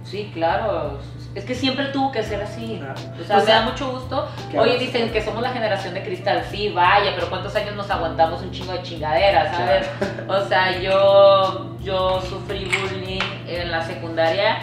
Sí. 0.03 0.31
claro. 0.33 0.99
Es 1.35 1.45
que 1.45 1.55
siempre 1.55 1.85
tuvo 1.87 2.11
que 2.11 2.23
ser 2.23 2.43
así. 2.43 2.79
Claro. 2.79 2.95
O 3.21 3.25
sea, 3.25 3.37
O 3.37 3.41
me 3.41 3.45
sea, 3.47 3.55
da 3.61 3.63
mucho 3.71 3.93
gusto. 3.93 4.29
ahora 4.57 4.75
dicen 4.75 5.11
que 5.13 5.23
somos 5.23 5.43
la 5.43 5.51
generación 5.51 5.95
de 5.95 6.03
cristal. 6.03 6.43
Sí, 6.51 6.71
vaya, 6.71 7.13
pero 7.15 7.29
¿cuántos 7.29 7.55
años 7.55 7.77
nos 7.77 7.89
aguantamos 7.91 8.43
un 8.43 8.51
chingo 8.51 8.73
de 8.73 8.83
chingaderas, 8.83 9.55
sabes? 9.57 9.87
O 10.27 10.41
sea, 10.49 10.81
yo, 10.81 11.77
yo 11.81 12.21
sufrí 12.23 12.65
bullying 12.65 13.21
en 13.47 13.71
la 13.71 13.83
secundaria 13.83 14.57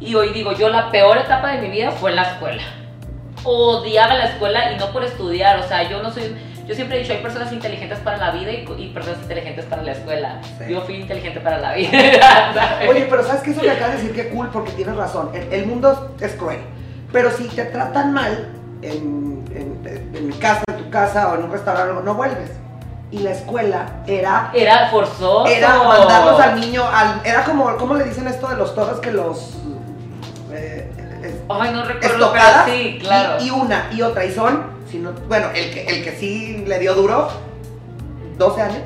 y 0.00 0.14
hoy 0.14 0.30
digo, 0.30 0.52
yo 0.54 0.68
la 0.70 0.90
peor 0.90 1.18
etapa 1.18 1.52
de 1.52 1.62
mi 1.62 1.68
vida 1.70 1.92
fue 1.92 2.10
en 2.10 2.16
la 2.16 2.22
escuela. 2.22 2.62
Odiaba 3.48 4.14
la 4.14 4.26
escuela 4.26 4.72
y 4.72 4.76
no 4.78 4.92
por 4.92 5.04
estudiar. 5.04 5.58
O 5.58 5.66
sea, 5.66 5.88
yo 5.88 6.02
no 6.02 6.10
soy. 6.12 6.36
yo 6.66 6.74
siempre 6.74 6.98
he 6.98 7.00
dicho, 7.02 7.12
hay 7.14 7.22
personas 7.22 7.52
inteligentes 7.52 7.98
para 8.00 8.16
la 8.18 8.30
vida 8.32 8.50
y, 8.52 8.66
y 8.78 8.88
personas 8.92 9.20
inteligentes 9.22 9.64
para 9.64 9.82
la 9.82 9.92
escuela. 9.92 10.40
Sí. 10.58 10.72
Yo 10.72 10.82
fui 10.82 10.96
inteligente 10.96 11.40
para 11.40 11.58
la 11.58 11.72
vida. 11.74 11.90
¿sabes? 12.54 12.88
Oye, 12.88 13.06
pero 13.08 13.22
¿sabes 13.24 13.42
qué? 13.42 13.50
Eso 13.52 13.60
que 13.62 13.70
acabas 13.70 13.96
de 13.96 14.02
decir, 14.02 14.14
qué 14.14 14.28
cool, 14.30 14.48
porque 14.50 14.72
tienes 14.72 14.96
razón. 14.96 15.30
El, 15.34 15.52
el 15.52 15.66
mundo 15.66 16.14
es 16.20 16.32
cruel. 16.34 16.58
Pero 17.12 17.30
si 17.30 17.48
te 17.48 17.64
tratan 17.64 18.12
mal 18.12 18.48
en, 18.82 19.44
en- 19.54 20.12
en 20.14 20.26
mi 20.28 20.34
casa, 20.34 20.62
en 20.68 20.76
tu 20.76 20.90
casa 20.90 21.32
o 21.32 21.36
en 21.36 21.44
un 21.44 21.50
restaurante, 21.52 21.94
no 22.04 22.14
vuelves. 22.14 22.50
Y 23.10 23.20
la 23.20 23.30
escuela 23.30 23.86
era 24.06 24.50
Era 24.54 24.88
forzoso. 24.90 25.46
era 25.46 25.82
mandarlos 25.82 26.38
al 26.38 26.60
niño, 26.60 26.84
al, 26.86 27.22
era 27.24 27.42
como, 27.44 27.74
¿cómo 27.78 27.94
le 27.94 28.04
dicen 28.04 28.26
esto 28.28 28.46
de 28.48 28.56
los 28.56 28.74
toros 28.74 29.00
que 29.00 29.10
los... 29.10 29.54
eh, 30.52 30.90
Ay, 31.50 31.70
no 31.72 31.84
recuerdo, 31.84 32.14
estocadas? 32.16 32.62
pero 32.66 32.76
sí, 32.76 32.98
claro. 33.00 33.42
Y, 33.42 33.46
y 33.46 33.50
una 33.50 33.88
y 33.92 34.02
otra, 34.02 34.24
y 34.24 34.32
son, 34.32 34.66
si 34.90 34.98
no- 34.98 35.12
bueno, 35.28 35.48
el 35.54 35.70
que, 35.72 35.84
el 35.86 36.04
que 36.04 36.12
sí 36.12 36.64
le 36.66 36.78
dio 36.78 36.94
duro, 36.94 37.28
12 38.36 38.62
años. 38.62 38.82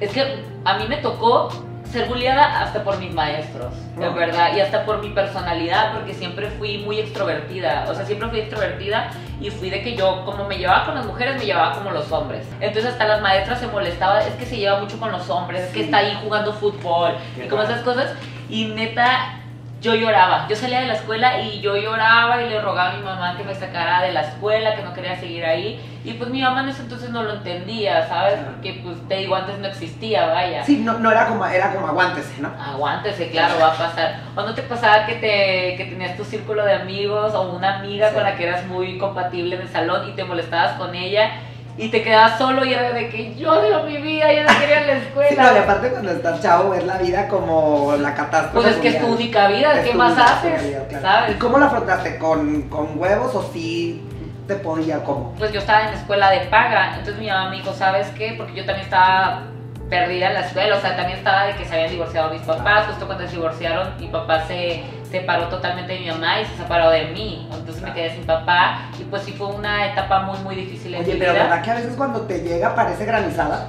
Es 0.00 0.10
que 0.10 0.42
a 0.64 0.78
mí 0.78 0.84
me 0.88 0.96
tocó 0.98 1.48
ser 1.90 2.08
bulliada 2.08 2.62
hasta 2.62 2.82
por 2.82 2.98
mis 2.98 3.14
maestros, 3.14 3.72
de 3.96 4.06
No. 4.06 4.12
verdad, 4.12 4.54
y 4.56 4.60
hasta 4.60 4.84
por 4.84 5.00
mi 5.00 5.10
personalidad, 5.10 5.94
porque 5.94 6.12
siempre 6.12 6.50
fui 6.50 6.78
muy 6.78 6.98
extrovertida, 6.98 7.86
o 7.88 7.94
sea, 7.94 8.04
siempre 8.04 8.28
fui 8.28 8.40
extrovertida 8.40 9.08
y 9.40 9.50
fui 9.50 9.70
de 9.70 9.82
que 9.82 9.94
yo, 9.96 10.24
como 10.24 10.46
me 10.46 10.58
llevaba 10.58 10.84
con 10.84 10.96
las 10.96 11.06
mujeres, 11.06 11.38
me 11.38 11.46
llevaba 11.46 11.74
como 11.76 11.92
los 11.92 12.10
hombres. 12.10 12.44
Entonces 12.60 12.92
hasta 12.92 13.04
las 13.06 13.22
maestras 13.22 13.60
se 13.60 13.68
molestaban, 13.68 14.20
es 14.26 14.34
que 14.34 14.44
se 14.46 14.56
lleva 14.56 14.80
mucho 14.80 14.98
con 14.98 15.12
los 15.12 15.30
hombres, 15.30 15.62
es 15.62 15.70
que 15.72 15.84
está 15.84 15.98
ahí 15.98 16.18
jugando 16.22 16.52
fútbol 16.52 17.14
y 17.42 17.48
como 17.48 17.62
esas 17.62 17.82
cosas, 17.82 18.10
y 18.50 18.64
neta... 18.66 19.40
Yo 19.82 19.94
lloraba, 19.94 20.46
yo 20.48 20.56
salía 20.56 20.80
de 20.80 20.86
la 20.86 20.94
escuela 20.94 21.38
y 21.42 21.60
yo 21.60 21.76
lloraba 21.76 22.40
y 22.42 22.48
le 22.48 22.60
rogaba 22.62 22.92
a 22.92 22.96
mi 22.96 23.02
mamá 23.02 23.36
que 23.36 23.44
me 23.44 23.54
sacara 23.54 24.00
de 24.02 24.10
la 24.12 24.22
escuela, 24.22 24.74
que 24.74 24.82
no 24.82 24.94
quería 24.94 25.20
seguir 25.20 25.44
ahí. 25.44 25.78
Y 26.02 26.14
pues 26.14 26.30
mi 26.30 26.40
mamá 26.40 26.62
en 26.62 26.70
ese 26.70 26.80
entonces 26.82 27.10
no 27.10 27.22
lo 27.22 27.34
entendía, 27.34 28.08
¿sabes? 28.08 28.38
Porque 28.40 28.80
pues 28.82 28.96
te 29.06 29.18
digo, 29.18 29.36
antes 29.36 29.58
no 29.58 29.66
existía, 29.68 30.26
vaya. 30.28 30.64
Sí, 30.64 30.78
no, 30.78 30.94
no 30.98 31.10
era 31.10 31.26
como, 31.28 31.44
era 31.44 31.74
como 31.74 31.88
aguántese, 31.88 32.40
¿no? 32.40 32.50
Aguántese, 32.58 33.28
claro, 33.30 33.54
va 33.60 33.68
a 33.74 33.76
pasar. 33.76 34.20
¿O 34.34 34.42
no 34.42 34.54
te 34.54 34.62
pasaba 34.62 35.04
que, 35.04 35.16
te, 35.16 35.76
que 35.76 35.86
tenías 35.90 36.16
tu 36.16 36.24
círculo 36.24 36.64
de 36.64 36.72
amigos 36.72 37.34
o 37.34 37.42
una 37.52 37.78
amiga 37.78 38.08
Sí. 38.08 38.14
con 38.14 38.24
la 38.24 38.34
que 38.34 38.46
eras 38.48 38.64
muy 38.66 38.96
compatible 38.96 39.56
en 39.56 39.62
el 39.62 39.68
salón 39.68 40.08
y 40.08 40.12
te 40.12 40.24
molestabas 40.24 40.72
con 40.78 40.94
ella 40.94 41.32
y 41.78 41.88
te 41.88 42.02
quedabas 42.02 42.38
solo 42.38 42.64
y 42.64 42.72
era 42.72 42.92
de 42.92 43.08
que 43.08 43.34
yo 43.34 43.54
mi 43.84 43.96
vida, 43.98 44.32
yo 44.32 44.42
no 44.44 44.58
quería 44.58 44.82
ir 44.84 44.90
a 44.90 44.94
la 44.94 44.98
escuela? 44.98 45.28
Sí, 45.28 45.36
no, 45.36 45.54
y 45.54 45.58
aparte 45.58 45.90
cuando 45.90 46.12
estás 46.12 46.42
chavo 46.42 46.70
ves 46.70 46.84
la 46.84 46.98
vida 46.98 47.28
como 47.28 47.94
la 47.96 48.14
catástrofe. 48.14 48.54
pues 48.54 48.66
es 48.76 48.76
que 48.80 48.88
es 48.88 49.00
tu 49.00 49.06
única 49.06 49.48
vida, 49.48 49.82
¿qué 49.82 49.94
más 49.94 50.18
haces? 50.18 50.68
vida, 50.68 50.86
claro. 50.88 51.02
¿Sabes? 51.02 51.36
¿Y 51.36 51.38
cómo 51.38 51.58
la 51.58 51.66
afrontaste? 51.66 52.18
¿Con, 52.18 52.62
con 52.68 52.98
huevos 52.98 53.34
o 53.34 53.50
sí 53.52 54.02
te 54.46 54.54
podía 54.54 55.02
como? 55.02 55.32
pues 55.34 55.52
yo 55.52 55.58
estaba 55.58 55.82
en 55.82 55.90
la 55.90 55.96
escuela 55.96 56.30
de 56.30 56.40
paga, 56.46 56.90
entonces 56.90 57.18
mi 57.18 57.28
mamá 57.28 57.50
me 57.50 57.56
dijo, 57.56 57.72
¿sabes 57.72 58.06
qué? 58.16 58.34
Porque 58.36 58.54
yo 58.54 58.64
también 58.64 58.84
estaba 58.84 59.42
perdida 59.90 60.28
en 60.28 60.34
la 60.34 60.40
escuela, 60.40 60.76
o 60.76 60.80
sea, 60.80 60.96
también 60.96 61.18
estaba 61.18 61.44
de 61.44 61.54
que 61.56 61.64
se 61.64 61.74
habían 61.74 61.90
divorciado 61.90 62.32
mis 62.32 62.42
papás, 62.42 62.86
justo 62.86 63.06
cuando 63.06 63.26
se 63.26 63.36
divorciaron, 63.36 63.96
mi 64.00 64.08
papá 64.08 64.44
se 64.46 64.82
separó 65.20 65.48
totalmente 65.48 65.92
de 65.92 66.00
mi 66.00 66.06
mamá 66.10 66.40
y 66.40 66.44
se 66.46 66.56
separó 66.56 66.90
de 66.90 67.04
mí, 67.06 67.48
entonces 67.52 67.82
me 67.82 67.92
quedé 67.92 68.14
sin 68.14 68.24
papá 68.24 68.90
y 68.98 69.04
pues 69.04 69.22
sí 69.22 69.32
fue 69.32 69.46
una 69.48 69.86
etapa 69.86 70.20
muy, 70.22 70.38
muy 70.40 70.54
difícil 70.54 70.94
en 70.94 71.02
Oye, 71.02 71.14
mi 71.14 71.18
pero 71.18 71.32
vida. 71.32 71.42
¿verdad 71.44 71.62
que 71.62 71.70
a 71.70 71.74
veces 71.74 71.94
cuando 71.96 72.20
te 72.22 72.40
llega 72.40 72.74
parece 72.74 73.04
granizada? 73.04 73.68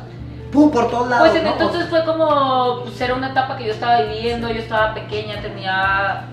¡Pum! 0.52 0.72
Por 0.72 0.90
todos 0.90 1.10
lados. 1.10 1.30
Pues 1.30 1.44
¿no? 1.44 1.52
entonces 1.52 1.90
fue 1.90 2.06
como, 2.06 2.82
pues 2.84 3.00
era 3.02 3.14
una 3.16 3.30
etapa 3.30 3.58
que 3.58 3.66
yo 3.66 3.72
estaba 3.74 4.02
viviendo, 4.02 4.48
yo 4.50 4.60
estaba 4.62 4.94
pequeña, 4.94 5.42
tenía 5.42 6.24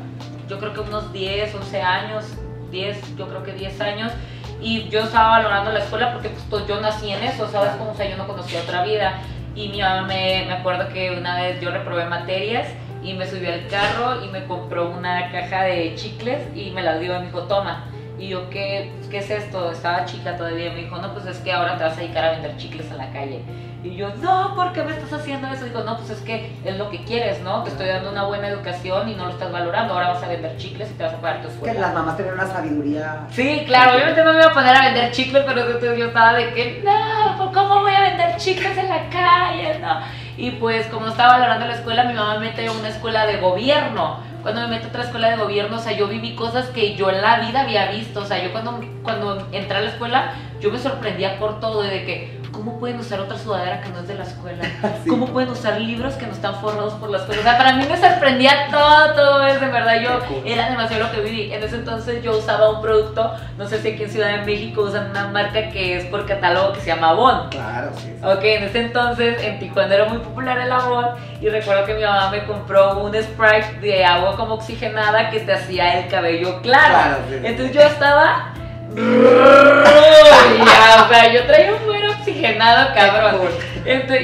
yo 0.48 0.59
creo 0.59 0.72
que 0.74 0.81
unos 0.81 1.12
10, 1.12 1.55
11 1.55 1.83
años, 1.83 2.24
10, 2.70 3.16
yo 3.16 3.27
creo 3.29 3.42
que 3.42 3.53
10 3.53 3.81
años, 3.81 4.12
y 4.61 4.88
yo 4.88 5.00
estaba 5.00 5.31
valorando 5.31 5.72
la 5.72 5.81
escuela 5.81 6.12
porque 6.12 6.29
pues 6.29 6.44
to- 6.48 6.66
yo 6.66 6.81
nací 6.81 7.11
en 7.11 7.22
eso, 7.24 7.48
¿sabes? 7.50 7.70
Como, 7.72 7.90
o 7.90 7.94
sea, 7.94 8.09
yo 8.09 8.16
no 8.16 8.27
conocía 8.27 8.61
otra 8.61 8.85
vida, 8.85 9.14
y 9.57 9.68
mi 9.68 9.81
mamá 9.81 10.03
me, 10.03 10.44
me 10.46 10.53
acuerdo 10.55 10.88
que 10.88 11.11
una 11.16 11.37
vez 11.40 11.61
yo 11.61 11.70
reprobé 11.70 12.05
materias, 12.07 12.66
y 13.05 13.14
me 13.14 13.27
subió 13.27 13.53
al 13.53 13.67
carro 13.69 14.25
y 14.25 14.29
me 14.29 14.45
compró 14.45 14.90
una 14.90 15.31
caja 15.31 15.64
de 15.64 15.95
chicles 15.95 16.40
y 16.55 16.71
me 16.71 16.83
la 16.83 16.99
dio 16.99 17.14
y 17.17 17.19
me 17.21 17.27
dijo, 17.27 17.43
toma. 17.43 17.85
Y 18.19 18.29
yo, 18.29 18.49
¿qué, 18.49 18.93
¿qué 19.11 19.19
es 19.19 19.29
esto? 19.31 19.73
Estaba 19.73 20.05
chica 20.05 20.37
todavía. 20.37 20.71
Me 20.73 20.83
dijo, 20.85 20.97
no, 20.99 21.12
pues 21.12 21.27
es 21.27 21.38
que 21.38 21.53
ahora 21.53 21.77
te 21.77 21.85
vas 21.85 21.97
a 21.97 22.01
dedicar 22.01 22.25
a 22.25 22.31
vender 22.31 22.57
chicles 22.57 22.88
en 22.90 22.97
la 22.99 23.11
calle. 23.12 23.43
Y 23.83 23.97
yo, 23.97 24.09
no, 24.23 24.55
¿por 24.55 24.73
qué 24.73 24.83
me 24.83 24.93
estás 24.93 25.12
haciendo 25.12 25.49
eso? 25.49 25.64
Digo, 25.67 25.83
no, 25.83 25.99
pues 25.99 26.09
es 26.11 26.21
que 26.21 26.51
es 26.64 26.79
lo 26.79 26.88
que 26.88 27.05
quieres, 27.05 27.43
¿no? 27.43 27.64
Te 27.64 27.71
estoy 27.71 27.87
dando 27.88 28.11
una 28.12 28.25
buena 28.25 28.49
educación 28.49 29.09
y 29.11 29.14
no 29.14 29.27
lo 29.27 29.31
estás 29.33 29.53
valorando. 29.53 29.93
Ahora 29.93 30.09
vas 30.11 30.23
a 30.23 30.29
vender 30.29 30.57
chicles 30.57 30.90
y 30.90 30.95
te 30.95 31.03
vas 31.03 31.12
a 31.12 31.17
pagar 31.21 31.43
tu 31.43 31.49
Que 31.49 31.55
escuela. 31.55 31.81
las 31.81 31.93
mamás 31.93 32.17
tienen 32.17 32.35
una 32.35 32.47
sabiduría. 32.47 33.27
Sí, 33.31 33.64
claro, 33.67 33.97
obviamente 33.97 34.25
no 34.25 34.33
me 34.33 34.38
iba 34.38 34.51
a 34.51 34.55
poner 34.55 34.75
a 34.77 34.85
vender 34.87 35.11
chicles, 35.12 35.43
pero 35.47 35.61
entonces 35.67 35.99
yo 35.99 36.07
estaba 36.07 36.33
de 36.35 36.55
que, 36.55 36.83
no, 36.83 37.37
¿por 37.37 37.53
¿cómo 37.53 37.81
voy 37.81 37.93
a 37.95 38.01
vender 38.01 38.37
chicles 38.37 38.79
en 38.79 38.88
la 38.88 39.09
calle? 39.11 39.79
No. 39.81 40.01
Y 40.37 40.53
pues 40.53 40.87
como 40.88 41.09
estaba 41.09 41.35
valorando 41.35 41.66
la 41.66 41.75
escuela, 41.75 42.05
mi 42.05 42.14
mamá 42.14 42.38
me 42.38 42.49
metió 42.49 42.70
a 42.73 42.77
una 42.77 42.88
escuela 42.88 43.27
de 43.27 43.38
gobierno. 43.38 44.18
Cuando 44.42 44.61
me 44.62 44.68
meto 44.68 44.87
a 44.87 44.88
otra 44.88 45.05
escuela 45.05 45.31
de 45.31 45.37
gobierno, 45.37 45.77
o 45.77 45.79
sea, 45.79 45.92
yo 45.92 46.07
viví 46.09 46.35
cosas 46.35 46.66
que 46.68 46.97
yo 46.97 47.09
en 47.11 47.23
la 47.23 47.40
vida 47.40 47.62
había 47.62 47.90
visto. 47.92 48.20
O 48.20 48.25
sea, 48.27 48.42
yo 48.42 48.53
cuando, 48.53 48.81
cuando 49.03 49.49
entré 49.53 49.79
a 49.79 49.81
la 49.81 49.90
escuela, 49.90 50.35
yo 50.61 50.70
me 50.70 50.79
sorprendía 50.79 51.38
por 51.38 51.61
todo, 51.61 51.83
de 51.83 52.05
que, 52.05 52.40
¿cómo 52.55 52.79
pueden 52.79 53.01
usar 53.01 53.21
otra 53.21 53.37
sudadera 53.37 53.81
que 53.81 53.88
no 53.90 54.01
es 54.01 54.09
de 54.09 54.14
la 54.14 54.25
escuela? 54.25 54.64
Sí. 55.05 55.11
¿Cómo 55.11 55.27
pueden 55.27 55.51
usar 55.51 55.81
libros 55.81 56.14
que 56.14 56.27
no 56.27 56.33
están 56.33 56.55
forrados 56.61 56.95
por 56.95 57.11
la 57.11 57.19
escuela? 57.19 57.40
O 57.40 57.45
sea, 57.45 57.59
para 57.59 57.75
mí 57.75 57.85
me 57.87 57.97
sorprendía 57.97 58.69
todo, 58.71 59.14
todo 59.14 59.47
eso, 59.47 59.61
de 59.61 59.71
verdad. 59.71 60.01
Yo 60.01 60.21
era 60.45 60.71
demasiado 60.71 61.05
lo 61.05 61.12
que 61.12 61.21
viví. 61.21 61.53
En 61.53 61.62
ese 61.62 61.77
entonces 61.77 62.23
yo 62.23 62.37
usaba 62.38 62.71
un 62.71 62.81
producto, 62.81 63.35
no 63.59 63.67
sé 63.67 63.83
si 63.83 63.88
aquí 63.88 64.05
en 64.05 64.11
Ciudad 64.11 64.38
de 64.38 64.47
México 64.47 64.83
usan 64.83 65.11
una 65.11 65.29
marca 65.29 65.69
que 65.71 65.97
es 65.97 66.05
por 66.07 66.27
catálogo 66.27 66.73
que 66.73 66.81
se 66.81 66.87
llama 66.87 67.11
Avon. 67.11 67.49
Claro, 67.51 67.90
sí. 67.97 68.14
sí. 68.19 68.25
Ok, 68.25 68.45
en 68.45 68.64
ese 68.64 68.81
entonces 68.81 69.43
en 69.43 69.59
Tijuana 69.59 69.95
era 69.95 70.05
muy 70.07 70.19
popular 70.19 70.59
el 70.59 70.73
Avon 70.73 71.07
y 71.40 71.49
recuerdo 71.49 71.85
que 71.85 71.95
mi 71.95 72.03
mamá 72.03 72.31
me 72.31 72.45
compró 72.45 72.99
un 73.01 73.14
Sprite 73.14 73.81
de 73.81 74.05
agua 74.05 74.37
como 74.37 74.55
oxigenada 74.55 75.31
que 75.31 75.40
te 75.40 75.53
hacía 75.53 75.99
el 76.01 76.09
cabello 76.09 76.62
claro. 76.62 76.95
Claro, 76.95 77.17
sí. 77.29 77.35
Entonces 77.43 77.75
yo 77.75 77.83
estaba... 77.83 78.53
Ya, 80.55 81.05
o 81.05 81.09
sea, 81.09 81.33
yo 81.33 81.45
traía 81.47 81.75
un 81.75 81.85
buen 81.85 82.04
oxigenado, 82.29 82.95
cabrón. 82.95 83.49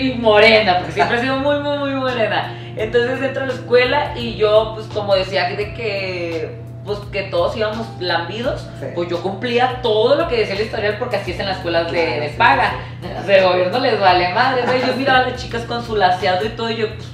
Y 0.00 0.12
morena, 0.14 0.78
porque 0.78 0.92
siempre 0.92 1.18
he 1.18 1.20
sido 1.20 1.36
muy, 1.38 1.58
muy, 1.60 1.78
muy 1.78 1.90
morena. 1.94 2.54
Entonces 2.76 3.20
entro 3.22 3.44
a 3.44 3.46
la 3.46 3.52
escuela 3.52 4.12
y 4.16 4.36
yo, 4.36 4.72
pues 4.74 4.86
como 4.88 5.14
decía 5.14 5.48
de 5.50 5.74
que, 5.74 6.60
pues 6.84 6.98
que 7.12 7.24
todos 7.24 7.56
íbamos 7.56 7.86
lambidos, 8.00 8.66
Sí. 8.80 8.86
pues 8.94 9.08
yo 9.10 9.20
cumplía 9.22 9.80
todo 9.82 10.14
lo 10.14 10.28
que 10.28 10.38
decía 10.38 10.54
el 10.54 10.62
historial 10.62 10.96
porque 10.98 11.16
así 11.16 11.32
es 11.32 11.40
en 11.40 11.46
las 11.46 11.56
escuelas 11.58 11.90
de, 11.92 12.04
Claro, 12.06 12.22
de 12.22 12.28
paga. 12.30 12.70
sí, 13.22 13.26
de 13.26 13.42
gobierno 13.42 13.78
les 13.80 14.00
vale 14.00 14.32
madre. 14.32 14.62
¿no? 14.64 14.74
Yo 14.76 14.94
miraba 14.96 15.18
a 15.20 15.22
las 15.28 15.36
chicas 15.42 15.62
con 15.62 15.84
su 15.84 15.94
laseado 15.96 16.44
y 16.46 16.50
todo 16.50 16.70
y 16.70 16.76
yo, 16.76 16.86
pues, 16.96 17.08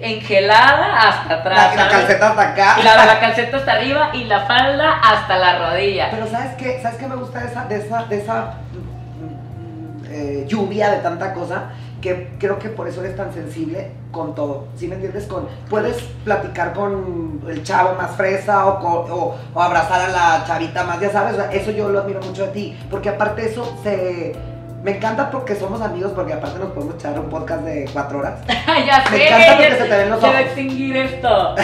engelada 0.00 0.96
hasta 1.08 1.34
atrás. 1.34 1.76
La, 1.76 1.84
la 1.84 1.90
calceta 1.90 2.30
hasta 2.30 2.42
acá. 2.52 2.76
La, 2.82 3.06
la 3.06 3.20
calceta 3.20 3.56
hasta 3.58 3.72
arriba 3.72 4.10
y 4.14 4.24
la 4.24 4.40
falda 4.46 4.94
hasta 5.00 5.36
la 5.38 5.58
rodilla. 5.70 6.08
Pero 6.10 6.26
¿sabes 6.26 6.54
qué? 6.56 6.80
¿Sabes 6.82 6.98
qué 6.98 7.06
me 7.06 7.16
gusta 7.16 7.38
de 7.40 7.46
esa, 7.46 7.64
de 7.66 7.76
esa, 7.76 8.02
de 8.04 8.18
esa 8.18 8.54
eh, 10.12 10.44
lluvia 10.46 10.90
de 10.90 10.98
tanta 10.98 11.32
cosa? 11.34 11.70
Que 12.00 12.30
creo 12.38 12.58
que 12.58 12.68
por 12.68 12.88
eso 12.88 13.00
eres 13.02 13.16
tan 13.16 13.32
sensible 13.32 13.92
con 14.10 14.34
todo. 14.34 14.66
¿Sí 14.76 14.88
me 14.88 14.96
entiendes? 14.96 15.24
Con, 15.26 15.46
puedes 15.70 16.02
platicar 16.24 16.72
con 16.72 17.40
el 17.48 17.62
chavo 17.62 17.94
más 17.94 18.10
fresa 18.16 18.66
o, 18.66 18.80
con- 18.80 19.10
o, 19.10 19.34
o 19.54 19.62
abrazar 19.62 20.00
a 20.00 20.08
la 20.08 20.44
chavita 20.46 20.82
más, 20.84 20.98
ya 21.00 21.10
sabes. 21.10 21.34
o 21.34 21.36
sea, 21.36 21.52
eso 21.52 21.70
yo 21.70 21.88
lo 21.90 22.00
admiro 22.00 22.20
mucho 22.20 22.42
de 22.46 22.52
ti. 22.52 22.78
Porque 22.90 23.08
aparte 23.08 23.46
eso 23.46 23.76
se... 23.82 24.34
Me 24.82 24.96
encanta 24.96 25.30
porque 25.30 25.54
somos 25.54 25.80
amigos, 25.80 26.10
porque 26.12 26.32
aparte 26.32 26.58
nos 26.58 26.70
podemos 26.72 26.96
echar 26.96 27.16
un 27.16 27.28
podcast 27.28 27.62
de 27.62 27.88
cuatro 27.92 28.18
horas. 28.18 28.40
ya 28.84 29.04
Me 29.12 29.16
sé, 29.16 29.26
encanta 29.28 29.52
porque 29.54 29.76
se 29.76 29.84
te 29.84 29.96
ven 29.96 30.10
los 30.10 30.24
ojos. 30.24 30.40
extinguir 30.40 30.96
esto. 30.96 31.54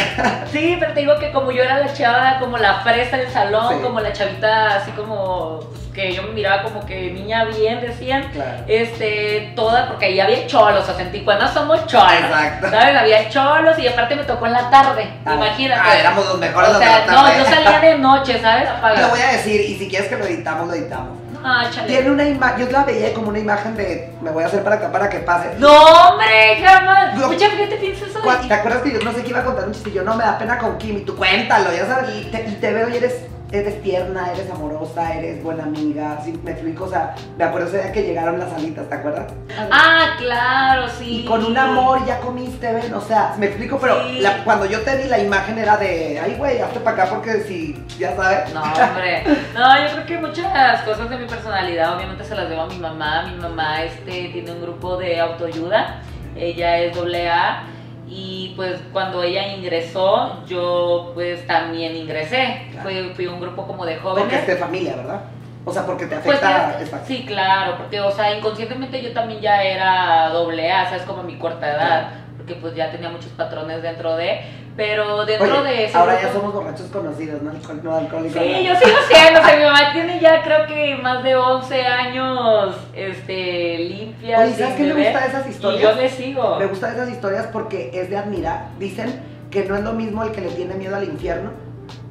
Sí, 0.52 0.76
pero 0.78 0.92
te 0.94 1.00
digo 1.00 1.18
que 1.18 1.32
como 1.32 1.50
yo 1.50 1.64
era 1.64 1.80
la 1.80 1.92
chava, 1.92 2.38
como 2.38 2.58
la 2.58 2.74
fresa 2.82 3.16
del 3.16 3.28
salón, 3.30 3.74
Sí. 3.78 3.82
como 3.82 3.98
la 3.98 4.12
chavita 4.12 4.76
así 4.76 4.92
como 4.92 5.58
pues, 5.68 5.77
que 5.98 6.12
yo 6.14 6.22
me 6.22 6.28
miraba 6.30 6.62
como 6.62 6.86
que 6.86 7.10
niña 7.10 7.44
bien, 7.46 7.80
decían. 7.80 8.30
Claro. 8.32 8.62
Este, 8.68 9.52
toda, 9.56 9.88
porque 9.88 10.06
ahí 10.06 10.20
había 10.20 10.46
cholos, 10.46 10.88
o 10.88 10.94
sea, 10.94 11.04
en 11.04 11.10
Tijuana 11.10 11.52
somos 11.52 11.84
cholos. 11.86 12.12
Exacto. 12.12 12.70
¿Sabes? 12.70 12.96
Había 12.96 13.28
cholos 13.28 13.76
y 13.80 13.88
aparte 13.88 14.14
me 14.14 14.22
tocó 14.22 14.46
en 14.46 14.52
la 14.52 14.70
tarde, 14.70 15.10
Ah, 15.26 15.34
imagínate. 15.34 15.80
ah, 15.84 15.98
éramos 15.98 16.24
los 16.26 16.38
mejores 16.38 16.70
o 16.70 16.78
de 16.78 16.86
la 16.86 17.04
no, 17.06 17.14
tarde. 17.14 17.38
yo 17.38 17.44
salía 17.46 17.80
de 17.80 17.98
noche, 17.98 18.40
¿sabes? 18.40 18.68
Apagada. 18.68 19.02
Lo 19.02 19.08
voy 19.08 19.20
a 19.20 19.32
decir, 19.32 19.60
y 19.60 19.76
si 19.76 19.88
quieres 19.88 20.08
que 20.08 20.16
lo 20.16 20.24
editamos, 20.24 20.68
lo 20.68 20.74
editamos. 20.74 21.18
Ah, 21.44 21.68
chale. 21.72 21.88
Tiene 21.88 22.10
una 22.10 22.28
imagen, 22.28 22.66
yo 22.66 22.72
la 22.72 22.84
veía 22.84 23.12
como 23.12 23.28
una 23.30 23.38
imagen 23.40 23.76
de 23.76 24.12
me 24.20 24.30
voy 24.30 24.44
a 24.44 24.46
hacer 24.46 24.62
para 24.62 24.76
acá 24.76 24.92
para 24.92 25.08
que 25.08 25.18
pase. 25.18 25.50
No, 25.58 25.72
hombre, 25.72 26.62
jamás. 26.64 27.14
No. 27.16 27.26
Mucha 27.28 27.50
gente 27.50 27.76
piensa 27.76 28.06
eso 28.06 28.20
¿Te 28.46 28.54
acuerdas 28.54 28.82
que 28.82 28.92
yo 28.92 29.00
no 29.00 29.12
sé 29.12 29.22
qué 29.22 29.30
iba 29.30 29.40
a 29.40 29.44
contar 29.44 29.66
un 29.66 29.72
chiste? 29.72 29.90
Yo 29.92 30.02
no 30.04 30.14
me 30.14 30.22
da 30.24 30.38
pena 30.38 30.58
con 30.58 30.78
Kim 30.78 30.98
y 30.98 31.00
tú 31.00 31.16
cuéntalo, 31.16 31.72
ya 31.72 31.86
sabes. 31.86 32.10
Y 32.16 32.24
te, 32.30 32.44
y 32.48 32.54
te 32.54 32.72
veo 32.72 32.88
y 32.88 32.96
eres 32.96 33.14
eres 33.50 33.82
tierna, 33.82 34.30
eres 34.32 34.50
amorosa, 34.50 35.14
eres 35.14 35.42
buena 35.42 35.64
amiga, 35.64 36.20
¿sí? 36.24 36.38
me 36.44 36.50
explico, 36.50 36.84
o 36.84 36.88
sea, 36.88 37.14
me 37.38 37.44
acuerdo 37.44 37.68
ese 37.68 37.78
día 37.82 37.92
que 37.92 38.02
llegaron 38.02 38.38
las 38.38 38.52
alitas, 38.52 38.88
¿te 38.88 38.94
acuerdas? 38.94 39.32
Ah, 39.70 40.14
claro, 40.18 40.86
sí. 40.98 41.22
Y 41.22 41.24
con 41.24 41.44
un 41.44 41.56
amor 41.56 42.04
ya 42.06 42.20
comiste, 42.20 42.72
ven, 42.72 42.92
o 42.92 43.00
sea, 43.00 43.34
me 43.38 43.46
explico, 43.46 43.78
pero 43.80 44.02
Sí. 44.08 44.20
la- 44.20 44.44
cuando 44.44 44.66
yo 44.66 44.80
te 44.82 44.96
vi 44.96 45.04
la 45.08 45.18
imagen 45.18 45.58
era 45.58 45.76
de, 45.76 46.20
ay 46.22 46.34
güey, 46.38 46.58
hazte 46.60 46.80
para 46.80 47.04
acá 47.04 47.14
porque 47.14 47.40
si, 47.42 47.82
ya 47.98 48.14
sabes. 48.16 48.52
No, 48.52 48.62
hombre. 48.62 49.24
No, 49.54 49.76
yo 49.86 49.92
creo 49.94 50.06
que 50.06 50.18
muchas 50.18 50.82
cosas 50.82 51.08
de 51.08 51.16
mi 51.16 51.26
personalidad 51.26 51.96
obviamente 51.96 52.24
se 52.24 52.34
las 52.34 52.48
debo 52.48 52.62
a 52.62 52.66
mi 52.66 52.78
mamá. 52.78 53.22
Mi 53.34 53.40
mamá 53.40 53.82
este, 53.82 54.28
tiene 54.32 54.52
un 54.52 54.60
grupo 54.62 54.96
de 54.98 55.18
autoayuda. 55.20 56.00
Ella 56.36 56.78
es 56.78 56.94
doble 56.94 57.28
A. 57.30 57.64
Y 58.10 58.54
pues 58.56 58.80
cuando 58.92 59.22
ella 59.22 59.46
ingresó, 59.54 60.44
yo 60.46 61.12
pues 61.14 61.46
también 61.46 61.94
ingresé. 61.96 62.66
Claro. 62.72 62.88
Fui, 62.88 63.12
fui 63.14 63.26
un 63.26 63.40
grupo 63.40 63.66
como 63.66 63.84
de 63.84 63.96
Porque 63.96 64.20
jóvenes. 64.22 64.40
es 64.40 64.46
de 64.46 64.56
familia, 64.56 64.96
¿verdad? 64.96 65.20
O 65.64 65.72
sea, 65.72 65.84
porque 65.84 66.06
te 66.06 66.16
Pues 66.16 66.42
afecta. 66.42 66.76
es- 66.78 66.82
exacto. 66.86 67.06
sí, 67.06 67.24
claro, 67.26 67.76
porque, 67.76 68.00
o 68.00 68.10
sea, 68.10 68.34
inconscientemente 68.34 69.02
yo 69.02 69.12
también 69.12 69.40
ya 69.40 69.62
era 69.62 70.30
doble 70.30 70.72
A, 70.72 70.86
¿sabes? 70.86 71.02
Como 71.02 71.20
a 71.20 71.24
mi 71.24 71.36
corta 71.36 71.68
edad, 71.70 72.08
porque 72.48 72.60
pues 72.60 72.74
ya 72.74 72.90
tenía 72.90 73.10
muchos 73.10 73.30
patrones 73.32 73.82
dentro 73.82 74.16
de, 74.16 74.40
pero 74.76 75.24
dentro 75.26 75.60
Oye, 75.60 75.68
de 75.68 75.84
ese 75.84 75.96
ahora 75.96 76.14
grupo- 76.14 76.26
ya 76.26 76.32
somos 76.32 76.54
borrachos 76.54 76.86
conocidos, 76.86 77.42
¿no? 77.42 77.50
Alcohol- 77.50 77.80
no 77.82 77.94
alcohólicos. 77.94 78.42
Sí, 78.42 78.48
no. 78.52 78.60
yo 78.62 78.74
sigo 78.76 78.96
siendo, 79.08 79.40
o 79.40 79.44
sea, 79.44 79.56
mi 79.56 79.64
mamá 79.64 79.92
tiene 79.92 80.20
ya 80.20 80.42
creo 80.42 80.66
que 80.66 80.96
más 80.96 81.22
de 81.22 81.36
11 81.36 81.86
años 81.86 82.74
este, 82.94 83.78
limpia. 83.78 84.40
Oye, 84.40 84.54
¿sabes 84.54 84.74
qué 84.76 84.82
me 84.84 84.94
gusta 85.04 85.20
de 85.20 85.26
esas 85.28 85.46
Y 85.46 85.50
historias? 85.50 85.82
yo 85.82 86.00
le 86.00 86.08
sigo. 86.08 86.56
Me 86.58 86.66
gustan 86.66 86.92
esas 86.94 87.10
historias 87.10 87.46
porque 87.52 87.90
es 87.92 88.08
de 88.10 88.16
admirar. 88.16 88.68
Dicen 88.78 89.20
que 89.50 89.64
no 89.64 89.76
es 89.76 89.82
lo 89.82 89.92
mismo 89.92 90.22
el 90.24 90.32
que 90.32 90.40
le 90.40 90.48
tiene 90.50 90.74
miedo 90.74 90.96
al 90.96 91.04
infierno 91.04 91.50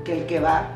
que 0.05 0.19
el 0.21 0.25
que 0.25 0.39
va 0.39 0.67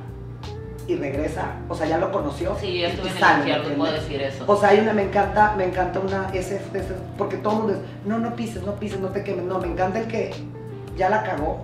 y 0.87 0.95
regresa. 0.95 1.53
O 1.69 1.75
sea, 1.75 1.87
ya 1.87 1.97
lo 1.97 2.11
conoció. 2.11 2.55
Sí, 2.59 2.67
yo 2.79 2.87
y 2.87 2.91
estuve 2.91 3.09
en 3.09 3.17
sale, 3.17 3.33
el 3.33 3.39
infierno, 3.39 3.69
¿me 3.69 3.75
puedo 3.75 3.93
decir 3.93 4.21
eso. 4.21 4.43
O 4.47 4.55
sea, 4.55 4.69
hay 4.69 4.79
una, 4.79 4.93
me 4.93 5.03
encanta, 5.03 5.53
me 5.57 5.65
encanta 5.65 5.99
una, 5.99 6.29
ese, 6.33 6.55
ese- 6.73 6.95
porque 7.17 7.37
todo 7.37 7.53
el 7.53 7.59
mundo 7.59 7.73
es, 7.73 7.79
no, 8.07 8.17
no 8.19 8.35
pises, 8.35 8.63
no 8.63 8.73
pises, 8.75 8.99
no 8.99 9.09
te 9.09 9.23
quemes. 9.23 9.45
No, 9.45 9.59
me 9.59 9.67
encanta 9.67 9.99
el 9.99 10.07
que 10.07 10.33
ya 10.97 11.09
la 11.09 11.23
cagó 11.23 11.59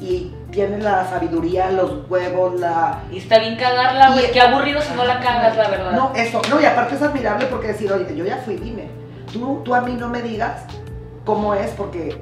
y 0.00 0.32
tiene 0.52 0.78
la 0.78 1.08
sabiduría, 1.08 1.70
los 1.72 2.08
huevos, 2.08 2.58
la... 2.60 3.02
Y 3.10 3.18
está 3.18 3.38
bien 3.40 3.56
cagarla, 3.56 4.12
güey. 4.12 4.26
Y- 4.26 4.30
Qué 4.30 4.40
aburrido 4.40 4.80
si 4.80 4.94
no 4.94 5.04
la 5.04 5.20
cagas, 5.20 5.56
la 5.56 5.68
verdad. 5.68 5.92
No, 5.92 6.12
eso, 6.14 6.40
no, 6.50 6.60
y 6.60 6.64
aparte 6.64 6.94
es 6.94 7.02
admirable 7.02 7.46
porque 7.46 7.68
decir, 7.68 7.92
oye, 7.92 8.14
yo 8.16 8.24
ya 8.24 8.38
fui, 8.44 8.56
dime. 8.56 8.88
Tú, 9.32 9.60
tú 9.64 9.74
a 9.74 9.80
mí 9.82 9.94
no 9.94 10.08
me 10.08 10.22
digas 10.22 10.62
cómo 11.24 11.52
es 11.54 11.70
porque 11.72 12.16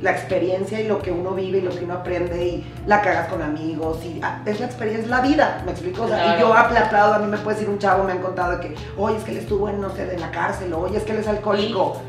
la 0.00 0.10
experiencia 0.10 0.78
y 0.80 0.86
lo 0.88 0.98
que 1.00 1.10
uno 1.10 1.30
vive 1.30 1.58
y 1.58 1.60
lo 1.62 1.70
que 1.70 1.84
uno 1.84 1.94
aprende 1.94 2.44
y 2.46 2.66
la 2.86 3.00
cagas 3.00 3.28
con 3.28 3.40
amigos 3.40 4.04
y 4.04 4.20
ah, 4.22 4.42
es 4.44 4.60
la 4.60 4.66
experiencia, 4.66 5.04
es 5.04 5.10
la 5.10 5.20
vida, 5.22 5.62
¿me 5.64 5.72
explico? 5.72 6.02
O 6.02 6.08
sea, 6.08 6.18
Claro. 6.22 6.38
y 6.38 6.40
yo 6.42 6.54
aplaudo, 6.54 7.14
a 7.14 7.18
mí 7.18 7.26
me 7.26 7.38
puede 7.38 7.56
decir 7.56 7.70
un 7.70 7.78
chavo, 7.78 8.04
me 8.04 8.12
han 8.12 8.18
contado 8.18 8.60
que, 8.60 8.74
oye, 8.98 9.16
es 9.16 9.24
que 9.24 9.30
él 9.32 9.38
estuvo 9.38 9.68
en, 9.70 9.80
no 9.80 9.88
sé, 9.90 10.12
en 10.12 10.20
la 10.20 10.30
cárcel, 10.30 10.72
o, 10.74 10.80
oye, 10.80 10.98
es 10.98 11.04
que 11.04 11.12
él 11.12 11.18
es 11.18 11.28
alcohólico. 11.28 12.00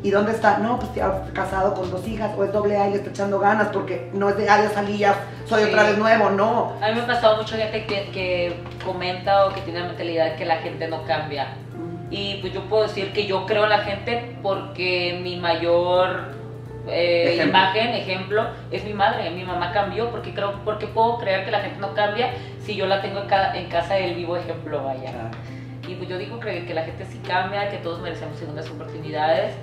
¿Y 0.00 0.10
dónde 0.12 0.30
está? 0.30 0.58
No, 0.58 0.78
pues 0.78 0.94
ya 0.94 1.24
casado 1.32 1.74
con 1.74 1.90
dos 1.90 2.06
hijas, 2.06 2.30
o 2.38 2.44
es 2.44 2.52
doble 2.52 2.76
A 2.76 2.86
y 2.88 2.90
le 2.92 2.96
está 2.98 3.10
echando 3.10 3.38
ganas, 3.40 3.68
porque 3.72 4.10
no 4.14 4.28
es 4.30 4.36
de, 4.36 4.48
ah, 4.48 4.62
ya 4.62 4.70
salí, 4.70 4.98
ya 4.98 5.14
soy 5.44 5.62
Sí. 5.64 5.70
otra 5.70 5.82
vez 5.84 5.98
nuevo, 5.98 6.30
no. 6.30 6.72
A 6.80 6.88
mí 6.88 6.94
me 6.94 7.00
ha 7.02 7.06
pasado 7.06 7.36
mucha 7.36 7.56
gente 7.56 7.84
que, 7.86 8.10
que 8.12 8.56
comenta 8.84 9.46
o 9.46 9.52
que 9.54 9.60
tiene 9.62 9.80
la 9.80 9.86
mentalidad 9.88 10.36
que 10.36 10.44
la 10.44 10.56
gente 10.58 10.86
no 10.88 11.04
cambia. 11.04 11.48
Y 12.10 12.36
pues 12.40 12.52
yo 12.52 12.62
puedo 12.68 12.84
decir 12.84 13.12
que 13.12 13.26
yo 13.26 13.44
creo 13.46 13.64
en 13.64 13.70
la 13.70 13.80
gente 13.80 14.36
porque 14.42 15.20
mi 15.22 15.36
mayor 15.36 16.37
eh, 16.90 17.34
Ejemplo. 17.34 17.58
imagen, 17.58 17.88
ejemplo, 17.94 18.46
es 18.70 18.84
mi 18.84 18.94
madre. 18.94 19.30
Mi 19.30 19.44
mamá 19.44 19.72
cambió 19.72 20.10
porque 20.10 20.32
creo, 20.34 20.60
porque 20.64 20.86
puedo 20.86 21.18
creer 21.18 21.44
que 21.44 21.50
la 21.50 21.60
gente 21.60 21.78
no 21.80 21.94
cambia 21.94 22.30
si 22.60 22.74
yo 22.76 22.86
la 22.86 23.00
tengo 23.02 23.20
en, 23.20 23.26
ca- 23.28 23.56
en 23.56 23.68
casa 23.68 23.94
del 23.94 24.14
vivo 24.14 24.36
ejemplo, 24.36 24.82
vaya. 24.84 25.30
Y 25.88 25.94
pues 25.94 26.08
yo 26.08 26.18
digo 26.18 26.38
que, 26.40 26.66
que 26.66 26.74
la 26.74 26.82
gente 26.84 27.04
sí 27.06 27.18
cambia, 27.26 27.70
que 27.70 27.78
todos 27.78 28.00
merecemos 28.00 28.36
segundas 28.38 28.68
oportunidades. 28.70 29.54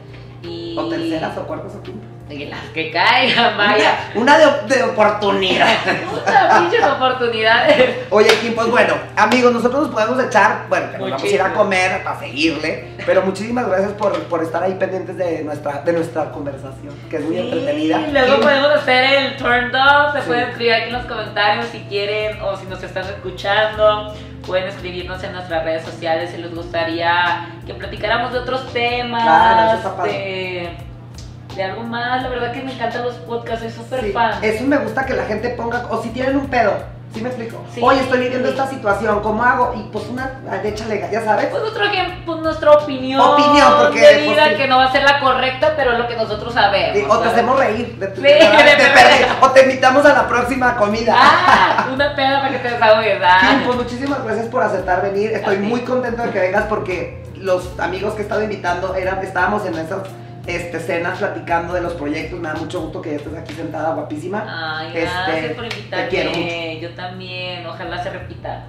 Y, 0.44 0.76
O 0.78 0.88
terceras 0.90 1.38
o 1.38 1.42
cuartas 1.48 1.74
o 1.76 1.82
quintas. 1.84 2.10
y 2.30 2.46
las 2.46 2.60
que 2.74 2.92
caigan, 2.92 3.56
vaya. 3.58 4.10
Una, 4.16 4.36
una 4.36 4.38
de, 4.68 4.76
de 4.76 4.84
oportunidad. 4.84 5.68
Puta 6.12 6.60
pinches 6.60 6.84
oportunidades. 6.86 7.98
Oye, 8.10 8.30
Kim, 8.42 8.54
pues 8.56 8.68
bueno, 8.68 8.96
amigos, 9.16 9.54
nosotros 9.54 9.84
nos 9.84 9.92
podemos 9.92 10.24
echar, 10.24 10.66
bueno, 10.70 10.88
que 10.92 10.98
nos 10.98 11.10
vamos 11.12 11.24
a 11.24 11.28
ir 11.28 11.42
a 11.42 11.54
comer 11.54 12.04
para 12.04 12.20
seguirle, 12.20 12.88
pero 13.06 13.22
muchísimas 13.22 13.68
gracias 13.68 13.92
por, 13.94 14.18
por 14.24 14.42
estar 14.44 14.64
ahí 14.64 14.74
pendientes 14.74 15.18
de 15.18 15.44
nuestra, 15.44 15.82
de 15.84 15.94
nuestra 15.94 16.32
conversación, 16.32 16.94
que 17.10 17.18
es 17.18 17.24
muy 17.24 17.36
Sí, 17.36 17.42
entretenida. 17.42 17.98
Luego 18.12 18.34
Kim, 18.36 18.44
podemos 18.44 18.72
hacer 18.72 19.14
el 19.24 19.38
turn 19.38 19.72
down. 19.72 20.14
Se 20.14 20.22
Sí. 20.22 20.28
pueden 20.28 20.50
escribir 20.50 20.74
aquí 20.74 20.88
en 20.88 20.94
los 20.94 21.06
comentarios 21.06 21.66
si 21.72 21.80
quieren 21.82 22.42
o 22.42 22.58
si 22.58 22.66
nos 22.66 22.82
están 22.84 23.04
escuchando. 23.06 24.14
Pueden 24.46 24.68
escribirnos 24.68 25.24
en 25.24 25.34
nuestras 25.34 25.64
redes 25.64 25.84
sociales 25.84 26.30
si 26.32 26.38
les 26.38 26.54
gustaría 26.54 27.50
que 27.66 27.74
platicáramos 27.74 28.32
de 28.32 28.40
otros 28.40 28.72
temas. 28.72 29.24
Claro, 29.24 29.68
eso 29.68 29.76
está 29.78 29.98
padre. 29.98 30.12
de, 30.12 31.56
de 31.56 31.64
algo 31.64 31.84
más. 31.84 32.22
La 32.22 32.30
verdad 32.30 32.52
que 32.52 32.62
me 32.62 32.74
encantan 32.74 33.04
los 33.04 33.16
podcasts, 33.16 33.62
soy 33.66 33.72
súper 33.72 34.02
sí, 34.02 34.12
fan. 34.12 34.44
Eso 34.44 34.64
me 34.66 34.78
gusta 34.78 35.06
que 35.06 35.14
la 35.14 35.26
gente 35.26 35.50
ponga, 35.50 35.88
o 35.90 36.02
si 36.02 36.10
tienen 36.10 36.38
un 36.38 36.48
pedo, 36.48 36.74
¿sí 37.14 37.22
me 37.22 37.30
explico? 37.30 37.58
Sí. 37.74 37.80
Oye, 37.84 38.02
estoy 38.02 38.20
viviendo 38.20 38.50
esta 38.50 38.68
situación, 38.68 39.22
¿cómo 39.22 39.44
hago? 39.44 39.74
Y 39.78 39.84
pues 39.92 40.06
una, 40.10 40.40
échale, 40.64 41.08
ya 41.12 41.24
sabes. 41.24 41.46
Pues, 41.48 41.62
nuestro, 41.62 41.84
pues 42.26 42.40
nuestra 42.40 42.72
opinión, 42.72 43.22
Opinión, 43.22 43.74
porque, 43.80 44.00
de 44.02 44.14
pues, 44.14 44.30
vida 44.30 44.50
sí. 44.50 44.56
que 44.56 44.68
no 44.68 44.78
va 44.78 44.86
a 44.86 44.92
ser 44.92 45.04
la 45.04 45.20
correcta, 45.20 45.74
pero 45.78 45.98
lo 45.98 46.08
que 46.08 46.16
nosotros 46.16 46.54
sabemos. 46.54 46.98
Sí, 46.98 47.06
o 47.08 47.18
te 47.20 47.28
hacemos 47.30 47.58
reír, 47.58 47.96
de, 47.98 48.08
de- 48.08 48.16
Sí, 48.16 48.22
de 48.22 48.30
de 48.30 48.90
perdí, 48.90 49.26
o 49.42 49.50
te 49.52 49.62
invitamos 49.64 50.06
a 50.06 50.14
la 50.14 50.28
próxima 50.28 50.76
comida. 50.76 51.16
Ah, 51.18 51.88
una 51.94 52.16
peda 52.16 52.42
para 52.42 52.52
que 52.52 52.60
te 52.60 52.72
desahogues. 52.72 53.22
ah. 53.24 53.38
Kim, 53.42 53.64
pues 53.66 53.78
muchísimas 53.78 54.24
gracias 54.24 54.48
por 54.48 54.64
aceptar 54.64 55.02
venir. 55.02 55.32
Estoy 55.32 55.58
muy 55.60 55.82
contento 55.82 56.24
de 56.24 56.32
que 56.32 56.40
vengas 56.40 56.64
porque 56.66 57.24
los 57.38 57.80
amigos 57.80 58.14
que 58.16 58.22
he 58.22 58.24
estado 58.24 58.42
invitando 58.44 58.96
eran, 58.96 59.20
estábamos 59.24 59.66
en 59.66 59.76
esas 59.78 60.00
este, 60.48 60.80
cenas 60.80 61.18
platicando 61.20 61.74
de 61.74 61.82
los 61.82 61.94
proyectos. 61.94 62.40
Me 62.40 62.48
da 62.50 62.56
mucho 62.56 62.82
gusto 62.82 63.02
que 63.02 63.12
ya 63.12 63.16
estés 63.18 63.36
aquí 63.38 63.54
sentada, 63.54 63.94
guapísima. 63.94 64.46
Ay, 64.80 64.88
Este, 64.88 65.02
gracias 65.02 65.54
por 65.54 65.68
te 65.68 65.78
invitarme. 65.78 66.08
quiero 66.10 66.30
mucho. 66.32 66.80
Yo 66.82 66.90
también, 66.96 67.66
ojalá 67.68 68.04
se 68.04 68.10
repita. 68.10 68.64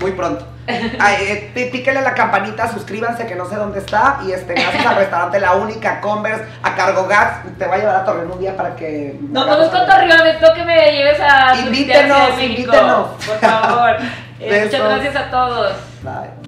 Muy 0.00 0.12
pronto. 0.12 0.46
Ay, 0.98 1.16
eh, 1.28 1.50
pí- 1.54 1.66
píquenle 1.70 2.00
la 2.00 2.14
campanita, 2.14 2.66
suscríbanse 2.72 3.26
que 3.26 3.34
no 3.36 3.44
sé 3.48 3.56
dónde 3.56 3.78
está. 3.78 4.20
Y 4.26 4.32
este, 4.32 4.54
gracias 4.54 4.86
al 4.86 4.96
restaurante 4.96 5.38
La 5.38 5.52
Única, 5.52 6.00
Converse, 6.00 6.44
a 6.62 6.74
Cargo 6.74 7.06
Gas. 7.06 7.42
Te 7.58 7.66
voy 7.66 7.76
a 7.76 7.78
llevar 7.80 7.96
a 7.96 8.04
Torreón 8.04 8.32
un 8.32 8.40
día 8.40 8.56
para 8.56 8.74
que. 8.74 9.16
No 9.20 9.46
conozco. 9.46 9.76
Torreón, 9.84 10.08
necesito 10.24 10.54
que 10.54 10.64
me 10.64 10.92
lleves 10.92 11.20
a 11.20 11.56
Invítenos, 11.58 12.42
invítenos. 12.42 13.08
Por 13.24 13.38
favor. 13.38 13.96
Eh, 14.44 14.62
muchas 14.64 14.82
gracias 14.82 15.14
a 15.14 15.30
todos. 15.30 15.72
Bye. 16.02 16.41